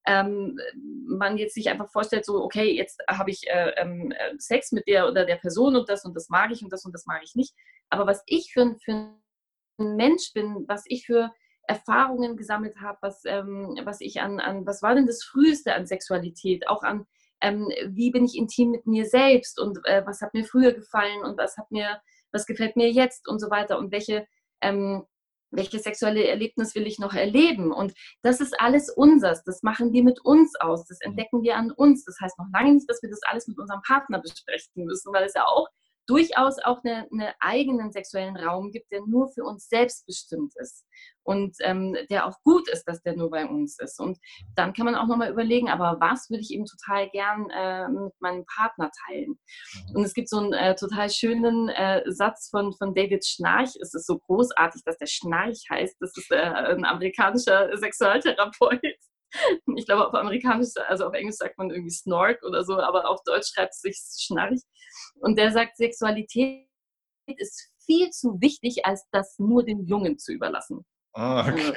ähm, 0.07 0.59
man 1.07 1.39
jetzt 1.39 1.55
sich 1.55 1.71
einfach 1.71 1.91
vorstellt, 1.91 2.25
so, 2.25 2.43
okay, 2.43 2.77
jetzt 2.77 3.01
habe 3.09 3.31
ich 3.31 3.49
äh, 3.49 3.73
ähm, 3.77 4.13
äh, 4.13 4.35
Sex 4.39 4.73
mit 4.73 4.87
der 4.87 5.09
oder 5.09 5.25
der 5.25 5.37
Person 5.37 5.77
und 5.77 5.89
das 5.89 6.05
und 6.05 6.15
das 6.15 6.29
mag 6.29 6.51
ich 6.51 6.63
und 6.63 6.73
das 6.73 6.85
und 6.85 6.93
das 6.93 7.07
mag 7.07 7.23
ich 7.25 7.35
nicht. 7.35 7.55
Aber 7.89 8.07
was 8.07 8.23
ich 8.27 8.53
für, 8.53 8.77
für 8.85 9.15
ein 9.79 9.97
Mensch 9.97 10.33
bin, 10.35 10.65
was 10.69 10.85
ich 10.87 11.07
für 11.07 11.33
Erfahrungen 11.67 12.37
gesammelt 12.37 12.77
habe, 12.81 12.99
was, 13.03 13.25
ähm, 13.25 13.79
was 13.85 14.01
ich 14.01 14.21
an, 14.21 14.41
an, 14.41 14.67
was 14.67 14.83
war 14.83 14.95
denn 14.95 15.07
das 15.07 15.23
Früheste 15.23 15.75
an 15.75 15.87
Sexualität, 15.87 16.69
auch 16.69 16.83
an, 16.83 17.07
ähm, 17.41 17.69
wie 17.87 18.11
bin 18.11 18.25
ich 18.25 18.37
intim 18.37 18.71
mit 18.71 18.87
mir 18.87 19.07
selbst 19.07 19.61
und 19.61 19.79
äh, 19.85 20.03
was 20.07 20.21
hat 20.21 20.35
mir 20.35 20.45
früher 20.45 20.73
gefallen 20.73 21.23
und 21.23 21.37
was 21.39 21.57
hat 21.57 21.71
mir, 21.71 22.01
was 22.33 22.47
gefällt 22.47 22.77
mir 22.77 22.91
jetzt 22.91 23.29
und 23.29 23.41
so 23.41 23.51
weiter 23.51 23.79
und 23.79 23.93
welche, 23.93 24.27
ähm, 24.61 25.05
welches 25.51 25.83
sexuelle 25.83 26.27
Erlebnis 26.27 26.75
will 26.75 26.87
ich 26.87 26.99
noch 26.99 27.15
erleben? 27.15 27.73
Und 27.73 27.93
das 28.23 28.41
ist 28.41 28.59
alles 28.59 28.91
unseres. 28.91 29.45
Das 29.45 29.63
machen 29.63 29.93
wir 29.93 30.03
mit 30.03 30.25
uns 30.25 30.55
aus. 30.61 30.87
Das 30.87 31.01
entdecken 31.01 31.43
wir 31.43 31.57
an 31.57 31.71
uns. 31.71 32.05
Das 32.05 32.17
heißt 32.21 32.39
noch 32.39 32.47
lange 32.53 32.73
nicht, 32.75 32.89
dass 32.89 33.03
wir 33.03 33.11
das 33.11 33.21
alles 33.25 33.47
mit 33.49 33.59
unserem 33.59 33.83
Partner 33.83 34.21
besprechen 34.21 34.85
müssen, 34.85 35.13
weil 35.13 35.25
es 35.25 35.35
ja 35.35 35.45
auch 35.45 35.69
durchaus 36.07 36.59
auch 36.59 36.83
einen 36.85 37.07
eine 37.13 37.35
eigenen 37.41 37.93
sexuellen 37.93 38.37
Raum 38.37 38.71
gibt, 38.71 38.91
der 38.91 39.01
nur 39.07 39.29
für 39.29 39.45
uns 39.45 39.69
selbst 39.69 40.07
bestimmt 40.07 40.53
ist 40.57 40.85
und 41.25 41.57
ähm, 41.61 41.97
der 42.11 42.27
auch 42.27 42.37
gut 42.43 42.69
ist, 42.69 42.85
dass 42.85 43.03
der 43.03 43.17
nur 43.17 43.31
bei 43.31 43.47
uns 43.47 43.79
ist. 43.79 44.01
Und 44.01 44.19
dann 44.55 44.73
kann 44.73 44.87
man 44.87 44.95
auch 44.95 45.07
nochmal 45.07 45.31
überlegen, 45.31 45.69
aber 45.69 45.99
was 46.01 46.29
würde 46.31 46.43
ich 46.43 46.51
eben 46.51 46.65
total 46.65 47.09
gern 47.11 47.49
äh, 47.51 47.89
mit 47.89 48.13
meinem 48.21 48.45
Partner 48.47 48.91
teilen? 49.07 49.39
Mhm. 49.91 49.97
Und 49.97 50.05
es 50.05 50.15
gibt 50.15 50.29
so 50.29 50.39
einen 50.39 50.53
äh, 50.53 50.75
total 50.75 51.11
schönen 51.11 51.69
äh, 51.69 52.03
Satz 52.07 52.49
von, 52.51 52.73
von 52.73 52.95
David 52.95 53.25
Schnarch. 53.25 53.77
Es 53.81 53.95
ist 53.95 54.07
so 54.07 54.19
großartig, 54.19 54.83
dass 54.85 54.99
der 54.99 55.07
Schnarch 55.07 55.63
heißt. 55.71 55.97
Das 56.01 56.17
ist 56.17 56.31
äh, 56.31 56.37
ein 56.37 56.85
amerikanischer 56.85 57.77
Sexualtherapeut 57.77 58.81
ich 59.77 59.87
glaube, 59.87 60.07
auf 60.07 60.15
Amerikanisch, 60.15 60.71
also 60.89 61.07
auf 61.07 61.15
Englisch 61.15 61.37
sagt 61.37 61.59
man 61.59 61.71
irgendwie 61.71 61.91
Snork 61.91 62.43
oder 62.43 62.65
so, 62.65 62.79
aber 62.79 63.09
auf 63.09 63.21
Deutsch 63.25 63.53
schreibt 63.55 63.73
es 63.75 63.81
sich 63.81 63.99
Schnarch. 64.19 64.61
Und 65.21 65.39
der 65.39 65.53
sagt, 65.53 65.77
Sexualität 65.77 66.67
ist 67.27 67.73
viel 67.85 68.11
zu 68.11 68.41
wichtig, 68.41 68.85
als 68.85 69.07
das 69.11 69.39
nur 69.39 69.65
den 69.65 69.87
Jungen 69.87 70.19
zu 70.19 70.33
überlassen. 70.33 70.85
Ah, 71.15 71.49
okay. 71.49 71.75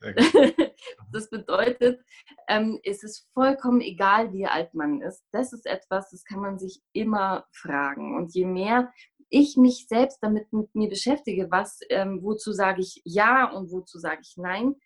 das 1.12 1.30
bedeutet, 1.30 2.02
ähm, 2.48 2.78
es 2.84 3.02
ist 3.02 3.28
vollkommen 3.32 3.80
egal, 3.80 4.32
wie 4.32 4.46
alt 4.46 4.74
man 4.74 5.00
ist. 5.00 5.24
Das 5.32 5.52
ist 5.52 5.66
etwas, 5.66 6.10
das 6.10 6.24
kann 6.24 6.40
man 6.40 6.58
sich 6.58 6.80
immer 6.92 7.46
fragen. 7.52 8.16
Und 8.16 8.34
je 8.34 8.44
mehr 8.44 8.92
ich 9.28 9.56
mich 9.56 9.86
selbst 9.88 10.18
damit 10.22 10.52
mit 10.52 10.74
mir 10.74 10.88
beschäftige, 10.88 11.50
was, 11.50 11.80
ähm, 11.90 12.20
wozu 12.22 12.52
sage 12.52 12.80
ich 12.80 13.00
ja 13.04 13.50
und 13.50 13.70
wozu 13.72 13.98
sage 13.98 14.20
ich 14.22 14.34
nein, 14.36 14.76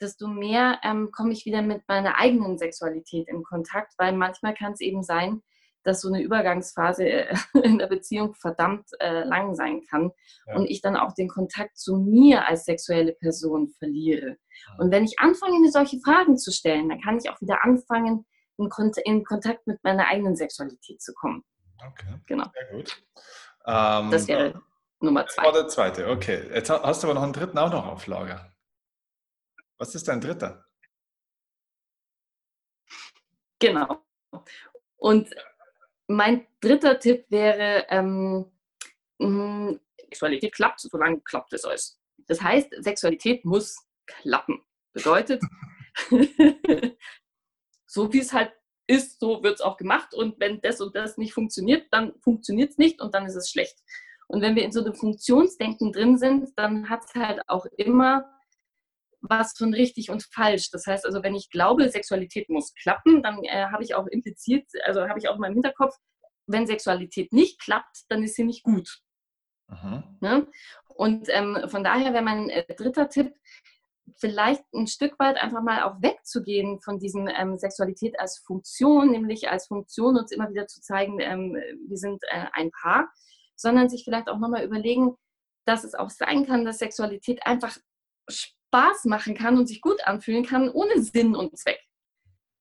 desto 0.00 0.28
mehr 0.28 0.80
ähm, 0.82 1.10
komme 1.12 1.32
ich 1.32 1.44
wieder 1.44 1.62
mit 1.62 1.82
meiner 1.88 2.18
eigenen 2.18 2.58
Sexualität 2.58 3.28
in 3.28 3.42
Kontakt, 3.42 3.94
weil 3.98 4.12
manchmal 4.12 4.54
kann 4.54 4.72
es 4.72 4.80
eben 4.80 5.02
sein, 5.02 5.42
dass 5.84 6.00
so 6.00 6.08
eine 6.08 6.22
Übergangsphase 6.22 7.08
äh, 7.08 7.34
in 7.62 7.78
der 7.78 7.86
Beziehung 7.86 8.34
verdammt 8.34 8.88
äh, 9.00 9.24
lang 9.24 9.54
sein 9.54 9.82
kann 9.88 10.10
ja. 10.46 10.56
und 10.56 10.66
ich 10.66 10.80
dann 10.82 10.96
auch 10.96 11.14
den 11.14 11.28
Kontakt 11.28 11.78
zu 11.78 11.96
mir 11.96 12.46
als 12.46 12.64
sexuelle 12.64 13.12
Person 13.12 13.68
verliere. 13.78 14.36
Ja. 14.36 14.78
Und 14.78 14.90
wenn 14.90 15.04
ich 15.04 15.18
anfange, 15.18 15.58
mir 15.60 15.70
solche 15.70 15.98
Fragen 16.00 16.36
zu 16.36 16.52
stellen, 16.52 16.88
dann 16.88 17.00
kann 17.00 17.18
ich 17.18 17.30
auch 17.30 17.40
wieder 17.40 17.64
anfangen, 17.64 18.26
in, 18.58 18.68
Kont 18.68 18.96
in 19.04 19.24
Kontakt 19.24 19.66
mit 19.66 19.82
meiner 19.84 20.08
eigenen 20.08 20.36
Sexualität 20.36 21.00
zu 21.00 21.14
kommen. 21.14 21.44
Okay, 21.86 22.14
genau. 22.26 22.46
sehr 22.52 22.76
gut. 22.76 23.02
Ähm, 23.66 24.10
das 24.10 24.26
wäre 24.26 24.60
Nummer 25.00 25.26
zwei. 25.26 25.44
Das 25.44 25.54
war 25.54 25.62
der 25.62 25.68
zweite, 25.68 26.08
okay. 26.08 26.50
Jetzt 26.52 26.70
hast 26.70 27.02
du 27.02 27.06
aber 27.06 27.14
noch 27.14 27.22
einen 27.22 27.32
dritten 27.32 27.56
auch 27.56 27.70
noch 27.70 27.86
auf 27.86 28.06
Lager. 28.08 28.52
Was 29.78 29.94
ist 29.94 30.08
dein 30.08 30.20
dritter? 30.20 30.66
Genau. 33.60 34.04
Und 34.96 35.34
mein 36.08 36.46
dritter 36.60 36.98
Tipp 36.98 37.26
wäre, 37.28 37.86
ähm, 37.88 38.50
hm, 39.20 39.80
Sexualität 40.00 40.54
klappt, 40.54 40.80
solange 40.80 41.20
klappt 41.20 41.52
es 41.52 41.64
alles. 41.64 42.00
Das 42.26 42.40
heißt, 42.40 42.74
Sexualität 42.82 43.44
muss 43.44 43.86
klappen. 44.06 44.62
Bedeutet, 44.92 45.42
so 47.86 48.12
wie 48.12 48.20
es 48.20 48.32
halt 48.32 48.52
ist, 48.86 49.20
so 49.20 49.42
wird 49.42 49.56
es 49.56 49.60
auch 49.60 49.76
gemacht. 49.76 50.14
Und 50.14 50.40
wenn 50.40 50.60
das 50.60 50.80
und 50.80 50.96
das 50.96 51.18
nicht 51.18 51.34
funktioniert, 51.34 51.86
dann 51.92 52.18
funktioniert 52.20 52.70
es 52.70 52.78
nicht 52.78 53.00
und 53.00 53.14
dann 53.14 53.26
ist 53.26 53.36
es 53.36 53.50
schlecht. 53.50 53.78
Und 54.28 54.42
wenn 54.42 54.56
wir 54.56 54.64
in 54.64 54.72
so 54.72 54.82
einem 54.82 54.94
Funktionsdenken 54.94 55.92
drin 55.92 56.18
sind, 56.18 56.50
dann 56.56 56.88
hat 56.88 57.04
es 57.04 57.14
halt 57.14 57.40
auch 57.48 57.66
immer 57.76 58.37
was 59.20 59.52
von 59.56 59.74
richtig 59.74 60.10
und 60.10 60.24
falsch. 60.32 60.70
Das 60.70 60.86
heißt 60.86 61.04
also, 61.04 61.22
wenn 61.22 61.34
ich 61.34 61.50
glaube, 61.50 61.88
Sexualität 61.88 62.48
muss 62.48 62.72
klappen, 62.74 63.22
dann 63.22 63.42
äh, 63.44 63.66
habe 63.66 63.82
ich 63.82 63.94
auch 63.94 64.06
impliziert, 64.06 64.66
also 64.84 65.08
habe 65.08 65.18
ich 65.18 65.28
auch 65.28 65.34
in 65.34 65.40
meinem 65.40 65.54
Hinterkopf, 65.54 65.96
wenn 66.46 66.66
Sexualität 66.66 67.32
nicht 67.32 67.60
klappt, 67.60 68.04
dann 68.08 68.22
ist 68.22 68.36
sie 68.36 68.44
nicht 68.44 68.62
gut. 68.62 69.00
Ne? 70.20 70.46
Und 70.88 71.28
ähm, 71.30 71.64
von 71.68 71.84
daher 71.84 72.12
wäre 72.12 72.24
mein 72.24 72.48
äh, 72.48 72.64
dritter 72.74 73.08
Tipp, 73.08 73.34
vielleicht 74.16 74.62
ein 74.72 74.86
Stück 74.86 75.18
weit 75.18 75.36
einfach 75.36 75.62
mal 75.62 75.82
auch 75.82 76.00
wegzugehen 76.00 76.80
von 76.80 76.98
diesem 76.98 77.28
ähm, 77.28 77.58
Sexualität 77.58 78.18
als 78.18 78.38
Funktion, 78.38 79.10
nämlich 79.10 79.50
als 79.50 79.66
Funktion 79.66 80.16
uns 80.16 80.32
immer 80.32 80.48
wieder 80.50 80.66
zu 80.66 80.80
zeigen, 80.80 81.20
ähm, 81.20 81.54
wir 81.86 81.96
sind 81.96 82.22
äh, 82.30 82.46
ein 82.52 82.70
Paar, 82.70 83.10
sondern 83.54 83.88
sich 83.88 84.04
vielleicht 84.04 84.28
auch 84.28 84.38
nochmal 84.38 84.64
überlegen, 84.64 85.16
dass 85.66 85.84
es 85.84 85.94
auch 85.94 86.10
sein 86.10 86.46
kann, 86.46 86.64
dass 86.64 86.78
Sexualität 86.78 87.46
einfach 87.46 87.76
Spaß 88.68 89.04
machen 89.06 89.34
kann 89.34 89.58
und 89.58 89.66
sich 89.66 89.80
gut 89.80 90.06
anfühlen 90.06 90.44
kann, 90.44 90.70
ohne 90.70 91.02
Sinn 91.02 91.34
und 91.34 91.58
Zweck. 91.58 91.80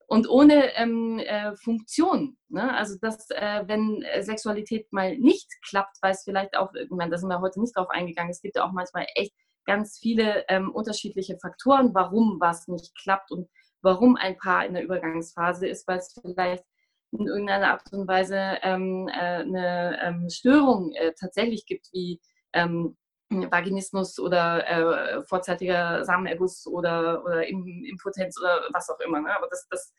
und 0.10 0.30
ohne 0.30 0.74
ähm, 0.76 1.20
äh, 1.20 1.54
Funktion. 1.58 2.38
Ne? 2.48 2.74
Also, 2.74 2.96
dass, 3.02 3.30
äh, 3.30 3.64
wenn 3.68 4.06
Sexualität 4.22 4.92
mal 4.94 5.18
nicht 5.18 5.52
klappt, 5.68 5.98
weil 6.02 6.14
es 6.14 6.24
vielleicht 6.24 6.56
auch, 6.56 6.72
meine, 6.90 7.12
da 7.12 7.18
sind 7.18 7.30
wir 7.30 7.42
heute 7.42 7.60
nicht 7.60 7.76
drauf 7.76 7.90
eingegangen, 7.90 8.32
es 8.32 8.42
gibt 8.42 8.56
ja 8.56 8.66
auch 8.66 8.72
manchmal 8.72 9.06
echt 9.16 9.34
ganz 9.66 10.00
viele 10.00 10.46
ähm, 10.48 10.72
unterschiedliche 10.72 11.38
Faktoren, 11.40 11.94
warum 11.94 12.38
was 12.40 12.70
nicht 12.70 12.96
klappt 12.98 13.32
und 13.32 13.50
warum 13.82 14.16
ein 14.16 14.38
Paar 14.38 14.66
in 14.66 14.76
der 14.76 14.84
Übergangsphase 14.84 15.68
ist, 15.68 15.86
weil 15.88 16.00
es 16.00 16.18
vielleicht 16.22 16.64
in 17.12 17.28
irgendeiner 17.28 17.72
Art 17.72 17.84
und 17.92 18.08
Weise 18.08 18.60
ähm, 18.64 19.10
äh, 19.10 19.42
eine 19.42 20.00
ähm, 20.02 20.30
Störung 20.30 20.94
äh, 20.94 21.12
tatsächlich 21.20 21.66
gibt, 21.66 21.88
wie 21.92 22.22
ähm, 22.54 22.98
Vaginismus 23.30 24.20
oder 24.20 24.68
äh, 24.68 25.24
vorzeitiger 25.24 26.04
Samenerguss 26.06 26.66
oder, 26.68 27.24
oder 27.24 27.48
Impotenz 27.48 28.40
oder 28.40 28.62
was 28.72 28.90
auch 28.90 29.00
immer. 29.00 29.22
Ne? 29.22 29.36
Aber 29.36 29.48
das, 29.50 29.68
das 29.70 29.94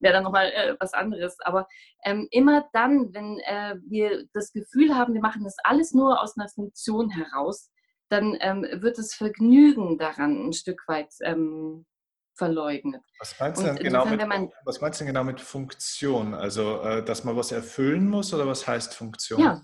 wäre 0.00 0.14
dann 0.14 0.24
nochmal 0.24 0.50
äh, 0.52 0.76
was 0.80 0.92
anderes. 0.92 1.36
Aber 1.40 1.66
ähm, 2.04 2.28
immer 2.30 2.68
dann, 2.72 3.14
wenn 3.14 3.38
äh, 3.40 3.76
wir 3.86 4.26
das 4.32 4.52
Gefühl 4.52 4.94
haben, 4.94 5.14
wir 5.14 5.20
machen 5.20 5.44
das 5.44 5.56
alles 5.62 5.92
nur 5.92 6.20
aus 6.20 6.36
einer 6.36 6.48
Funktion 6.48 7.10
heraus, 7.10 7.70
dann 8.08 8.36
ähm, 8.40 8.66
wird 8.82 8.98
das 8.98 9.14
Vergnügen 9.14 9.96
daran 9.96 10.48
ein 10.48 10.52
Stück 10.52 10.82
weit 10.86 11.12
ähm, 11.22 11.86
verleugnet. 12.34 13.02
Was 13.18 13.38
meinst, 13.38 13.60
du 13.62 13.66
denn 13.66 13.76
genau 13.76 14.04
mit, 14.04 14.26
man, 14.26 14.50
was 14.64 14.80
meinst 14.80 15.00
du 15.00 15.04
denn 15.04 15.14
genau 15.14 15.24
mit 15.24 15.40
Funktion? 15.40 16.34
Also, 16.34 16.80
äh, 16.82 17.04
dass 17.04 17.24
man 17.24 17.36
was 17.36 17.52
erfüllen 17.52 18.08
muss 18.08 18.34
oder 18.34 18.46
was 18.46 18.66
heißt 18.66 18.94
Funktion? 18.94 19.40
Ja, 19.40 19.62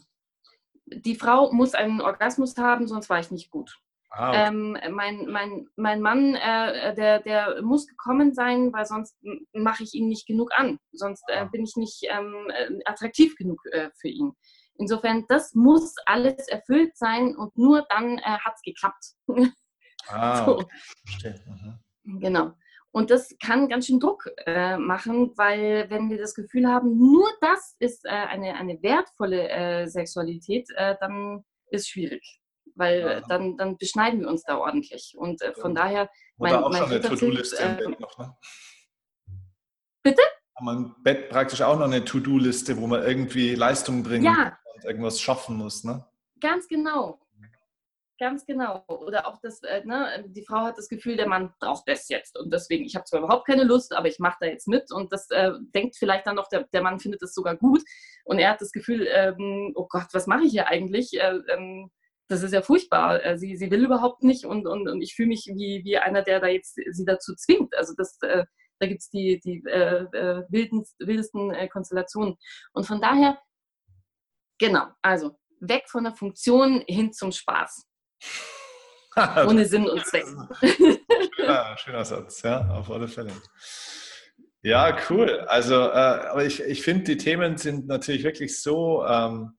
die 0.95 1.15
Frau 1.15 1.53
muss 1.53 1.75
einen 1.75 2.01
Orgasmus 2.01 2.57
haben, 2.57 2.89
sonst 2.89 3.09
war 3.11 3.21
ich 3.21 3.31
nicht 3.31 3.51
gut. 3.51 3.79
Ah, 4.11 4.31
okay. 4.31 4.49
ähm, 4.49 4.79
mein, 4.95 5.27
mein, 5.27 5.69
mein 5.77 6.01
Mann, 6.01 6.35
äh, 6.35 6.95
der, 6.95 7.21
der 7.21 7.61
muss 7.63 7.87
gekommen 7.87 8.33
sein, 8.33 8.73
weil 8.73 8.87
sonst 8.87 9.17
mache 9.53 9.83
ich 9.83 9.93
ihn 9.93 10.09
nicht 10.09 10.27
genug 10.27 10.51
an. 10.57 10.79
Sonst 10.93 11.23
äh, 11.29 11.41
ah. 11.41 11.45
bin 11.45 11.63
ich 11.63 11.77
nicht 11.77 12.05
ähm, 12.09 12.51
äh, 12.51 12.79
attraktiv 12.87 13.37
genug 13.37 13.61
äh, 13.71 13.91
für 14.01 14.09
ihn. 14.09 14.33
Insofern, 14.79 15.27
das 15.29 15.55
muss 15.55 15.95
alles 16.07 16.49
erfüllt 16.49 16.97
sein 16.97 17.37
und 17.37 17.57
nur 17.59 17.85
dann 17.91 18.19
äh, 18.19 18.23
hat 18.23 18.55
es 18.55 18.63
geklappt. 18.63 19.15
Ah, 20.07 20.45
so. 20.47 20.59
okay. 21.17 21.35
Mhm. 22.05 22.21
Genau. 22.21 22.53
Und 22.91 23.11
das 23.11 23.35
kann 23.45 23.69
ganz 23.69 23.87
schön 23.87 24.01
Druck 24.01 24.31
äh, 24.47 24.77
machen, 24.77 25.33
weil 25.37 25.87
wenn 25.91 26.11
wir 26.11 26.19
das 26.19 26.35
Gefühl 26.35 26.67
haben, 26.67 26.99
nur 26.99 27.29
das 27.41 27.77
ist 27.79 28.05
äh, 28.05 28.09
eine, 28.09 28.55
eine 28.55 28.83
wertvolle 28.83 29.49
äh, 29.49 29.87
Sexualität, 29.87 30.69
äh, 30.75 30.97
dann 31.01 31.45
ist 31.71 31.89
schwierig. 31.89 32.41
Weil 32.75 33.01
ja. 33.01 33.21
dann, 33.29 33.57
dann 33.57 33.77
beschneiden 33.77 34.21
wir 34.21 34.29
uns 34.29 34.43
da 34.45 34.57
ordentlich. 34.57 35.15
Und 35.17 35.43
äh, 35.43 35.53
von 35.55 35.75
ja. 35.75 35.83
daher, 35.83 36.11
mein, 36.39 36.55
Oder 36.55 36.67
auch 36.67 36.71
mein 36.71 36.83
schon 36.83 36.91
eine 36.93 37.01
To-Do-Liste 37.01 37.63
im 37.63 37.77
Bett 37.77 38.01
noch, 38.01 38.19
ne? 38.19 38.37
Bitte? 40.03 40.23
Haben 40.57 40.67
wir 40.67 40.73
im 40.73 40.95
Bett 41.03 41.29
praktisch 41.29 41.61
auch 41.61 41.79
noch 41.79 41.87
eine 41.87 42.05
To-Do-Liste, 42.05 42.77
wo 42.79 42.87
man 42.87 43.03
irgendwie 43.03 43.55
Leistung 43.55 44.03
bringen 44.03 44.25
ja. 44.25 44.59
und 44.75 44.85
irgendwas 44.85 45.21
schaffen 45.21 45.57
muss, 45.57 45.85
ne? 45.85 46.07
Ganz 46.41 46.69
genau. 46.69 47.21
Ganz 48.19 48.45
genau. 48.45 48.85
Oder 48.89 49.29
auch 49.29 49.39
das, 49.41 49.63
äh, 49.63 49.85
ne, 49.85 50.25
die 50.27 50.45
Frau 50.45 50.63
hat 50.63 50.77
das 50.77 50.89
Gefühl, 50.89 51.17
der 51.17 51.29
Mann 51.29 51.55
braucht 51.61 51.87
das 51.87 52.09
jetzt. 52.09 52.37
Und 52.37 52.53
deswegen, 52.53 52.85
ich 52.85 52.97
habe 52.97 53.05
zwar 53.05 53.21
überhaupt 53.21 53.47
keine 53.47 53.63
Lust, 53.63 53.95
aber 53.95 54.09
ich 54.09 54.19
mache 54.19 54.39
da 54.41 54.47
jetzt 54.47 54.67
mit. 54.67 54.91
Und 54.91 55.13
das 55.13 55.31
äh, 55.31 55.53
denkt 55.73 55.97
vielleicht 55.97 56.27
dann 56.27 56.35
noch, 56.35 56.49
der, 56.49 56.65
der 56.65 56.83
Mann 56.83 56.99
findet 56.99 57.23
das 57.23 57.33
sogar 57.33 57.57
gut. 57.57 57.83
Und 58.25 58.41
er 58.41 58.51
hat 58.51 58.61
das 58.61 58.73
Gefühl, 58.73 59.07
ähm, 59.09 59.73
oh 59.77 59.87
Gott, 59.89 60.09
was 60.13 60.27
mache 60.27 60.45
ich 60.45 60.51
hier 60.51 60.67
eigentlich? 60.67 61.13
Äh, 61.15 61.39
ähm, 61.49 61.93
das 62.27 62.43
ist 62.43 62.53
ja 62.53 62.61
furchtbar. 62.61 63.25
Äh, 63.25 63.39
sie, 63.39 63.57
sie 63.57 63.71
will 63.71 63.85
überhaupt 63.85 64.25
nicht 64.25 64.45
und, 64.45 64.67
und, 64.67 64.89
und 64.89 65.01
ich 65.01 65.15
fühle 65.15 65.29
mich 65.29 65.47
wie, 65.55 65.83
wie 65.85 65.99
einer, 65.99 66.23
der 66.23 66.41
da 66.41 66.49
jetzt 66.49 66.75
sie 66.75 67.05
dazu 67.05 67.37
zwingt. 67.37 67.77
Also 67.77 67.95
das, 67.97 68.19
äh, 68.23 68.45
da 68.81 68.89
gibt 68.89 69.03
es 69.03 69.11
die, 69.11 69.39
die 69.39 69.63
äh, 69.65 70.07
äh 70.13 70.45
wildensten, 70.49 71.07
wildesten 71.07 71.53
Konstellationen. 71.71 72.37
Und 72.73 72.85
von 72.85 73.01
daher, 73.01 73.39
genau, 74.59 74.89
also 75.03 75.39
weg 75.61 75.85
von 75.89 76.05
der 76.05 76.15
Funktion 76.15 76.83
hin 76.89 77.13
zum 77.13 77.31
Spaß. 77.31 77.88
Ohne 79.47 79.65
Sinn 79.65 79.89
und 79.89 80.05
Zweck. 80.07 80.27
schöner, 81.35 81.77
schöner 81.77 82.05
Satz, 82.05 82.43
ja, 82.43 82.69
auf 82.69 82.91
alle 82.91 83.09
Fälle. 83.09 83.33
Ja, 84.63 84.97
cool. 85.09 85.41
Also, 85.49 85.75
äh, 85.75 86.29
aber 86.31 86.45
ich, 86.45 86.61
ich 86.61 86.83
finde, 86.83 87.05
die 87.05 87.17
Themen 87.17 87.57
sind 87.57 87.87
natürlich 87.87 88.25
wirklich 88.25 88.61
so, 88.61 89.05
ähm, 89.07 89.57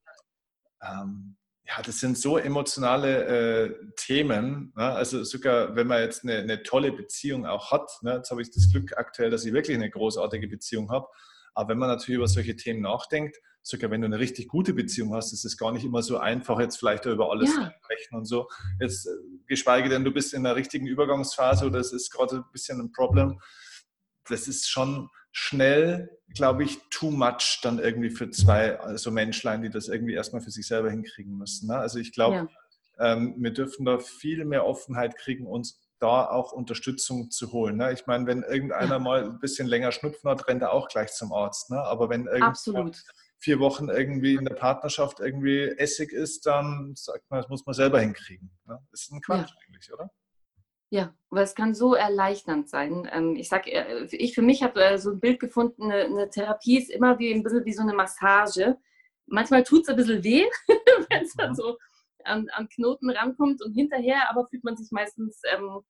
ähm, 0.81 1.37
ja, 1.65 1.81
das 1.83 1.99
sind 1.99 2.17
so 2.17 2.37
emotionale 2.37 3.25
äh, 3.25 3.75
Themen. 3.95 4.73
Ne? 4.75 4.83
Also 4.83 5.23
sogar, 5.23 5.75
wenn 5.75 5.87
man 5.87 6.01
jetzt 6.01 6.23
eine, 6.23 6.39
eine 6.39 6.63
tolle 6.63 6.91
Beziehung 6.91 7.45
auch 7.45 7.71
hat, 7.71 7.89
ne? 8.01 8.15
jetzt 8.15 8.31
habe 8.31 8.41
ich 8.41 8.51
das 8.51 8.71
Glück 8.71 8.97
aktuell, 8.97 9.29
dass 9.29 9.45
ich 9.45 9.53
wirklich 9.53 9.77
eine 9.77 9.89
großartige 9.89 10.47
Beziehung 10.47 10.91
habe. 10.91 11.07
Aber 11.53 11.69
wenn 11.69 11.77
man 11.77 11.89
natürlich 11.89 12.17
über 12.17 12.27
solche 12.27 12.55
Themen 12.55 12.81
nachdenkt, 12.81 13.37
sogar 13.69 13.91
wenn 13.91 14.01
du 14.01 14.07
eine 14.07 14.19
richtig 14.19 14.47
gute 14.47 14.73
Beziehung 14.73 15.13
hast, 15.13 15.31
ist 15.31 15.45
es 15.45 15.57
gar 15.57 15.71
nicht 15.71 15.85
immer 15.85 16.01
so 16.01 16.17
einfach, 16.17 16.59
jetzt 16.59 16.77
vielleicht 16.77 17.05
über 17.05 17.31
alles 17.31 17.53
ja. 17.55 17.65
zu 17.65 17.71
sprechen 17.77 18.15
und 18.15 18.25
so. 18.25 18.49
Jetzt, 18.79 19.05
äh, 19.05 19.11
geschweige 19.47 19.89
denn, 19.89 20.03
du 20.03 20.11
bist 20.11 20.33
in 20.33 20.43
der 20.43 20.55
richtigen 20.55 20.87
Übergangsphase 20.87 21.65
oder 21.67 21.79
es 21.79 21.93
ist 21.93 22.09
gerade 22.09 22.37
ein 22.37 22.45
bisschen 22.51 22.79
ein 22.79 22.91
Problem. 22.91 23.39
Das 24.27 24.47
ist 24.47 24.69
schon 24.69 25.09
schnell, 25.31 26.09
glaube 26.33 26.63
ich, 26.63 26.79
too 26.89 27.11
much 27.11 27.59
dann 27.61 27.79
irgendwie 27.79 28.09
für 28.09 28.29
zwei 28.31 28.79
also 28.79 29.11
Menschlein, 29.11 29.61
die 29.61 29.69
das 29.69 29.87
irgendwie 29.87 30.13
erstmal 30.13 30.41
für 30.41 30.51
sich 30.51 30.67
selber 30.67 30.89
hinkriegen 30.89 31.37
müssen. 31.37 31.67
Ne? 31.67 31.77
Also 31.77 31.99
ich 31.99 32.11
glaube, 32.11 32.49
ja. 32.97 33.13
ähm, 33.13 33.35
wir 33.37 33.51
dürfen 33.51 33.85
da 33.85 33.99
viel 33.99 34.45
mehr 34.45 34.65
Offenheit 34.65 35.15
kriegen, 35.17 35.45
uns 35.45 35.79
da 35.99 36.25
auch 36.25 36.53
Unterstützung 36.53 37.29
zu 37.29 37.51
holen. 37.51 37.77
Ne? 37.77 37.93
Ich 37.93 38.07
meine, 38.07 38.25
wenn 38.25 38.41
irgendeiner 38.41 38.93
ja. 38.93 38.99
mal 38.99 39.23
ein 39.25 39.39
bisschen 39.39 39.67
länger 39.67 39.91
Schnupfen 39.91 40.29
hat, 40.29 40.47
rennt 40.47 40.61
er 40.61 40.71
auch 40.71 40.87
gleich 40.87 41.11
zum 41.11 41.33
Arzt. 41.33 41.69
Ne? 41.69 41.77
Aber 41.77 42.09
wenn 42.09 42.27
Absolut 42.27 43.03
vier 43.39 43.59
Wochen 43.59 43.89
irgendwie 43.89 44.35
in 44.35 44.45
der 44.45 44.55
Partnerschaft 44.55 45.19
irgendwie 45.19 45.63
Essig 45.63 46.11
ist, 46.11 46.45
dann 46.45 46.93
sagt 46.95 47.29
man, 47.29 47.41
das 47.41 47.49
muss 47.49 47.65
man 47.65 47.73
selber 47.73 47.99
hinkriegen. 47.99 48.51
Ne? 48.65 48.79
Das 48.91 49.03
ist 49.03 49.11
ein 49.11 49.21
Quatsch 49.21 49.49
ja. 49.49 49.57
eigentlich, 49.65 49.93
oder? 49.93 50.11
Ja, 50.91 51.13
weil 51.29 51.43
es 51.43 51.53
kann 51.53 51.75
so 51.75 51.93
erleichternd 51.93 52.67
sein. 52.67 53.07
Ähm, 53.11 53.35
ich 53.35 53.47
sag, 53.47 53.67
äh, 53.67 54.05
ich 54.11 54.33
für 54.33 54.41
mich 54.41 54.63
habe 54.63 54.83
äh, 54.83 54.97
so 54.97 55.11
ein 55.11 55.19
Bild 55.19 55.39
gefunden, 55.39 55.91
eine, 55.91 56.29
Therapie 56.29 56.79
ist 56.79 56.89
immer 56.89 57.19
wie 57.19 57.31
ein 57.31 57.43
bisschen 57.43 57.65
wie 57.65 57.73
so 57.73 57.83
eine 57.83 57.93
Massage. 57.93 58.77
Manchmal 59.27 59.63
tut 59.63 59.83
es 59.83 59.89
ein 59.89 59.95
bisschen 59.95 60.23
weh, 60.23 60.45
wenn 61.09 61.23
es 61.23 61.33
dann 61.33 61.51
mhm. 61.51 61.55
so 61.55 61.77
an, 62.23 62.47
an, 62.49 62.67
Knoten 62.69 63.09
rankommt 63.11 63.63
und 63.63 63.73
hinterher, 63.73 64.29
aber 64.29 64.47
fühlt 64.47 64.63
man 64.63 64.75
sich 64.75 64.91
meistens 64.91 65.41
ähm, 65.53 65.81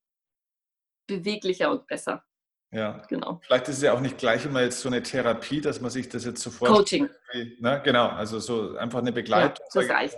beweglicher 1.07 1.71
und 1.71 1.87
besser. 1.87 2.23
Ja, 2.71 3.01
genau. 3.07 3.39
Vielleicht 3.43 3.67
ist 3.67 3.77
es 3.77 3.83
ja 3.83 3.93
auch 3.93 3.99
nicht 3.99 4.17
gleich 4.17 4.45
immer 4.45 4.61
jetzt 4.61 4.79
so 4.79 4.89
eine 4.89 5.01
Therapie, 5.01 5.59
dass 5.59 5.81
man 5.81 5.89
sich 5.89 6.07
das 6.07 6.25
jetzt 6.25 6.41
sofort. 6.41 6.71
Coaching. 6.71 7.09
Ne? 7.59 7.81
Genau, 7.83 8.07
also 8.07 8.39
so 8.39 8.77
einfach 8.77 8.99
eine 8.99 9.11
Begleitung. 9.11 9.65
Ja, 9.73 9.81
das 9.81 9.89
reicht. 9.89 10.17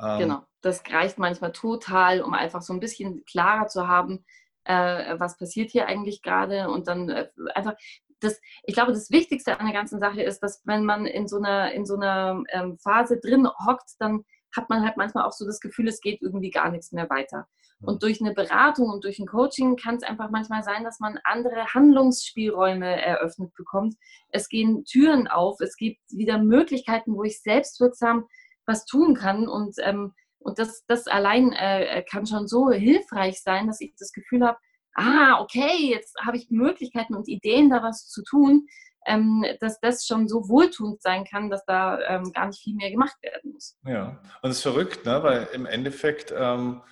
Ähm, 0.00 0.18
genau, 0.18 0.42
das 0.60 0.82
reicht 0.88 1.18
manchmal 1.18 1.52
total, 1.52 2.22
um 2.22 2.32
einfach 2.32 2.62
so 2.62 2.72
ein 2.72 2.80
bisschen 2.80 3.24
klarer 3.24 3.66
zu 3.66 3.88
haben, 3.88 4.24
äh, 4.64 5.18
was 5.18 5.36
passiert 5.36 5.70
hier 5.70 5.86
eigentlich 5.86 6.22
gerade 6.22 6.68
und 6.68 6.88
dann 6.88 7.08
äh, 7.08 7.28
einfach. 7.54 7.74
Das, 8.20 8.40
ich 8.62 8.74
glaube, 8.74 8.92
das 8.92 9.10
Wichtigste 9.10 9.58
an 9.58 9.66
der 9.66 9.74
ganzen 9.74 10.00
Sache 10.00 10.22
ist, 10.22 10.40
dass 10.40 10.62
wenn 10.64 10.84
man 10.84 11.04
in 11.04 11.28
so 11.28 11.36
einer, 11.36 11.72
in 11.72 11.84
so 11.84 11.96
einer 11.96 12.42
ähm, 12.52 12.78
Phase 12.78 13.18
drin 13.20 13.46
hockt, 13.66 13.90
dann 13.98 14.24
hat 14.56 14.70
man 14.70 14.84
halt 14.84 14.96
manchmal 14.96 15.24
auch 15.24 15.32
so 15.32 15.46
das 15.46 15.60
Gefühl, 15.60 15.88
es 15.88 16.00
geht 16.00 16.22
irgendwie 16.22 16.50
gar 16.50 16.70
nichts 16.70 16.92
mehr 16.92 17.08
weiter. 17.10 17.46
Und 17.80 18.02
durch 18.02 18.20
eine 18.20 18.32
Beratung 18.32 18.88
und 18.88 19.04
durch 19.04 19.18
ein 19.18 19.26
Coaching 19.26 19.76
kann 19.76 19.96
es 19.96 20.02
einfach 20.02 20.30
manchmal 20.30 20.62
sein, 20.62 20.84
dass 20.84 21.00
man 21.00 21.18
andere 21.24 21.74
Handlungsspielräume 21.74 23.00
eröffnet 23.02 23.52
bekommt. 23.54 23.94
Es 24.30 24.48
gehen 24.48 24.84
Türen 24.84 25.28
auf, 25.28 25.60
es 25.60 25.76
gibt 25.76 26.00
wieder 26.10 26.38
Möglichkeiten, 26.38 27.14
wo 27.14 27.24
ich 27.24 27.42
selbstwirksam 27.42 28.26
was 28.66 28.86
tun 28.86 29.14
kann. 29.14 29.48
Und, 29.48 29.76
ähm, 29.82 30.14
und 30.38 30.58
das, 30.58 30.84
das 30.86 31.06
allein 31.06 31.52
äh, 31.52 32.02
kann 32.10 32.26
schon 32.26 32.48
so 32.48 32.70
hilfreich 32.70 33.42
sein, 33.42 33.66
dass 33.66 33.80
ich 33.80 33.94
das 33.98 34.12
Gefühl 34.12 34.46
habe, 34.46 34.58
ah, 34.94 35.40
okay, 35.40 35.90
jetzt 35.90 36.16
habe 36.24 36.36
ich 36.36 36.50
Möglichkeiten 36.50 37.14
und 37.14 37.28
Ideen, 37.28 37.68
da 37.68 37.82
was 37.82 38.08
zu 38.08 38.22
tun, 38.22 38.66
ähm, 39.06 39.44
dass 39.60 39.80
das 39.80 40.06
schon 40.06 40.28
so 40.28 40.48
wohltuend 40.48 41.02
sein 41.02 41.24
kann, 41.24 41.50
dass 41.50 41.64
da 41.66 41.98
ähm, 42.08 42.32
gar 42.32 42.46
nicht 42.46 42.62
viel 42.62 42.74
mehr 42.74 42.90
gemacht 42.90 43.16
werden 43.22 43.52
muss. 43.52 43.76
Ja, 43.86 44.20
und 44.42 44.50
es 44.50 44.58
ist 44.58 44.62
verrückt, 44.62 45.04
ne? 45.04 45.22
weil 45.22 45.48
im 45.52 45.66
Endeffekt 45.66 46.32
ähm, 46.36 46.82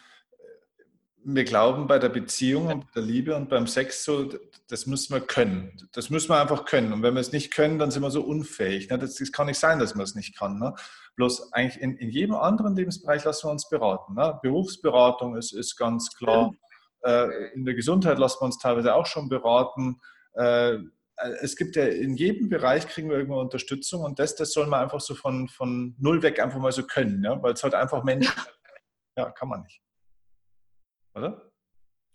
wir 1.25 1.45
glauben 1.45 1.87
bei 1.87 1.99
der 1.99 2.09
Beziehung 2.09 2.67
und 2.67 2.81
bei 2.87 2.91
der 2.97 3.03
Liebe 3.03 3.37
und 3.37 3.49
beim 3.49 3.67
Sex 3.67 4.05
so, 4.05 4.29
das 4.69 4.87
müssen 4.87 5.15
wir 5.15 5.21
können. 5.21 5.73
Das 5.93 6.11
müssen 6.11 6.31
wir 6.31 6.41
einfach 6.41 6.65
können. 6.65 6.93
Und 6.93 7.03
wenn 7.03 7.15
wir 7.15 7.21
es 7.21 7.33
nicht 7.33 7.53
können, 7.53 7.79
dann 7.79 7.91
sind 7.91 8.03
wir 8.03 8.11
so 8.11 8.23
unfähig. 8.23 8.91
Ne? 8.91 8.99
Das, 8.99 9.15
das 9.15 9.31
kann 9.31 9.47
nicht 9.47 9.59
sein, 9.59 9.79
dass 9.79 9.95
man 9.95 10.05
es 10.05 10.15
nicht 10.15 10.37
kann. 10.37 10.59
Ne? 10.59 10.75
Bloß 11.17 11.53
eigentlich 11.53 11.81
in, 11.83 11.97
in, 11.97 12.11
jedem 12.11 12.35
anderen 12.35 12.75
Lebensbereich 12.75 13.25
lassen 13.25 13.47
wir 13.47 13.53
uns 13.53 13.69
beraten. 13.69 14.15
Ne? 14.15 14.39
Berufsberatung 14.43 15.37
ist, 15.37 15.53
ist 15.53 15.77
ganz 15.77 16.11
klar. 16.17 16.53
Äh, 17.05 17.53
in 17.55 17.65
der 17.65 17.75
Gesundheit 17.75 18.19
lassen 18.19 18.41
wir 18.41 18.47
uns 18.47 18.59
teilweise 18.59 18.95
auch 18.95 19.07
schon 19.07 19.29
beraten. 19.29 20.01
Äh, 20.35 20.79
es 21.41 21.57
gibt 21.57 21.77
ja 21.77 21.85
in 21.85 22.17
jedem 22.17 22.49
Bereich 22.49 22.89
kriegen 22.89 23.09
wir 23.09 23.17
irgendwo 23.17 23.41
Unterstützung 23.41 24.03
und 24.03 24.19
das, 24.19 24.35
das 24.35 24.53
soll 24.53 24.67
man 24.67 24.83
einfach 24.83 25.01
so 25.01 25.15
von, 25.15 25.49
von 25.49 25.95
null 25.99 26.23
weg 26.23 26.41
einfach 26.41 26.59
mal 26.59 26.73
so 26.73 26.87
können, 26.87 27.23
ja? 27.23 27.41
weil 27.43 27.53
es 27.53 27.63
halt 27.63 27.75
einfach 27.75 28.03
Menschen, 28.03 28.33
ja, 29.17 29.31
kann 29.31 29.49
man 29.49 29.63
nicht 29.63 29.83
oder? 31.15 31.51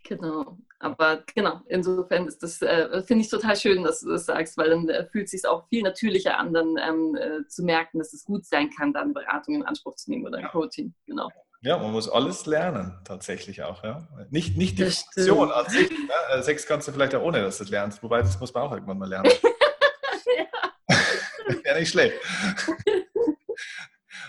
Genau, 0.04 0.58
aber 0.80 1.24
genau, 1.36 1.62
insofern 1.68 2.28
ist 2.28 2.42
das, 2.42 2.62
äh, 2.62 3.02
finde 3.04 3.24
ich 3.24 3.30
total 3.30 3.56
schön, 3.56 3.84
dass 3.84 4.02
du 4.02 4.10
das 4.10 4.26
sagst, 4.26 4.58
weil 4.58 4.70
dann 4.70 4.88
äh, 4.88 5.06
fühlt 5.10 5.26
es 5.26 5.32
sich 5.32 5.46
auch 5.46 5.68
viel 5.68 5.84
natürlicher 5.84 6.38
an, 6.38 6.54
dann 6.54 6.78
ähm, 6.78 7.16
äh, 7.16 7.46
zu 7.48 7.64
merken, 7.64 8.00
dass 8.00 8.14
es 8.14 8.24
gut 8.24 8.46
sein 8.46 8.70
kann, 8.70 8.94
dann 8.94 9.14
Beratung 9.14 9.56
in 9.56 9.64
Anspruch 9.64 9.96
zu 9.96 10.10
nehmen 10.12 10.26
oder 10.26 10.38
ein 10.38 10.48
Coaching, 10.48 10.94
genau. 11.06 11.30
Ja, 11.62 11.78
man 11.78 11.92
muss 11.92 12.08
alles 12.10 12.46
lernen, 12.46 13.00
tatsächlich 13.04 13.64
auch. 13.64 13.84
Ja. 13.84 14.08
Nicht, 14.30 14.58
nicht 14.58 14.78
die 14.78 14.86
das 14.86 15.02
Funktion 15.02 15.52
an 15.52 15.68
sich. 15.70 15.90
Ne? 15.90 15.98
Äh, 16.32 16.42
Sex 16.44 16.66
kannst 16.68 16.88
du 16.88 16.92
vielleicht 16.92 17.16
auch 17.16 17.24
ohne, 17.24 17.42
dass 17.42 17.58
du 17.58 17.64
das 17.64 17.72
lernst, 17.72 18.04
wobei 18.04 18.22
das 18.22 18.40
muss 18.40 18.54
man 18.54 18.64
auch 18.64 18.72
irgendwann 18.72 19.00
mal 19.00 19.10
lernen. 19.10 19.32
ja. 20.90 20.98
ja, 21.66 21.80
nicht 21.80 21.90
schlecht. 21.90 22.16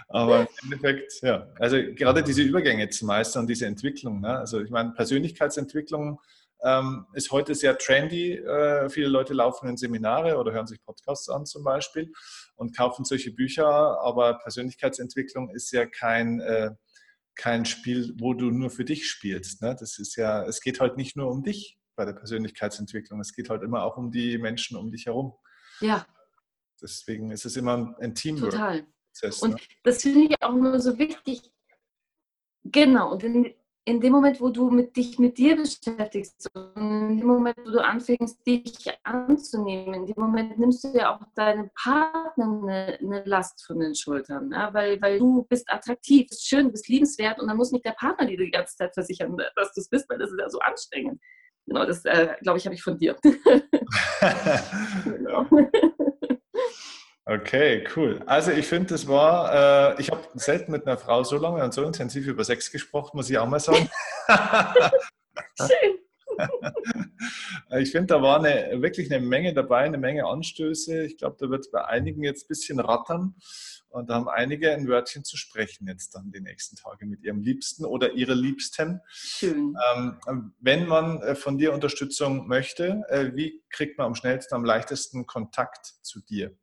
Aber 0.09 0.49
im 0.62 0.72
Endeffekt, 0.72 1.20
ja, 1.20 1.47
also 1.59 1.76
gerade 1.95 2.22
diese 2.22 2.43
Übergänge 2.43 2.89
zu 2.89 3.05
meistern, 3.05 3.47
diese 3.47 3.66
Entwicklung. 3.66 4.20
Ne? 4.20 4.39
Also 4.39 4.61
ich 4.61 4.70
meine, 4.70 4.93
Persönlichkeitsentwicklung 4.93 6.18
ähm, 6.62 7.07
ist 7.12 7.31
heute 7.31 7.55
sehr 7.55 7.76
trendy. 7.76 8.35
Äh, 8.35 8.89
viele 8.89 9.09
Leute 9.09 9.35
laufen 9.35 9.68
in 9.68 9.76
Seminare 9.76 10.39
oder 10.39 10.53
hören 10.53 10.66
sich 10.66 10.83
Podcasts 10.83 11.29
an 11.29 11.45
zum 11.45 11.62
Beispiel 11.62 12.12
und 12.57 12.76
kaufen 12.76 13.05
solche 13.05 13.33
Bücher. 13.33 14.01
Aber 14.01 14.39
Persönlichkeitsentwicklung 14.39 15.51
ist 15.51 15.70
ja 15.72 15.85
kein, 15.85 16.41
äh, 16.41 16.70
kein 17.39 17.64
Spiel, 17.64 18.14
wo 18.18 18.34
du 18.34 18.51
nur 18.51 18.68
für 18.68 18.84
dich 18.84 19.09
spielst. 19.09 19.62
Ne? 19.62 19.74
Das 19.78 19.99
ist 19.99 20.16
ja, 20.16 20.45
es 20.45 20.61
geht 20.61 20.80
halt 20.80 20.99
nicht 20.99 21.16
nur 21.16 21.30
um 21.30 21.43
dich 21.43 21.78
bei 21.97 22.05
der 22.05 22.12
Persönlichkeitsentwicklung. 22.12 23.20
Es 23.20 23.32
geht 23.32 23.49
halt 23.49 23.62
immer 23.62 23.84
auch 23.84 23.97
um 23.97 24.11
die 24.11 24.36
Menschen 24.36 24.76
um 24.76 24.91
dich 24.91 25.07
herum. 25.07 25.34
Ja. 25.80 26.07
Deswegen 26.82 27.30
ist 27.30 27.47
es 27.47 27.57
immer 27.57 27.97
ein 28.01 28.14
Teamwork. 28.14 28.53
Total. 28.53 28.86
Prozess. 29.18 29.43
Und 29.43 29.53
ne? 29.53 29.61
das 29.82 30.03
finde 30.03 30.26
ich 30.26 30.43
auch 30.43 30.55
nur 30.55 30.78
so 30.80 30.99
wichtig. 30.99 31.53
Genau, 32.64 33.12
und 33.12 33.22
in, 33.22 33.55
in 33.89 34.03
dem 34.03 34.12
Moment, 34.12 34.39
wo 34.39 34.51
du 34.51 34.68
mit 34.68 34.95
dich 34.97 35.18
mit 35.18 35.39
dir 35.39 35.57
beschäftigst, 35.57 36.51
in 36.76 37.16
dem 37.16 37.26
Moment, 37.26 37.57
wo 37.64 37.70
du 37.70 37.82
anfängst, 37.82 38.47
dich 38.47 38.86
anzunehmen, 39.03 39.95
in 39.95 40.07
dem 40.07 40.14
Moment 40.18 40.59
nimmst 40.59 40.84
du 40.84 40.89
ja 40.89 41.16
auch 41.16 41.22
deinem 41.34 41.70
Partner 41.74 42.61
eine, 42.62 42.99
eine 43.01 43.22
Last 43.24 43.64
von 43.66 43.80
den 43.80 43.95
Schultern, 43.95 44.53
ja? 44.53 44.74
weil, 44.74 45.01
weil 45.01 45.18
du 45.18 45.45
bist 45.49 45.72
attraktiv, 45.72 46.28
bist 46.28 46.47
schön, 46.47 46.70
bist 46.70 46.86
liebenswert 46.89 47.41
und 47.41 47.49
dann 47.49 47.57
muss 47.57 47.72
nicht 47.72 47.86
der 47.86 47.93
Partner 47.93 48.26
dir 48.26 48.36
die 48.36 48.51
ganze 48.51 48.76
Zeit 48.76 48.93
versichern, 48.93 49.39
dass 49.57 49.72
du 49.72 49.80
es 49.80 49.89
bist, 49.89 50.09
weil 50.11 50.18
das 50.18 50.30
ist 50.30 50.39
ja 50.39 50.51
so 50.51 50.59
anstrengend. 50.59 51.18
Genau, 51.66 51.86
das 51.86 52.05
äh, 52.05 52.34
glaube 52.43 52.59
ich, 52.59 52.66
habe 52.66 52.74
ich 52.74 52.82
von 52.82 52.99
dir. 52.99 53.16
genau. 55.05 55.47
Okay, 57.31 57.87
cool. 57.95 58.22
Also 58.24 58.53
ich 58.53 58.66
finde, 58.66 58.89
das 58.89 59.07
war, 59.07 59.97
äh, 59.99 60.01
ich 60.01 60.11
habe 60.11 60.26
selten 60.33 60.72
mit 60.72 60.87
einer 60.87 60.97
Frau 60.97 61.24
so 61.24 61.37
lange 61.37 61.62
und 61.62 61.74
so 61.74 61.85
intensiv 61.85 62.26
über 62.26 62.43
Sex 62.43 62.72
gesprochen, 62.72 63.18
muss 63.18 63.29
ich 63.29 63.37
auch 63.37 63.47
mal 63.47 63.61
sagen. 63.61 63.91
Schön. 65.59 65.99
ich 67.81 67.91
finde, 67.91 68.07
da 68.07 68.22
war 68.22 68.39
eine, 68.39 68.81
wirklich 68.81 69.12
eine 69.12 69.22
Menge 69.22 69.53
dabei, 69.53 69.81
eine 69.81 69.99
Menge 69.99 70.24
Anstöße. 70.24 71.05
Ich 71.05 71.18
glaube, 71.18 71.37
da 71.39 71.51
wird 71.51 71.66
es 71.66 71.70
bei 71.70 71.85
einigen 71.85 72.22
jetzt 72.22 72.45
ein 72.45 72.49
bisschen 72.49 72.81
rattern. 72.81 73.35
Und 73.91 74.09
da 74.09 74.14
haben 74.14 74.29
einige 74.29 74.72
ein 74.72 74.89
Wörtchen 74.89 75.22
zu 75.22 75.37
sprechen 75.37 75.87
jetzt 75.87 76.14
dann 76.14 76.33
die 76.33 76.41
nächsten 76.41 76.76
Tage 76.76 77.05
mit 77.05 77.22
ihrem 77.24 77.43
Liebsten 77.43 77.85
oder 77.85 78.12
ihrer 78.12 78.35
Liebsten. 78.35 79.03
Schön. 79.11 79.74
Ähm, 79.95 80.55
wenn 80.61 80.87
man 80.87 81.20
äh, 81.20 81.35
von 81.35 81.59
dir 81.59 81.74
Unterstützung 81.74 82.49
möchte, 82.49 83.03
äh, 83.11 83.33
wie 83.35 83.62
kriegt 83.68 83.99
man 83.99 84.07
am 84.07 84.14
schnellsten, 84.14 84.55
am 84.55 84.64
leichtesten 84.64 85.26
Kontakt 85.26 85.85
zu 86.01 86.20
dir? 86.20 86.57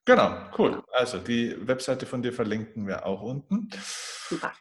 Genau, 0.05 0.37
cool. 0.57 0.71
Genau. 0.71 0.83
Also 0.91 1.17
die 1.17 1.55
Webseite 1.67 2.05
von 2.05 2.21
dir 2.21 2.31
verlinken 2.31 2.87
wir 2.87 3.05
auch 3.05 3.21
unten. 3.21 3.69
Super. 4.29 4.53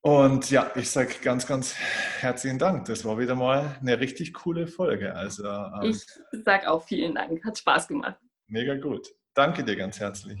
Und 0.00 0.50
ja, 0.50 0.70
ich 0.74 0.90
sage 0.90 1.14
ganz, 1.22 1.46
ganz 1.46 1.74
herzlichen 1.74 2.58
Dank. 2.58 2.86
Das 2.86 3.04
war 3.04 3.18
wieder 3.18 3.34
mal 3.34 3.76
eine 3.80 4.00
richtig 4.00 4.32
coole 4.32 4.66
Folge. 4.66 5.14
Also, 5.14 5.46
ähm, 5.46 5.90
ich 5.90 6.06
sage 6.44 6.70
auch 6.70 6.84
vielen 6.84 7.14
Dank. 7.14 7.44
Hat 7.44 7.58
Spaß 7.58 7.88
gemacht. 7.88 8.16
Mega 8.46 8.76
gut. 8.76 9.08
Danke 9.34 9.62
dir 9.62 9.76
ganz 9.76 10.00
herzlich. 10.00 10.40